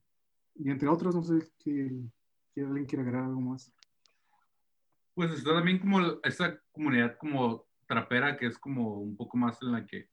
y 0.60 0.70
entre 0.70 0.90
otros, 0.90 1.16
no 1.16 1.24
sé 1.24 1.42
si, 1.64 2.12
si 2.54 2.62
alguien 2.62 2.86
quiere 2.86 3.04
agregar 3.04 3.24
algo 3.24 3.40
más. 3.40 3.72
Pues 5.14 5.32
está 5.32 5.54
también 5.54 5.80
como 5.80 6.00
esta 6.24 6.60
comunidad 6.72 7.18
como 7.18 7.66
trapera 7.88 8.38
que 8.38 8.46
es 8.46 8.58
como 8.58 9.00
un 9.00 9.16
poco 9.16 9.38
más 9.38 9.62
en 9.64 9.72
la 9.72 9.86
que 9.86 10.10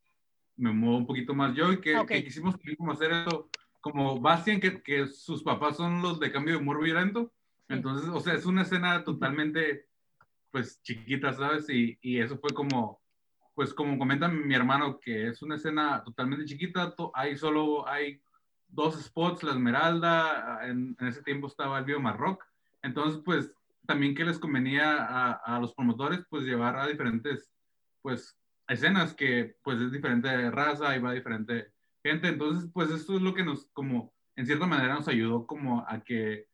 me 0.56 0.72
muevo 0.72 0.96
un 0.96 1.06
poquito 1.06 1.34
más 1.34 1.54
yo 1.54 1.72
y 1.72 1.80
que, 1.80 1.96
okay. 1.96 2.20
que 2.20 2.24
quisimos 2.28 2.56
como 2.78 2.92
hacer 2.92 3.12
eso 3.12 3.50
como 3.82 4.18
Bastian 4.18 4.58
que, 4.58 4.82
que, 4.82 5.06
sus 5.08 5.42
papás 5.42 5.76
son 5.76 6.00
los 6.00 6.18
de 6.18 6.32
cambio 6.32 6.54
de 6.54 6.60
humor 6.60 6.82
violento 6.82 7.32
entonces 7.68 8.08
o 8.08 8.18
sea 8.20 8.32
es 8.32 8.46
una 8.46 8.62
escena 8.62 9.04
totalmente 9.04 9.86
pues 10.50 10.80
chiquita 10.82 11.34
sabes 11.34 11.68
y, 11.68 11.98
y 12.00 12.18
eso 12.18 12.38
fue 12.38 12.50
como 12.54 13.02
pues 13.54 13.74
como 13.74 13.98
comenta 13.98 14.28
mi 14.28 14.54
hermano 14.54 14.98
que 14.98 15.28
es 15.28 15.42
una 15.42 15.56
escena 15.56 16.02
totalmente 16.02 16.46
chiquita 16.46 16.94
hay 17.12 17.36
solo 17.36 17.86
hay 17.86 18.22
dos 18.76 19.02
spots 19.02 19.42
la 19.42 19.52
Esmeralda 19.52 20.60
en, 20.66 20.96
en 21.00 21.06
ese 21.08 21.22
tiempo 21.22 21.48
estaba 21.48 21.78
el 21.78 21.84
Bio 21.84 21.98
Marroc. 21.98 22.44
Entonces 22.82 23.20
pues 23.24 23.52
también 23.86 24.14
que 24.14 24.24
les 24.24 24.38
convenía 24.38 25.04
a, 25.04 25.32
a 25.32 25.58
los 25.58 25.74
promotores 25.74 26.24
pues 26.30 26.44
llevar 26.44 26.76
a 26.76 26.86
diferentes 26.86 27.50
pues 28.02 28.38
escenas 28.68 29.14
que 29.14 29.56
pues 29.62 29.80
es 29.80 29.90
diferente 29.90 30.50
raza 30.50 30.96
y 30.96 31.00
va 31.00 31.12
diferente 31.12 31.72
gente, 32.02 32.28
entonces 32.28 32.70
pues 32.72 32.90
esto 32.90 33.16
es 33.16 33.22
lo 33.22 33.34
que 33.34 33.44
nos 33.44 33.66
como 33.72 34.12
en 34.36 34.46
cierta 34.46 34.66
manera 34.66 34.94
nos 34.94 35.08
ayudó 35.08 35.46
como 35.46 35.84
a 35.88 36.04
que 36.04 36.46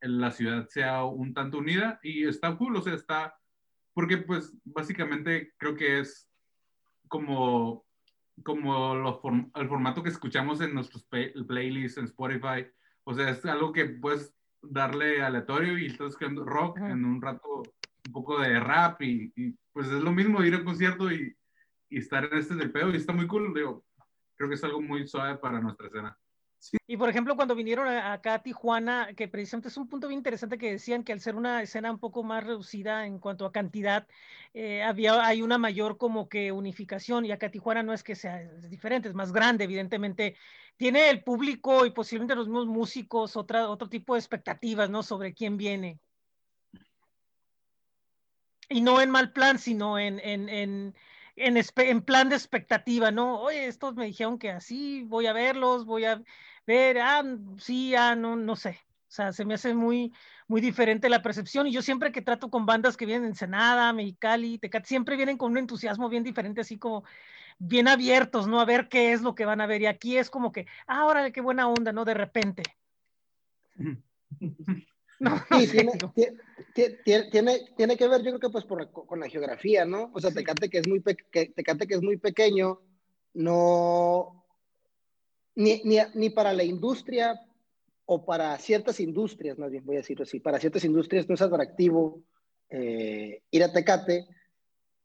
la 0.00 0.30
ciudad 0.30 0.66
sea 0.68 1.04
un 1.04 1.34
tanto 1.34 1.58
unida 1.58 2.00
y 2.02 2.26
está 2.26 2.56
cool, 2.56 2.76
o 2.76 2.82
sea, 2.82 2.94
está, 2.94 3.38
porque 3.94 4.18
pues 4.18 4.54
básicamente 4.64 5.54
creo 5.56 5.74
que 5.74 6.00
es 6.00 6.28
como, 7.08 7.85
como 8.42 8.94
lo, 8.94 9.20
el 9.54 9.68
formato 9.68 10.02
que 10.02 10.10
escuchamos 10.10 10.60
en 10.60 10.74
nuestros 10.74 11.04
play, 11.04 11.32
playlists 11.46 11.98
en 11.98 12.04
Spotify, 12.04 12.66
o 13.04 13.14
sea, 13.14 13.30
es 13.30 13.44
algo 13.46 13.72
que 13.72 13.86
puedes 13.86 14.34
darle 14.62 15.22
aleatorio 15.22 15.78
y 15.78 15.86
estás 15.86 16.08
escuchando 16.08 16.44
rock 16.44 16.78
en 16.78 17.04
un 17.04 17.22
rato 17.22 17.62
un 18.06 18.12
poco 18.12 18.40
de 18.40 18.58
rap 18.60 19.00
y, 19.02 19.32
y, 19.36 19.54
pues 19.72 19.86
es 19.88 20.02
lo 20.02 20.12
mismo 20.12 20.42
ir 20.42 20.54
a 20.54 20.58
un 20.58 20.64
concierto 20.64 21.10
y, 21.10 21.36
y 21.88 21.98
estar 21.98 22.24
en 22.24 22.38
este 22.38 22.54
del 22.54 22.72
pedo 22.72 22.90
y 22.90 22.96
está 22.96 23.12
muy 23.12 23.26
cool, 23.26 23.52
digo, 23.54 23.84
creo 24.36 24.48
que 24.48 24.54
es 24.54 24.64
algo 24.64 24.80
muy 24.80 25.06
suave 25.06 25.38
para 25.38 25.60
nuestra 25.60 25.86
escena. 25.86 26.18
Y 26.86 26.96
por 26.96 27.08
ejemplo, 27.08 27.36
cuando 27.36 27.54
vinieron 27.54 27.88
acá 27.88 28.34
a 28.34 28.42
Tijuana, 28.42 29.12
que 29.14 29.28
precisamente 29.28 29.68
es 29.68 29.76
un 29.76 29.88
punto 29.88 30.08
bien 30.08 30.18
interesante 30.18 30.58
que 30.58 30.72
decían 30.72 31.04
que 31.04 31.12
al 31.12 31.20
ser 31.20 31.36
una 31.36 31.62
escena 31.62 31.90
un 31.90 31.98
poco 31.98 32.22
más 32.22 32.44
reducida 32.44 33.06
en 33.06 33.18
cuanto 33.18 33.44
a 33.46 33.52
cantidad, 33.52 34.06
eh, 34.54 34.82
había, 34.82 35.24
hay 35.24 35.42
una 35.42 35.58
mayor 35.58 35.98
como 35.98 36.28
que 36.28 36.52
unificación. 36.52 37.24
Y 37.24 37.32
acá 37.32 37.50
Tijuana 37.50 37.82
no 37.82 37.92
es 37.92 38.02
que 38.02 38.14
sea 38.14 38.38
diferente, 38.68 39.08
es 39.08 39.14
más 39.14 39.32
grande, 39.32 39.64
evidentemente. 39.64 40.36
Tiene 40.76 41.10
el 41.10 41.22
público 41.22 41.86
y 41.86 41.90
posiblemente 41.90 42.34
los 42.34 42.48
mismos 42.48 42.66
músicos 42.66 43.36
otra, 43.36 43.68
otro 43.68 43.88
tipo 43.88 44.14
de 44.14 44.20
expectativas, 44.20 44.90
¿no? 44.90 45.02
Sobre 45.02 45.34
quién 45.34 45.56
viene. 45.56 45.98
Y 48.68 48.80
no 48.80 49.00
en 49.00 49.10
mal 49.10 49.32
plan, 49.32 49.58
sino 49.58 49.98
en, 49.98 50.18
en, 50.20 50.94
en, 51.36 52.02
plan 52.02 52.28
de 52.28 52.36
expectativa, 52.36 53.10
¿no? 53.10 53.40
Oye, 53.40 53.66
estos 53.66 53.94
me 53.94 54.06
dijeron 54.06 54.38
que 54.38 54.50
así, 54.50 55.02
voy 55.04 55.26
a 55.26 55.32
verlos, 55.32 55.84
voy 55.84 56.04
a 56.04 56.22
ver, 56.66 56.98
ah, 56.98 57.22
sí, 57.58 57.94
ah, 57.94 58.16
no, 58.16 58.36
no 58.36 58.56
sé. 58.56 58.80
O 59.08 59.12
sea, 59.16 59.32
se 59.32 59.44
me 59.44 59.54
hace 59.54 59.72
muy, 59.74 60.12
muy 60.48 60.60
diferente 60.60 61.08
la 61.08 61.22
percepción 61.22 61.66
y 61.66 61.72
yo 61.72 61.80
siempre 61.80 62.12
que 62.12 62.22
trato 62.22 62.50
con 62.50 62.66
bandas 62.66 62.96
que 62.96 63.06
vienen 63.06 63.28
en 63.28 63.34
Senada, 63.34 63.92
Mexicali, 63.92 64.58
Tecate, 64.58 64.88
siempre 64.88 65.16
vienen 65.16 65.38
con 65.38 65.52
un 65.52 65.58
entusiasmo 65.58 66.08
bien 66.08 66.24
diferente, 66.24 66.62
así 66.62 66.78
como, 66.78 67.04
bien 67.58 67.88
abiertos, 67.88 68.46
¿no? 68.48 68.60
A 68.60 68.64
ver 68.64 68.88
qué 68.88 69.12
es 69.12 69.22
lo 69.22 69.34
que 69.34 69.44
van 69.44 69.60
a 69.60 69.66
ver. 69.66 69.82
Y 69.82 69.86
aquí 69.86 70.18
es 70.18 70.30
como 70.30 70.52
que, 70.52 70.66
ah, 70.86 71.06
órale, 71.06 71.32
qué 71.32 71.40
buena 71.40 71.68
onda, 71.68 71.92
¿no? 71.92 72.04
De 72.04 72.14
repente. 72.14 72.62
No, 75.18 75.30
no 75.50 75.58
Sí, 75.60 75.66
tiene, 75.68 75.92
digo, 75.92 76.12
tie- 76.14 76.36
tie- 76.74 77.02
tie- 77.04 77.30
tiene, 77.30 77.60
tiene 77.76 77.96
que 77.96 78.08
ver, 78.08 78.18
yo 78.22 78.30
creo 78.30 78.40
que 78.40 78.50
pues 78.50 78.64
por 78.64 78.80
la- 78.82 78.90
con 78.90 79.18
la 79.20 79.28
geografía, 79.28 79.84
¿no? 79.84 80.10
O 80.14 80.20
sea, 80.20 80.30
Tecate 80.30 80.68
que 80.68 80.78
es 80.78 80.86
muy, 80.86 81.00
pe- 81.00 81.16
que, 81.30 81.46
Tecate 81.46 81.86
que 81.86 81.94
es 81.94 82.02
muy 82.02 82.16
pequeño, 82.18 82.80
no, 83.34 84.44
ni, 85.54 85.80
ni, 85.84 85.96
ni 86.14 86.30
para 86.30 86.52
la 86.52 86.64
industria 86.64 87.40
o 88.04 88.24
para 88.24 88.56
ciertas 88.58 89.00
industrias, 89.00 89.58
más 89.58 89.70
bien 89.70 89.84
voy 89.84 89.96
a 89.96 90.00
decirlo 90.00 90.24
así, 90.24 90.38
para 90.38 90.60
ciertas 90.60 90.84
industrias 90.84 91.28
no 91.28 91.34
es 91.34 91.42
atractivo 91.42 92.22
eh, 92.70 93.42
ir 93.50 93.62
a 93.64 93.72
Tecate 93.72 94.26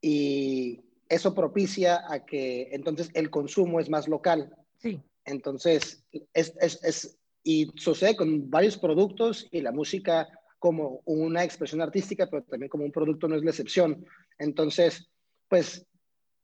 y 0.01 0.83
eso 1.09 1.33
propicia 1.33 2.03
a 2.11 2.25
que 2.25 2.69
entonces 2.71 3.09
el 3.13 3.29
consumo 3.29 3.79
es 3.79 3.89
más 3.89 4.07
local. 4.07 4.55
sí, 4.77 5.01
Entonces, 5.25 6.03
es, 6.33 6.53
es, 6.59 6.83
es, 6.83 7.19
y 7.43 7.71
sucede 7.75 8.15
con 8.15 8.49
varios 8.49 8.77
productos 8.77 9.47
y 9.51 9.61
la 9.61 9.71
música 9.71 10.27
como 10.59 11.01
una 11.05 11.43
expresión 11.43 11.81
artística, 11.81 12.27
pero 12.29 12.43
también 12.43 12.69
como 12.69 12.83
un 12.85 12.91
producto 12.91 13.27
no 13.27 13.35
es 13.35 13.43
la 13.43 13.49
excepción. 13.49 14.05
Entonces, 14.37 15.09
pues 15.47 15.85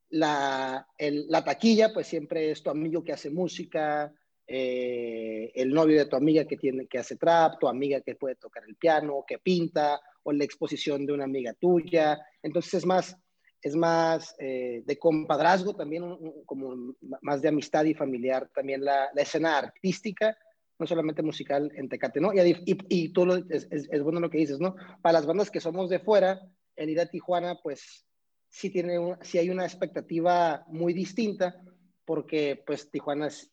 la, 0.10 0.88
el- 0.98 1.28
la 1.30 1.44
taquilla, 1.44 1.94
pues 1.94 2.08
siempre 2.08 2.52
es 2.52 2.64
tu 2.64 2.70
amigo 2.70 3.04
que 3.04 3.14
hace 3.14 3.30
música, 3.30 4.12
eh, 4.48 5.52
el 5.56 5.70
novio 5.72 5.98
de 6.00 6.06
tu 6.06 6.16
amiga 6.16 6.46
que, 6.46 6.58
tiene, 6.58 6.88
que 6.88 6.98
hace 7.00 7.16
trap, 7.18 7.60
tu 7.60 7.68
amiga 7.68 8.02
que 8.02 8.16
puede 8.16 8.36
tocar 8.36 8.64
el 8.68 8.76
piano, 8.76 9.24
que 9.28 9.40
pinta, 9.40 10.00
o 10.24 10.32
la 10.32 10.44
exposición 10.46 11.06
de 11.06 11.14
una 11.14 11.26
amiga 11.26 11.54
tuya. 11.54 12.20
Entonces 12.42 12.74
es 12.76 12.86
más, 12.86 13.18
es 13.62 13.76
más 13.76 14.36
eh, 14.40 14.84
de 14.86 14.98
compadrazgo 14.98 15.76
también, 15.76 16.04
un- 16.04 16.18
un- 16.20 16.46
como 16.46 16.96
más 17.22 17.42
de 17.42 17.50
amistad 17.50 17.84
y 17.86 17.94
familiar 17.94 18.50
también 18.56 18.84
la, 18.84 19.10
la 19.14 19.22
escena 19.22 19.58
artística, 19.58 20.38
no 20.80 20.86
solamente 20.88 21.22
musical 21.24 21.72
en 21.76 21.90
Tecate, 21.90 22.20
¿no? 22.22 22.34
Y, 22.34 22.40
y, 22.66 22.78
y 22.90 23.10
tú 23.10 23.26
lo, 23.26 23.36
es, 23.36 23.68
es, 23.72 23.88
es 23.92 24.02
bueno 24.04 24.20
lo 24.20 24.30
que 24.30 24.38
dices, 24.38 24.60
¿no? 24.60 24.76
Para 25.02 25.14
las 25.14 25.26
bandas 25.26 25.50
que 25.50 25.60
somos 25.60 25.90
de 25.90 26.00
fuera, 26.00 26.40
el 26.76 26.90
ir 26.90 27.00
a 27.00 27.08
Tijuana, 27.08 27.60
pues 27.62 28.06
sí, 28.50 28.70
tiene 28.70 29.00
un- 29.00 29.18
sí 29.22 29.38
hay 29.40 29.50
una 29.50 29.66
expectativa 29.66 30.64
muy 30.68 30.94
distinta, 30.94 31.60
porque 32.06 32.62
pues 32.66 32.90
Tijuana 32.92 33.28
es, 33.28 33.50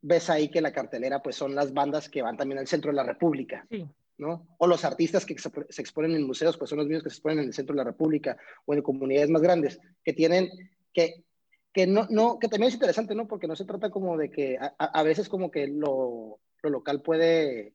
ves 0.00 0.30
ahí 0.30 0.48
que 0.48 0.60
la 0.60 0.72
cartelera 0.72 1.22
pues 1.22 1.36
son 1.36 1.54
las 1.54 1.72
bandas 1.72 2.08
que 2.08 2.22
van 2.22 2.36
también 2.36 2.58
al 2.58 2.66
centro 2.66 2.90
de 2.90 2.96
la 2.96 3.04
República, 3.04 3.66
sí. 3.70 3.86
¿no? 4.18 4.46
O 4.58 4.66
los 4.66 4.84
artistas 4.84 5.26
que 5.26 5.36
se, 5.38 5.50
se 5.68 5.82
exponen 5.82 6.12
en 6.12 6.26
museos, 6.26 6.56
pues 6.56 6.70
son 6.70 6.78
los 6.78 6.86
mismos 6.86 7.02
que 7.04 7.10
se 7.10 7.16
exponen 7.16 7.40
en 7.40 7.44
el 7.46 7.52
centro 7.54 7.74
de 7.74 7.78
la 7.78 7.90
República 7.90 8.36
o 8.64 8.74
en 8.74 8.82
comunidades 8.82 9.28
más 9.30 9.42
grandes, 9.42 9.78
que 10.02 10.12
tienen, 10.12 10.48
que, 10.92 11.24
que 11.72 11.86
no, 11.86 12.06
no, 12.10 12.38
que 12.38 12.48
también 12.48 12.68
es 12.68 12.74
interesante, 12.74 13.14
¿no? 13.14 13.26
Porque 13.28 13.46
no 13.48 13.56
se 13.56 13.64
trata 13.64 13.90
como 13.90 14.16
de 14.16 14.30
que 14.30 14.56
a, 14.58 14.66
a 14.78 15.02
veces 15.02 15.28
como 15.28 15.50
que 15.50 15.66
lo, 15.68 16.38
lo 16.64 16.70
local 16.70 17.02
puede, 17.02 17.74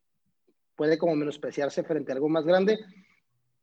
puede 0.75 0.97
como 0.97 1.15
menospreciarse 1.15 1.83
frente 1.83 2.11
a 2.11 2.15
algo 2.15 2.27
más 2.29 2.43
grande. 2.45 2.79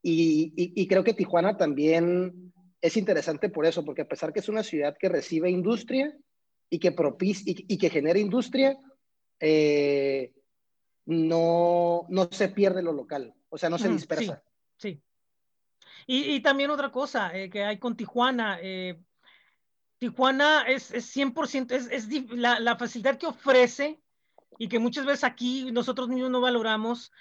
Y, 0.03 0.53
y, 0.57 0.73
y 0.81 0.87
creo 0.87 1.03
que 1.03 1.15
Tijuana 1.15 1.57
también 1.57 2.53
es 2.81 2.97
interesante 2.97 3.49
por 3.49 3.67
eso, 3.67 3.85
porque 3.85 4.03
a 4.03 4.09
pesar 4.09 4.33
que 4.33 4.39
es 4.41 4.49
una 4.49 4.63
ciudad 4.63 4.97
que 4.99 5.09
recibe 5.09 5.51
industria 5.51 6.17
y 6.71 6.79
que 6.79 6.93
propicia 6.93 7.53
y, 7.53 7.65
y 7.75 7.79
que 7.79 7.91
genera 7.91 8.19
industria, 8.19 8.79
eh, 9.41 10.33
no, 11.07 12.07
no 12.09 12.29
se 12.31 12.49
pierde 12.49 12.83
lo 12.83 12.93
local, 12.93 13.35
o 13.49 13.59
sea, 13.59 13.69
no 13.69 13.79
se 13.79 13.89
Mm, 13.89 13.93
dispersa. 13.93 14.43
Sí, 14.77 14.95
sí. 14.95 15.03
Y, 16.07 16.41
también 16.41 16.71
otra 16.71 16.91
cosa 16.93 17.37
eh, 17.37 17.51
que 17.51 17.65
hay 17.65 17.79
con 17.79 17.97
Tijuana. 17.97 18.59
eh, 18.63 19.01
Tijuana 19.99 20.63
es, 20.69 20.93
es 20.93 21.07
100%, 21.17 21.73
es, 21.73 21.89
es 21.91 22.09
dif- 22.09 22.31
la, 22.33 22.61
la 22.61 22.77
facilidad 22.77 23.19
que 23.19 23.27
ofrece 23.27 24.01
y 24.59 24.69
que 24.69 24.79
muchas 24.79 25.07
veces 25.07 25.25
aquí 25.25 25.71
nosotros 25.73 26.09
mismos 26.09 26.31
no 26.31 26.41
valoramos, 26.41 27.13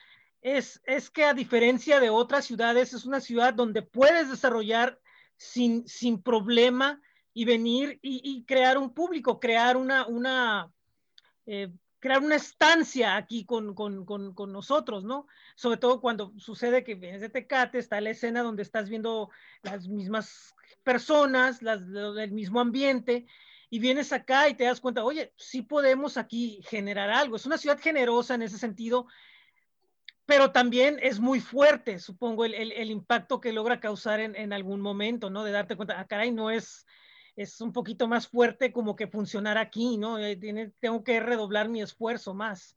es, 0.42 0.82
es 0.86 1.10
que 1.10 1.26
a 1.26 1.34
diferencia 1.34 2.00
de 2.00 2.10
otras 2.10 2.46
ciudades, 2.46 2.94
es 2.94 3.06
una 3.06 3.20
ciudad 3.20 3.54
donde 3.54 3.82
puedes 3.82 4.30
desarrollar 4.30 5.00
sin, 5.38 5.88
sin 5.88 6.22
problema 6.22 7.02
y 7.34 7.46
venir 7.46 8.00
y, 8.02 8.46
crear 8.46 8.78
un 8.78 8.94
público, 8.94 9.40
crear 9.40 9.76
una, 9.76 10.06
una 10.06 10.72
eh, 11.46 11.70
crear 12.00 12.22
una 12.22 12.36
estancia 12.36 13.18
aquí 13.18 13.46
con, 13.46 13.74
con, 13.74 14.06
con, 14.06 14.34
con, 14.34 14.54
nosotros, 14.54 15.04
¿no? 15.04 15.28
Sobre 15.56 15.78
todo 15.78 16.00
cuando 16.00 16.32
sucede 16.38 16.84
que 16.84 16.96
vienes 16.96 17.22
de 17.22 17.30
Tecate, 17.30 17.80
está 17.80 18.00
la 18.00 18.12
escena 18.12 18.44
donde 18.44 18.62
estás 18.62 18.88
viendo 18.88 19.32
las 19.64 19.88
mismas 19.88 20.54
personas, 20.84 21.62
las, 21.64 21.82
el 21.82 22.32
mismo 22.32 22.62
ambiente, 22.62 23.26
y 23.70 23.80
vienes 23.80 24.13
acá 24.13 24.47
y 24.49 24.53
te 24.53 24.66
das 24.66 24.80
cuenta, 24.80 25.03
oye, 25.03 25.34
sí 25.38 25.61
podemos 25.61 26.18
aquí 26.18 26.61
generar 26.68 27.09
algo. 27.09 27.36
Es 27.36 27.45
una 27.45 27.57
ciudad 27.57 27.80
generosa 27.80 28.36
en 28.36 28.43
ese 28.43 28.57
sentido, 28.57 29.07
pero 30.26 30.51
también 30.51 30.99
es 31.01 31.20
muy 31.20 31.39
fuerte, 31.39 31.99
supongo, 31.99 32.45
el, 32.45 32.53
el, 32.53 32.72
el 32.72 32.89
impacto 32.89 33.39
que 33.39 33.53
logra 33.53 33.80
causar 33.80 34.20
en, 34.20 34.36
en, 34.36 34.53
algún 34.53 34.82
momento, 34.82 35.30
¿no? 35.30 35.43
De 35.43 35.51
darte 35.51 35.76
cuenta, 35.76 35.99
ah, 35.99 36.07
caray, 36.07 36.32
no 36.32 36.49
es, 36.49 36.86
es 37.36 37.61
un 37.61 37.72
poquito 37.72 38.07
más 38.07 38.28
fuerte 38.28 38.72
como 38.72 38.95
que 38.95 39.07
funcionar 39.07 39.57
aquí, 39.57 39.97
¿no? 39.97 40.18
Eh, 40.18 40.36
tiene, 40.36 40.72
tengo 40.80 41.03
que 41.03 41.20
redoblar 41.20 41.70
mi 41.70 41.82
esfuerzo 41.82 42.34
más. 42.34 42.76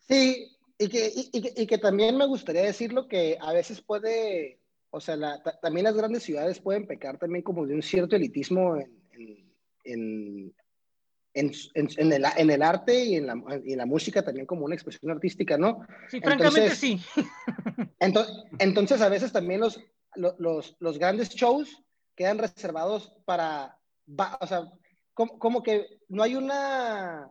Sí, 0.00 0.56
y 0.78 0.88
que, 0.88 1.12
y, 1.14 1.30
y, 1.32 1.62
y 1.62 1.66
que 1.66 1.78
también 1.78 2.16
me 2.16 2.26
gustaría 2.26 2.62
decirlo 2.62 3.06
que 3.06 3.36
a 3.40 3.52
veces 3.52 3.80
puede, 3.80 4.60
o 4.90 5.00
sea, 5.00 5.16
la, 5.16 5.42
también 5.60 5.84
las 5.84 5.96
grandes 5.96 6.24
ciudades 6.24 6.60
pueden 6.60 6.86
pecar 6.86 7.18
también 7.18 7.42
como 7.42 7.66
de 7.66 7.74
un 7.74 7.82
cierto 7.82 8.16
elitismo 8.16 8.76
en, 8.76 8.97
en, 9.92 10.54
en, 11.34 11.52
en, 11.74 12.12
el, 12.12 12.24
en 12.36 12.50
el, 12.50 12.62
arte 12.62 13.04
y 13.04 13.16
en, 13.16 13.26
la, 13.26 13.60
y 13.64 13.76
la 13.76 13.86
música 13.86 14.22
también 14.22 14.46
como 14.46 14.64
una 14.64 14.74
expresión 14.74 15.10
artística, 15.10 15.56
¿no? 15.56 15.86
Sí, 16.08 16.20
francamente 16.20 16.60
entonces, 16.60 16.78
sí. 16.78 17.00
Entonces, 18.00 18.34
entonces, 18.58 19.00
a 19.00 19.08
veces 19.08 19.32
también 19.32 19.60
los, 19.60 19.80
los, 20.14 20.76
los 20.78 20.98
grandes 20.98 21.30
shows 21.30 21.82
quedan 22.14 22.38
reservados 22.38 23.12
para, 23.24 23.78
o 24.40 24.46
sea, 24.46 24.70
como, 25.14 25.38
como, 25.38 25.62
que 25.62 26.00
no 26.08 26.22
hay 26.22 26.34
una, 26.34 27.30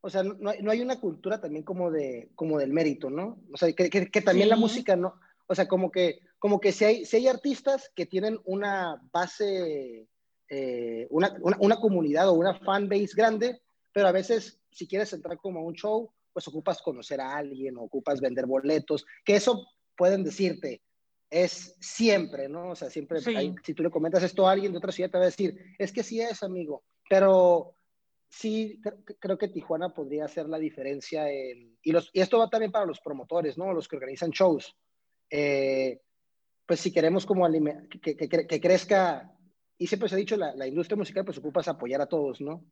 o 0.00 0.10
sea, 0.10 0.22
no 0.22 0.50
hay, 0.50 0.62
no 0.62 0.70
hay, 0.70 0.80
una 0.80 1.00
cultura 1.00 1.40
también 1.40 1.64
como, 1.64 1.90
de, 1.90 2.30
como 2.34 2.58
del 2.58 2.72
mérito, 2.72 3.10
¿no? 3.10 3.38
O 3.52 3.56
sea, 3.56 3.72
que, 3.72 3.88
que, 3.90 4.10
que 4.10 4.22
también 4.22 4.46
sí. 4.46 4.50
la 4.50 4.56
música, 4.56 4.96
¿no? 4.96 5.14
O 5.46 5.54
sea, 5.54 5.68
como 5.68 5.90
que, 5.90 6.20
como 6.38 6.60
que 6.60 6.72
si 6.72 6.84
hay, 6.84 7.04
si 7.04 7.16
hay 7.16 7.28
artistas 7.28 7.90
que 7.94 8.06
tienen 8.06 8.38
una 8.44 9.00
base, 9.12 10.08
eh, 10.48 11.06
una, 11.10 11.36
una, 11.40 11.56
una, 11.60 11.76
comunidad 11.76 12.28
o 12.28 12.34
una 12.34 12.58
fan 12.60 12.88
base 12.88 13.14
grande, 13.16 13.60
pero 13.92 14.08
a 14.08 14.12
veces 14.12 14.60
si 14.70 14.86
quieres 14.86 15.12
entrar 15.12 15.38
como 15.38 15.60
a 15.60 15.64
un 15.64 15.74
show, 15.74 16.10
pues 16.32 16.46
ocupas 16.48 16.82
conocer 16.82 17.20
a 17.20 17.36
alguien, 17.36 17.78
ocupas 17.78 18.20
vender 18.20 18.46
boletos, 18.46 19.06
que 19.24 19.36
eso 19.36 19.66
pueden 19.96 20.22
decirte, 20.22 20.82
es 21.30 21.76
siempre, 21.80 22.48
¿no? 22.48 22.70
O 22.70 22.76
sea, 22.76 22.90
siempre, 22.90 23.20
sí. 23.20 23.34
hay, 23.34 23.54
si 23.64 23.74
tú 23.74 23.82
le 23.82 23.90
comentas 23.90 24.22
esto 24.22 24.46
a 24.46 24.52
alguien 24.52 24.72
de 24.72 24.78
otra 24.78 24.92
ciudad, 24.92 25.10
te 25.10 25.18
va 25.18 25.24
a 25.24 25.28
decir, 25.28 25.56
es 25.78 25.92
que 25.92 26.02
sí 26.02 26.20
es, 26.20 26.42
amigo, 26.42 26.84
pero 27.08 27.76
sí 28.28 28.80
creo 29.18 29.38
que 29.38 29.48
Tijuana 29.48 29.94
podría 29.94 30.26
hacer 30.26 30.48
la 30.48 30.58
diferencia 30.58 31.30
en, 31.30 31.78
y, 31.82 31.92
los, 31.92 32.10
y 32.12 32.20
esto 32.20 32.38
va 32.38 32.50
también 32.50 32.72
para 32.72 32.86
los 32.86 33.00
promotores, 33.00 33.56
¿no? 33.56 33.72
Los 33.72 33.88
que 33.88 33.96
organizan 33.96 34.30
shows. 34.30 34.76
Eh, 35.30 36.00
pues 36.66 36.80
si 36.80 36.92
queremos 36.92 37.24
como 37.24 37.48
que, 38.02 38.16
que, 38.16 38.28
que, 38.28 38.60
crezca, 38.60 39.35
y 39.78 39.86
siempre 39.86 40.08
se 40.08 40.14
ha 40.14 40.18
dicho, 40.18 40.36
la, 40.36 40.54
la 40.54 40.66
industria 40.66 40.96
musical 40.96 41.24
pues 41.24 41.38
ocupas 41.38 41.68
apoyar 41.68 42.00
a 42.00 42.06
todos, 42.06 42.40
¿no? 42.40 42.64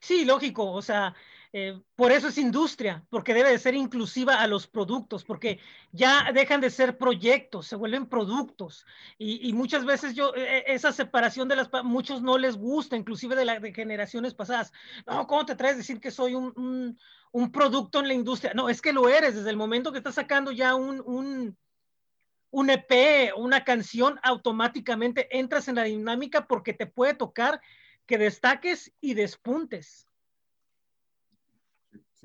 Sí, 0.00 0.24
lógico, 0.24 0.70
o 0.70 0.82
sea, 0.82 1.14
eh, 1.54 1.78
por 1.96 2.12
eso 2.12 2.28
es 2.28 2.38
industria, 2.38 3.04
porque 3.10 3.34
debe 3.34 3.50
de 3.50 3.58
ser 3.58 3.74
inclusiva 3.74 4.40
a 4.40 4.46
los 4.46 4.66
productos, 4.66 5.22
porque 5.22 5.60
ya 5.90 6.32
dejan 6.32 6.62
de 6.62 6.70
ser 6.70 6.96
proyectos, 6.96 7.66
se 7.66 7.76
vuelven 7.76 8.06
productos. 8.06 8.86
Y, 9.18 9.48
y 9.48 9.52
muchas 9.52 9.84
veces 9.84 10.14
yo, 10.14 10.34
eh, 10.34 10.64
esa 10.68 10.92
separación 10.92 11.48
de 11.48 11.56
las, 11.56 11.70
muchos 11.84 12.22
no 12.22 12.38
les 12.38 12.56
gusta, 12.56 12.96
inclusive 12.96 13.36
de, 13.36 13.44
la, 13.44 13.60
de 13.60 13.74
generaciones 13.74 14.34
pasadas. 14.34 14.72
No, 15.06 15.26
¿cómo 15.26 15.44
te 15.44 15.54
traes 15.54 15.74
a 15.74 15.78
decir 15.78 16.00
que 16.00 16.10
soy 16.10 16.34
un, 16.34 16.52
un, 16.56 16.98
un, 17.32 17.52
producto 17.52 18.00
en 18.00 18.08
la 18.08 18.14
industria? 18.14 18.54
No, 18.54 18.70
es 18.70 18.80
que 18.80 18.92
lo 18.94 19.08
eres, 19.08 19.34
desde 19.34 19.50
el 19.50 19.56
momento 19.56 19.92
que 19.92 19.98
estás 19.98 20.14
sacando 20.14 20.52
ya 20.52 20.74
un, 20.74 21.02
un, 21.04 21.58
un 22.52 22.70
EP, 22.70 23.32
una 23.36 23.64
canción, 23.64 24.20
automáticamente 24.22 25.26
entras 25.36 25.66
en 25.66 25.74
la 25.74 25.84
dinámica 25.84 26.46
porque 26.46 26.72
te 26.72 26.86
puede 26.86 27.14
tocar 27.14 27.60
que 28.06 28.18
destaques 28.18 28.92
y 29.00 29.14
despuntes. 29.14 30.06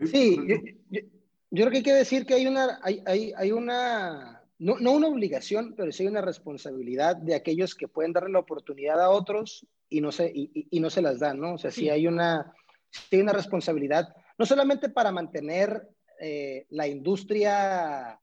Sí, 0.06 0.38
yo, 0.48 0.58
yo, 0.90 1.02
yo, 1.50 1.66
creo 1.66 1.72
que 1.72 1.78
hay 1.78 1.84
que 1.84 1.94
decir 1.94 2.26
que 2.26 2.36
hay 2.36 2.46
una, 2.46 2.80
hay, 2.84 3.02
hay, 3.08 3.34
hay 3.36 3.52
una 3.52 4.44
no, 4.60 4.78
no, 4.80 4.92
una 4.92 5.08
obligación, 5.08 5.76
pero 5.76 5.92
sí 5.92 6.04
hay 6.04 6.10
una 6.10 6.22
responsabilidad 6.22 7.16
de 7.16 7.36
aquellos 7.36 7.76
que 7.76 7.88
pueden 7.88 8.14
darle 8.14 8.32
la 8.32 8.40
oportunidad 8.40 9.00
a 9.02 9.10
otros 9.10 9.66
y 9.90 10.02
no 10.02 10.12
se, 10.12 10.32
y, 10.34 10.68
y 10.70 10.80
no 10.80 10.90
se 10.90 11.02
las 11.02 11.20
dan, 11.20 11.40
¿no? 11.40 11.54
O 11.54 11.58
sea, 11.58 11.72
sí, 11.72 11.82
sí 11.82 11.90
hay, 11.90 12.08
una, 12.08 12.54
sí 12.90 13.16
hay 13.16 13.22
una 13.22 13.34
responsabilidad, 13.34 14.14
no 14.38 14.46
solamente 14.46 14.90
para 14.90 15.12
mantener 15.12 15.88
eh, 16.20 16.66
la 16.70 16.88
industria, 16.88 18.20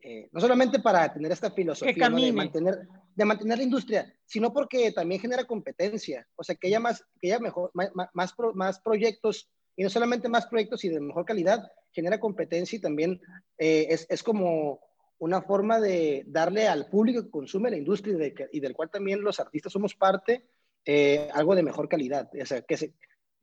eh, 0.00 0.28
no 0.30 0.40
solamente 0.40 0.78
para 0.78 1.12
tener 1.12 1.32
esta 1.32 1.50
filosofía, 1.50 2.08
¿no? 2.08 2.20
de, 2.20 2.32
mantener, 2.32 2.88
de 3.14 3.24
mantener 3.24 3.58
la 3.58 3.64
industria, 3.64 4.14
sino 4.24 4.52
porque 4.52 4.92
también 4.92 5.20
genera 5.20 5.44
competencia, 5.44 6.26
o 6.36 6.44
sea, 6.44 6.54
que 6.54 6.68
haya 6.68 6.78
más, 6.78 7.04
que 7.20 7.28
haya 7.28 7.40
mejor, 7.40 7.70
más, 7.74 7.90
más, 8.12 8.34
más 8.54 8.80
proyectos, 8.80 9.50
y 9.74 9.82
no 9.82 9.90
solamente 9.90 10.28
más 10.28 10.46
proyectos 10.46 10.84
y 10.84 10.88
de 10.88 11.00
mejor 11.00 11.24
calidad, 11.24 11.70
genera 11.92 12.20
competencia 12.20 12.76
y 12.76 12.80
también 12.80 13.20
eh, 13.58 13.86
es, 13.90 14.06
es, 14.08 14.22
como 14.22 14.80
una 15.18 15.42
forma 15.42 15.80
de 15.80 16.24
darle 16.26 16.68
al 16.68 16.88
público 16.88 17.22
que 17.22 17.30
consume 17.30 17.70
la 17.70 17.76
industria 17.76 18.14
y, 18.14 18.18
de, 18.18 18.48
y 18.52 18.60
del 18.60 18.74
cual 18.74 18.90
también 18.90 19.22
los 19.22 19.40
artistas 19.40 19.72
somos 19.72 19.94
parte, 19.94 20.46
eh, 20.84 21.28
algo 21.34 21.56
de 21.56 21.62
mejor 21.64 21.88
calidad, 21.88 22.30
o 22.40 22.46
sea, 22.46 22.62
que, 22.62 22.76
se, 22.76 22.94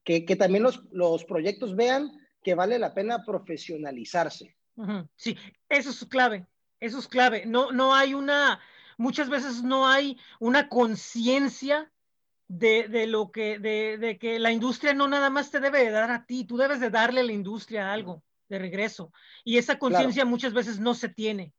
que, 0.04 0.26
que 0.26 0.36
también 0.38 0.64
los, 0.64 0.84
los 0.92 1.26
proyectos 1.26 1.76
vean 1.76 2.12
que 2.42 2.56
vale 2.56 2.80
la 2.80 2.94
pena 2.94 3.26
profesionalizarse. 3.26 4.56
Sí, 5.16 5.38
eso 5.70 5.90
es 5.90 6.06
clave, 6.06 6.46
eso 6.80 7.00
es 7.00 7.08
clave. 7.08 7.46
No, 7.46 7.72
no 7.72 7.94
hay 7.94 8.14
una, 8.14 8.60
muchas 8.98 9.30
veces 9.30 9.64
no 9.64 9.88
hay 9.88 10.18
una 10.40 10.70
conciencia 10.70 11.92
de, 12.48 12.88
de, 12.88 13.08
lo 13.08 13.32
que, 13.32 13.60
de, 13.60 13.98
de, 13.98 14.18
que 14.18 14.40
la 14.40 14.52
industria 14.52 14.94
no 14.94 15.08
nada 15.08 15.30
más 15.30 15.50
te 15.50 15.60
debe 15.60 15.84
de 15.84 15.92
dar 15.92 16.12
a 16.12 16.26
ti, 16.26 16.46
tú 16.46 16.58
debes 16.58 16.80
de 16.80 16.90
darle 16.90 17.22
a 17.22 17.24
la 17.24 17.34
industria 17.34 17.92
algo 17.92 18.24
de 18.50 18.60
regreso. 18.60 19.12
Y 19.44 19.58
esa 19.58 19.80
conciencia 19.80 20.24
claro. 20.24 20.30
muchas 20.30 20.54
veces 20.54 20.80
no 20.80 20.94
se 20.94 21.10
tiene. 21.10 21.54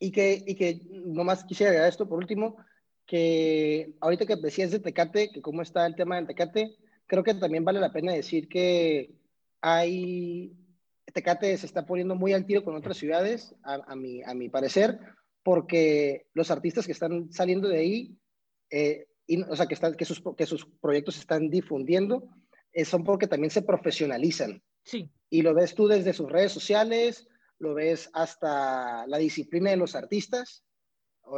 Y 0.00 0.12
que, 0.12 0.42
y 0.46 0.54
que 0.54 0.80
nomás 0.90 1.44
quisiera 1.44 1.70
agregar 1.70 1.88
esto 1.88 2.08
por 2.08 2.18
último, 2.18 2.56
que 3.06 3.94
ahorita 4.00 4.26
que 4.26 4.36
decías 4.36 4.70
de 4.70 4.78
Tecate, 4.78 5.30
que 5.30 5.42
cómo 5.42 5.62
está 5.62 5.86
el 5.86 5.96
tema 5.96 6.16
del 6.16 6.26
Tecate, 6.26 6.76
creo 7.06 7.24
que 7.24 7.34
también 7.34 7.64
vale 7.64 7.80
la 7.80 7.92
pena 7.92 8.12
decir 8.12 8.48
que 8.48 9.14
hay, 9.60 10.52
Tecate 11.12 11.56
se 11.56 11.66
está 11.66 11.86
poniendo 11.86 12.14
muy 12.14 12.32
al 12.32 12.44
tiro 12.44 12.62
con 12.64 12.76
otras 12.76 12.96
ciudades, 12.96 13.54
a, 13.62 13.74
a, 13.86 13.96
mi, 13.96 14.22
a 14.22 14.34
mi 14.34 14.48
parecer, 14.48 14.98
porque 15.42 16.26
los 16.34 16.50
artistas 16.50 16.86
que 16.86 16.92
están 16.92 17.32
saliendo 17.32 17.68
de 17.68 17.78
ahí, 17.78 18.18
eh, 18.70 19.06
y, 19.26 19.42
o 19.42 19.56
sea, 19.56 19.66
que, 19.66 19.74
están, 19.74 19.94
que, 19.94 20.04
sus, 20.04 20.22
que 20.36 20.46
sus 20.46 20.66
proyectos 20.80 21.14
se 21.14 21.20
están 21.20 21.48
difundiendo, 21.50 22.28
eh, 22.72 22.84
son 22.84 23.04
porque 23.04 23.26
también 23.26 23.50
se 23.50 23.62
profesionalizan. 23.62 24.62
Sí. 24.84 25.10
Y 25.30 25.42
lo 25.42 25.54
ves 25.54 25.74
tú 25.74 25.88
desde 25.88 26.12
sus 26.12 26.30
redes 26.30 26.52
sociales, 26.52 27.28
lo 27.58 27.74
ves 27.74 28.10
hasta 28.12 29.06
la 29.06 29.18
disciplina 29.18 29.70
de 29.70 29.76
los 29.76 29.94
artistas, 29.94 30.64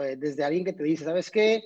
eh, 0.02 0.16
desde 0.16 0.44
alguien 0.44 0.64
que 0.64 0.72
te 0.72 0.84
dice, 0.84 1.04
¿sabes 1.04 1.30
qué? 1.30 1.62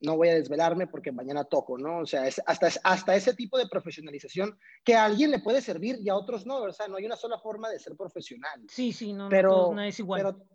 No 0.00 0.16
voy 0.16 0.28
a 0.28 0.34
desvelarme 0.34 0.86
porque 0.86 1.10
mañana 1.10 1.44
toco, 1.44 1.78
¿no? 1.78 2.00
O 2.00 2.06
sea, 2.06 2.26
es 2.26 2.40
hasta, 2.46 2.68
hasta 2.84 3.16
ese 3.16 3.34
tipo 3.34 3.56
de 3.56 3.66
profesionalización 3.66 4.58
que 4.84 4.94
a 4.94 5.04
alguien 5.04 5.30
le 5.30 5.38
puede 5.38 5.62
servir 5.62 5.96
y 6.00 6.08
a 6.08 6.16
otros 6.16 6.46
no, 6.46 6.58
o 6.58 6.72
sea, 6.72 6.86
no 6.88 6.96
hay 6.96 7.06
una 7.06 7.16
sola 7.16 7.38
forma 7.38 7.70
de 7.70 7.78
ser 7.78 7.96
profesional. 7.96 8.62
Sí, 8.68 8.92
sí, 8.92 9.12
no, 9.12 9.28
pero, 9.28 9.72
no, 9.74 9.82
es 9.82 9.98
igual. 9.98 10.20
Pero, 10.20 10.46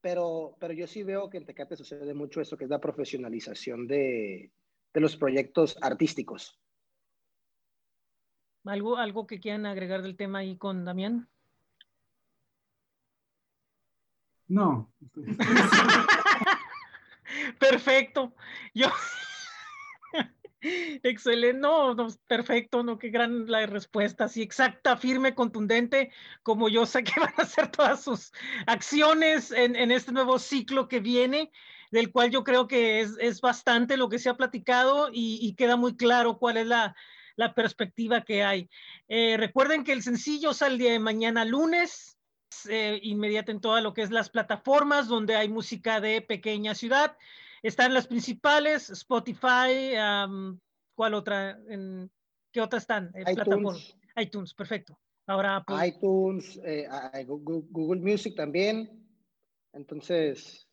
pero, 0.00 0.56
pero, 0.60 0.72
yo 0.74 0.86
sí 0.86 1.02
veo 1.02 1.30
que 1.30 1.38
en 1.38 1.46
Tecate 1.46 1.76
sucede 1.76 2.12
mucho 2.12 2.40
eso, 2.40 2.56
que 2.56 2.64
es 2.64 2.70
la 2.70 2.80
profesionalización 2.80 3.86
de, 3.86 4.52
de 4.92 5.00
los 5.00 5.16
proyectos 5.16 5.78
artísticos. 5.80 6.58
¿Algo, 8.64 8.96
¿Algo 8.96 9.26
que 9.26 9.40
quieran 9.40 9.66
agregar 9.66 10.02
del 10.02 10.16
tema 10.16 10.40
ahí 10.40 10.56
con 10.56 10.84
Damián? 10.84 11.28
No. 14.48 14.92
Perfecto. 17.70 18.34
Yo. 18.74 18.88
Excelente, 20.60 21.58
no, 21.58 21.94
no, 21.94 22.06
perfecto, 22.28 22.84
no, 22.84 22.96
qué 22.96 23.08
gran 23.08 23.50
la 23.50 23.66
respuesta, 23.66 24.24
así 24.24 24.42
exacta, 24.42 24.96
firme, 24.96 25.34
contundente, 25.34 26.12
como 26.44 26.68
yo 26.68 26.86
sé 26.86 27.02
que 27.02 27.12
van 27.20 27.34
a 27.36 27.44
ser 27.44 27.68
todas 27.68 28.04
sus 28.04 28.32
acciones 28.66 29.50
en, 29.50 29.74
en 29.74 29.90
este 29.90 30.12
nuevo 30.12 30.38
ciclo 30.38 30.86
que 30.86 31.00
viene, 31.00 31.50
del 31.90 32.12
cual 32.12 32.30
yo 32.30 32.44
creo 32.44 32.68
que 32.68 33.00
es, 33.00 33.16
es 33.18 33.40
bastante 33.40 33.96
lo 33.96 34.08
que 34.08 34.20
se 34.20 34.28
ha 34.28 34.36
platicado 34.36 35.10
y, 35.12 35.54
queda 35.56 35.76
muy 35.76 35.96
claro 35.96 36.38
cuál 36.38 36.56
es 36.58 36.66
la, 36.66 36.94
la 37.34 37.54
perspectiva 37.54 38.22
que 38.22 38.44
hay. 38.44 38.70
Eh, 39.08 39.36
recuerden 39.36 39.82
que 39.82 39.92
el 39.92 40.02
sencillo 40.02 40.54
sale 40.54 40.78
de 40.78 40.98
mañana 41.00 41.44
lunes, 41.44 42.18
eh, 42.68 43.00
inmediato 43.02 43.50
en 43.50 43.60
todas 43.60 43.82
lo 43.82 43.94
que 43.94 44.02
es 44.02 44.10
las 44.10 44.30
plataformas 44.30 45.08
donde 45.08 45.36
hay 45.36 45.48
música 45.48 46.00
de 46.00 46.20
pequeña 46.20 46.74
ciudad. 46.74 47.16
Están 47.62 47.94
las 47.94 48.08
principales, 48.08 48.90
Spotify, 48.90 49.94
um, 50.26 50.58
¿cuál 50.94 51.14
otra? 51.14 51.58
En, 51.68 52.10
¿Qué 52.52 52.60
otras 52.60 52.82
están? 52.82 53.08
iTunes. 53.10 53.34
Plataformas. 53.34 53.96
iTunes, 54.16 54.54
perfecto. 54.54 54.98
Ahora 55.26 55.56
Apple. 55.56 55.86
iTunes, 55.86 56.60
eh, 56.64 56.88
Google, 57.26 58.00
Music 58.00 58.34
también. 58.34 58.90
Entonces, 59.72 60.68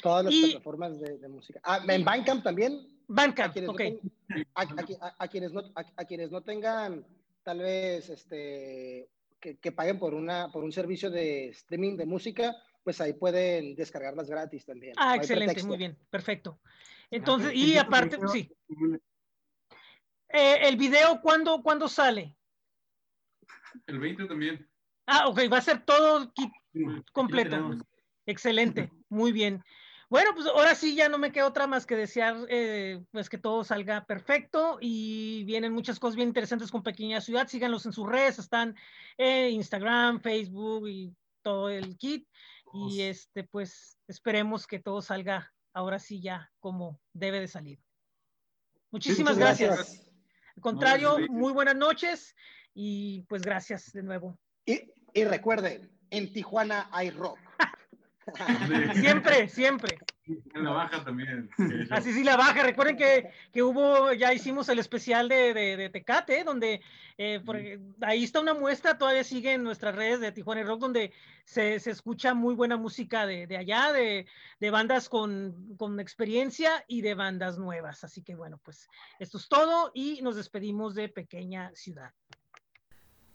todas 0.00 0.24
las 0.24 0.34
y, 0.34 0.42
plataformas 0.44 1.00
de, 1.00 1.18
de, 1.18 1.28
música. 1.28 1.60
Ah, 1.64 1.80
en 1.86 2.04
Bandcamp 2.04 2.44
también. 2.44 2.86
Bandcamp, 3.08 3.56
ok. 3.68 3.80
No 4.28 4.42
a, 4.54 4.62
a, 4.62 5.14
a, 5.18 5.28
quienes 5.28 5.52
no, 5.52 5.62
a, 5.74 6.04
quienes 6.04 6.30
no 6.30 6.42
tengan 6.42 7.04
tal 7.42 7.58
vez 7.58 8.08
este 8.08 9.10
que, 9.40 9.58
que, 9.58 9.72
paguen 9.72 9.98
por, 9.98 10.14
una, 10.14 10.50
por 10.52 10.62
un 10.62 10.72
servicio 10.72 11.10
de 11.10 11.48
streaming 11.48 11.96
de 11.96 12.06
música, 12.06 12.56
pues 12.82 13.00
ahí 13.00 13.12
pueden 13.12 13.74
descargarlas 13.74 14.28
gratis 14.28 14.64
también. 14.64 14.94
Ah, 14.96 15.10
no 15.10 15.22
excelente, 15.22 15.62
muy 15.64 15.76
bien, 15.76 15.98
perfecto. 16.10 16.60
Entonces, 17.10 17.50
ah, 17.50 17.54
y 17.54 17.76
aparte, 17.76 18.18
sí. 18.32 18.50
Eh, 20.28 20.68
¿El 20.68 20.76
video 20.76 21.20
cuándo, 21.20 21.62
cuándo 21.62 21.88
sale? 21.88 22.36
El 23.86 24.00
20 24.00 24.26
también. 24.26 24.68
Ah, 25.06 25.28
ok, 25.28 25.40
va 25.52 25.58
a 25.58 25.62
ser 25.62 25.84
todo 25.84 26.32
completo. 27.12 27.76
Excelente, 28.26 28.90
muy 29.08 29.32
bien. 29.32 29.62
Bueno, 30.08 30.32
pues 30.34 30.46
ahora 30.46 30.74
sí 30.74 30.94
ya 30.94 31.08
no 31.08 31.16
me 31.16 31.32
queda 31.32 31.46
otra 31.46 31.66
más 31.66 31.86
que 31.86 31.96
desear 31.96 32.36
eh, 32.50 33.02
pues 33.12 33.30
que 33.30 33.38
todo 33.38 33.64
salga 33.64 34.04
perfecto 34.04 34.76
y 34.78 35.42
vienen 35.44 35.72
muchas 35.72 35.98
cosas 35.98 36.16
bien 36.16 36.28
interesantes 36.28 36.70
con 36.70 36.82
Pequeña 36.82 37.22
Ciudad. 37.22 37.48
Síganlos 37.48 37.86
en 37.86 37.94
sus 37.94 38.06
redes, 38.06 38.38
están 38.38 38.76
en 39.16 39.52
Instagram, 39.54 40.20
Facebook 40.20 40.86
y 40.86 41.14
todo 41.40 41.70
el 41.70 41.96
kit. 41.96 42.28
Y 42.74 43.02
este, 43.02 43.44
pues 43.44 43.98
esperemos 44.08 44.66
que 44.66 44.78
todo 44.78 45.02
salga 45.02 45.52
ahora 45.74 45.98
sí 45.98 46.20
ya 46.20 46.50
como 46.60 47.00
debe 47.12 47.40
de 47.40 47.48
salir. 47.48 47.78
Muchísimas 48.90 49.38
gracias. 49.38 49.76
gracias. 49.76 50.10
Al 50.56 50.62
contrario, 50.62 51.18
no, 51.18 51.26
muy 51.28 51.52
buenas 51.52 51.76
noches 51.76 52.34
y 52.74 53.22
pues 53.22 53.42
gracias 53.42 53.92
de 53.92 54.02
nuevo. 54.02 54.38
Y, 54.66 54.92
y 55.14 55.24
recuerden, 55.24 55.90
en 56.10 56.32
Tijuana 56.32 56.88
hay 56.92 57.10
rock. 57.10 57.38
siempre, 58.94 59.48
siempre. 59.48 59.98
En 60.26 60.64
la 60.64 60.70
baja 60.70 61.02
también. 61.02 61.50
Así 61.90 62.12
sí, 62.12 62.22
la 62.22 62.36
baja. 62.36 62.62
Recuerden 62.62 62.96
que, 62.96 63.30
que 63.52 63.62
hubo, 63.62 64.12
ya 64.12 64.32
hicimos 64.32 64.68
el 64.68 64.78
especial 64.78 65.28
de, 65.28 65.52
de, 65.52 65.76
de 65.76 65.90
Tecate, 65.90 66.44
donde 66.44 66.80
eh, 67.18 67.40
por, 67.44 67.56
ahí 68.02 68.22
está 68.22 68.40
una 68.40 68.54
muestra, 68.54 68.96
todavía 68.96 69.24
sigue 69.24 69.52
en 69.54 69.64
nuestras 69.64 69.96
redes 69.96 70.20
de 70.20 70.30
Tijuana 70.30 70.62
Rock, 70.62 70.80
donde 70.80 71.12
se, 71.44 71.80
se 71.80 71.90
escucha 71.90 72.34
muy 72.34 72.54
buena 72.54 72.76
música 72.76 73.26
de, 73.26 73.48
de 73.48 73.56
allá, 73.56 73.92
de, 73.92 74.26
de 74.60 74.70
bandas 74.70 75.08
con, 75.08 75.74
con, 75.76 75.98
experiencia 75.98 76.84
y 76.86 77.00
de 77.02 77.14
bandas 77.14 77.58
nuevas. 77.58 78.04
Así 78.04 78.22
que 78.22 78.36
bueno, 78.36 78.60
pues 78.62 78.88
esto 79.18 79.38
es 79.38 79.48
todo 79.48 79.90
y 79.92 80.22
nos 80.22 80.36
despedimos 80.36 80.94
de 80.94 81.08
Pequeña 81.08 81.72
Ciudad. 81.74 82.12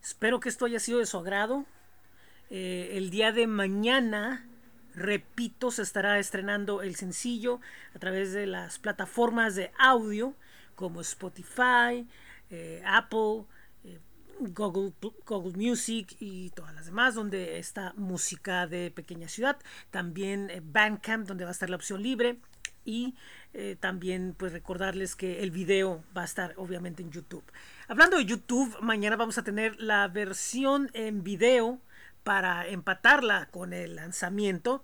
Espero 0.01 0.39
que 0.39 0.47
esto 0.47 0.65
haya 0.65 0.79
sido 0.79 0.99
de 0.99 1.05
su 1.05 1.17
agrado. 1.17 1.65
Eh, 2.49 2.91
el 2.93 3.09
día 3.09 3.33
de 3.33 3.45
mañana 3.45 4.47
repito, 4.97 5.69
se 5.71 5.83
estará 5.83 6.17
estrenando 6.19 6.81
el 6.81 6.95
sencillo 6.95 7.61
a 7.95 7.99
través 7.99 8.33
de 8.33 8.47
las 8.47 8.79
plataformas 8.79 9.55
de 9.55 9.71
audio 9.77 10.33
como 10.75 11.01
Spotify, 11.01 12.07
eh, 12.49 12.81
Apple, 12.85 13.45
eh, 13.83 13.99
Google, 14.39 14.93
Google 15.25 15.55
Music 15.55 16.15
y 16.19 16.49
todas 16.51 16.73
las 16.73 16.87
demás, 16.87 17.13
donde 17.13 17.59
está 17.59 17.93
música 17.95 18.65
de 18.65 18.89
pequeña 18.91 19.27
ciudad. 19.27 19.57
También 19.91 20.49
eh, 20.49 20.61
Bandcamp, 20.63 21.27
donde 21.27 21.43
va 21.43 21.51
a 21.51 21.53
estar 21.53 21.69
la 21.69 21.75
opción 21.75 22.01
libre. 22.01 22.39
Y 22.83 23.15
también 23.81 24.33
pues 24.37 24.53
recordarles 24.53 25.17
que 25.17 25.43
el 25.43 25.51
video 25.51 26.05
va 26.15 26.21
a 26.21 26.25
estar 26.25 26.53
obviamente 26.55 27.03
en 27.03 27.11
YouTube. 27.11 27.43
Hablando 27.89 28.15
de 28.15 28.23
YouTube, 28.23 28.77
mañana 28.79 29.17
vamos 29.17 29.37
a 29.37 29.43
tener 29.43 29.75
la 29.81 30.07
versión 30.07 30.89
en 30.93 31.21
video 31.21 31.81
para 32.28 32.67
empatarla 32.67 33.45
con 33.51 33.71
el 33.71 33.95
lanzamiento 33.95 34.84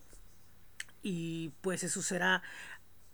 y 1.01 1.49
pues 1.59 1.83
eso 1.83 2.01
será 2.01 2.41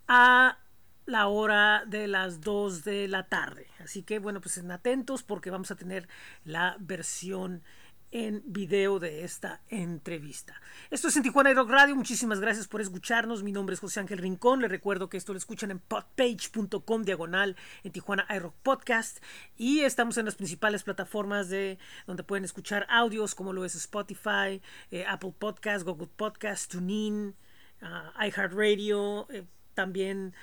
a 0.08 0.60
la 1.08 1.28
hora 1.30 1.84
de 1.88 2.08
las 2.08 2.40
2 2.40 2.84
de 2.84 3.08
la 3.08 3.28
tarde. 3.28 3.66
Así 3.80 4.04
que 4.04 4.20
bueno, 4.20 4.40
pues 4.40 4.56
estén 4.56 4.70
atentos 4.70 5.24
porque 5.24 5.50
vamos 5.50 5.72
a 5.72 5.76
tener 5.76 6.08
la 6.46 6.78
versión 6.80 7.64
en 8.12 8.42
video 8.46 9.00
de 9.00 9.24
esta 9.24 9.62
entrevista. 9.70 10.60
Esto 10.90 11.08
es 11.08 11.18
en 11.18 11.24
Tijuana 11.24 11.54
Rock 11.54 11.70
Radio. 11.70 11.96
Muchísimas 11.96 12.40
gracias 12.40 12.68
por 12.68 12.82
escucharnos. 12.82 13.44
Mi 13.44 13.52
nombre 13.52 13.74
es 13.74 13.80
José 13.80 14.00
Ángel 14.00 14.18
Rincón. 14.18 14.62
Les 14.62 14.72
recuerdo 14.72 15.10
que 15.10 15.18
esto 15.18 15.34
lo 15.34 15.38
escuchan 15.38 15.72
en 15.72 15.80
podpage.com 15.80 17.04
diagonal 17.04 17.56
en 17.84 17.92
Tijuana 17.92 18.26
iRock 18.36 18.56
Podcast. 18.64 19.24
Y 19.58 19.82
estamos 19.82 20.18
en 20.18 20.26
las 20.26 20.36
principales 20.36 20.84
plataformas 20.84 21.50
de 21.50 21.78
donde 22.08 22.24
pueden 22.24 22.46
escuchar 22.46 22.88
audios 22.90 23.36
como 23.36 23.54
lo 23.54 23.66
es 23.66 23.76
Spotify, 23.76 24.62
eh, 24.92 25.06
Apple 25.08 25.34
Podcast, 25.38 25.86
Google 25.86 26.10
Podcast, 26.16 26.72
TuneIn. 26.72 27.36
ah, 27.82 28.12
iHeartRadio, 28.26 29.28
eh, 29.30 29.46
también 29.74 30.34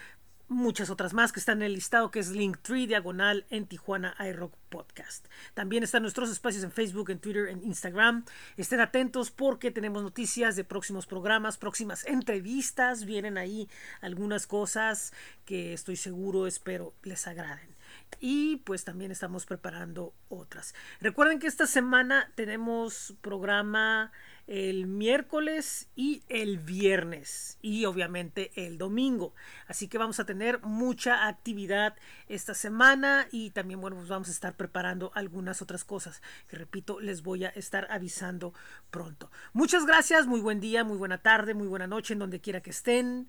muchas 0.49 0.91
otras 0.91 1.13
más 1.13 1.33
que 1.33 1.41
están 1.41 1.59
en 1.59 1.67
el 1.67 1.75
listado 1.75 2.11
que 2.11 2.21
es 2.21 2.31
Linktree 2.31 2.87
diagonal 2.87 3.47
en 3.51 3.67
Tijuana 3.67 4.15
iRock 4.19 4.55
Podcast. 4.69 5.27
También 5.55 5.83
están 5.83 6.03
nuestros 6.03 6.31
espacios 6.31 6.65
en 6.65 6.71
Facebook, 6.71 7.11
en 7.11 7.19
Twitter, 7.19 7.49
en 7.49 7.63
Instagram. 7.65 8.25
Estén 8.57 8.81
atentos 8.81 9.31
porque 9.31 9.71
tenemos 9.71 10.03
noticias 10.03 10.57
de 10.57 10.65
próximos 10.65 11.07
programas, 11.07 11.59
próximas 11.59 12.07
entrevistas. 12.07 13.05
Vienen 13.05 13.39
ahí 13.39 13.69
algunas 14.01 14.47
cosas 14.47 15.13
que 15.45 15.73
estoy 15.73 15.97
seguro, 15.97 16.47
espero 16.47 16.95
les 17.03 17.27
agraden. 17.27 17.75
Y 18.21 18.59
pues 18.59 18.85
también 18.85 19.11
estamos 19.11 19.47
preparando 19.47 20.15
otras. 20.29 20.75
Recuerden 21.01 21.39
que 21.39 21.47
esta 21.47 21.67
semana 21.67 22.31
tenemos 22.35 23.15
programa 23.21 24.13
el 24.47 24.87
miércoles 24.87 25.89
y 25.97 26.23
el 26.29 26.59
viernes 26.59 27.59
y 27.63 27.85
obviamente 27.85 28.53
el 28.55 28.79
domingo. 28.79 29.35
Así 29.67 29.89
que 29.89 29.99
vamos 29.99 30.21
a 30.21 30.27
tener 30.27 30.61
mucha 30.63 31.27
actividad 31.27 31.97
esta 32.29 32.55
semana 32.55 33.27
y 33.33 33.51
también 33.51 33.81
bueno, 33.81 33.97
pues 33.97 34.09
vamos 34.09 34.29
a 34.29 34.33
estar 34.33 34.55
preparando 34.57 35.11
algunas 35.15 35.63
otras 35.63 35.85
cosas 35.85 36.23
que 36.49 36.57
repito, 36.57 37.01
les 37.01 37.23
voy 37.23 37.45
a 37.45 37.49
estar 37.49 37.89
avisando 37.91 38.55
pronto. 38.91 39.31
Muchas 39.53 39.85
gracias, 39.87 40.27
muy 40.27 40.41
buen 40.41 40.61
día, 40.61 40.85
muy 40.85 40.97
buena 40.97 41.19
tarde, 41.19 41.55
muy 41.55 41.67
buena 41.67 41.87
noche 41.87 42.13
en 42.13 42.21
donde 42.21 42.41
quiera 42.41 42.61
que 42.61 42.71
estén. 42.71 43.29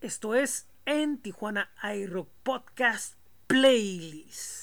Esto 0.00 0.34
es 0.34 0.66
en 0.86 1.18
Tijuana 1.18 1.70
iRock 1.82 2.30
Podcast 2.42 3.16
Playlist. 3.46 4.59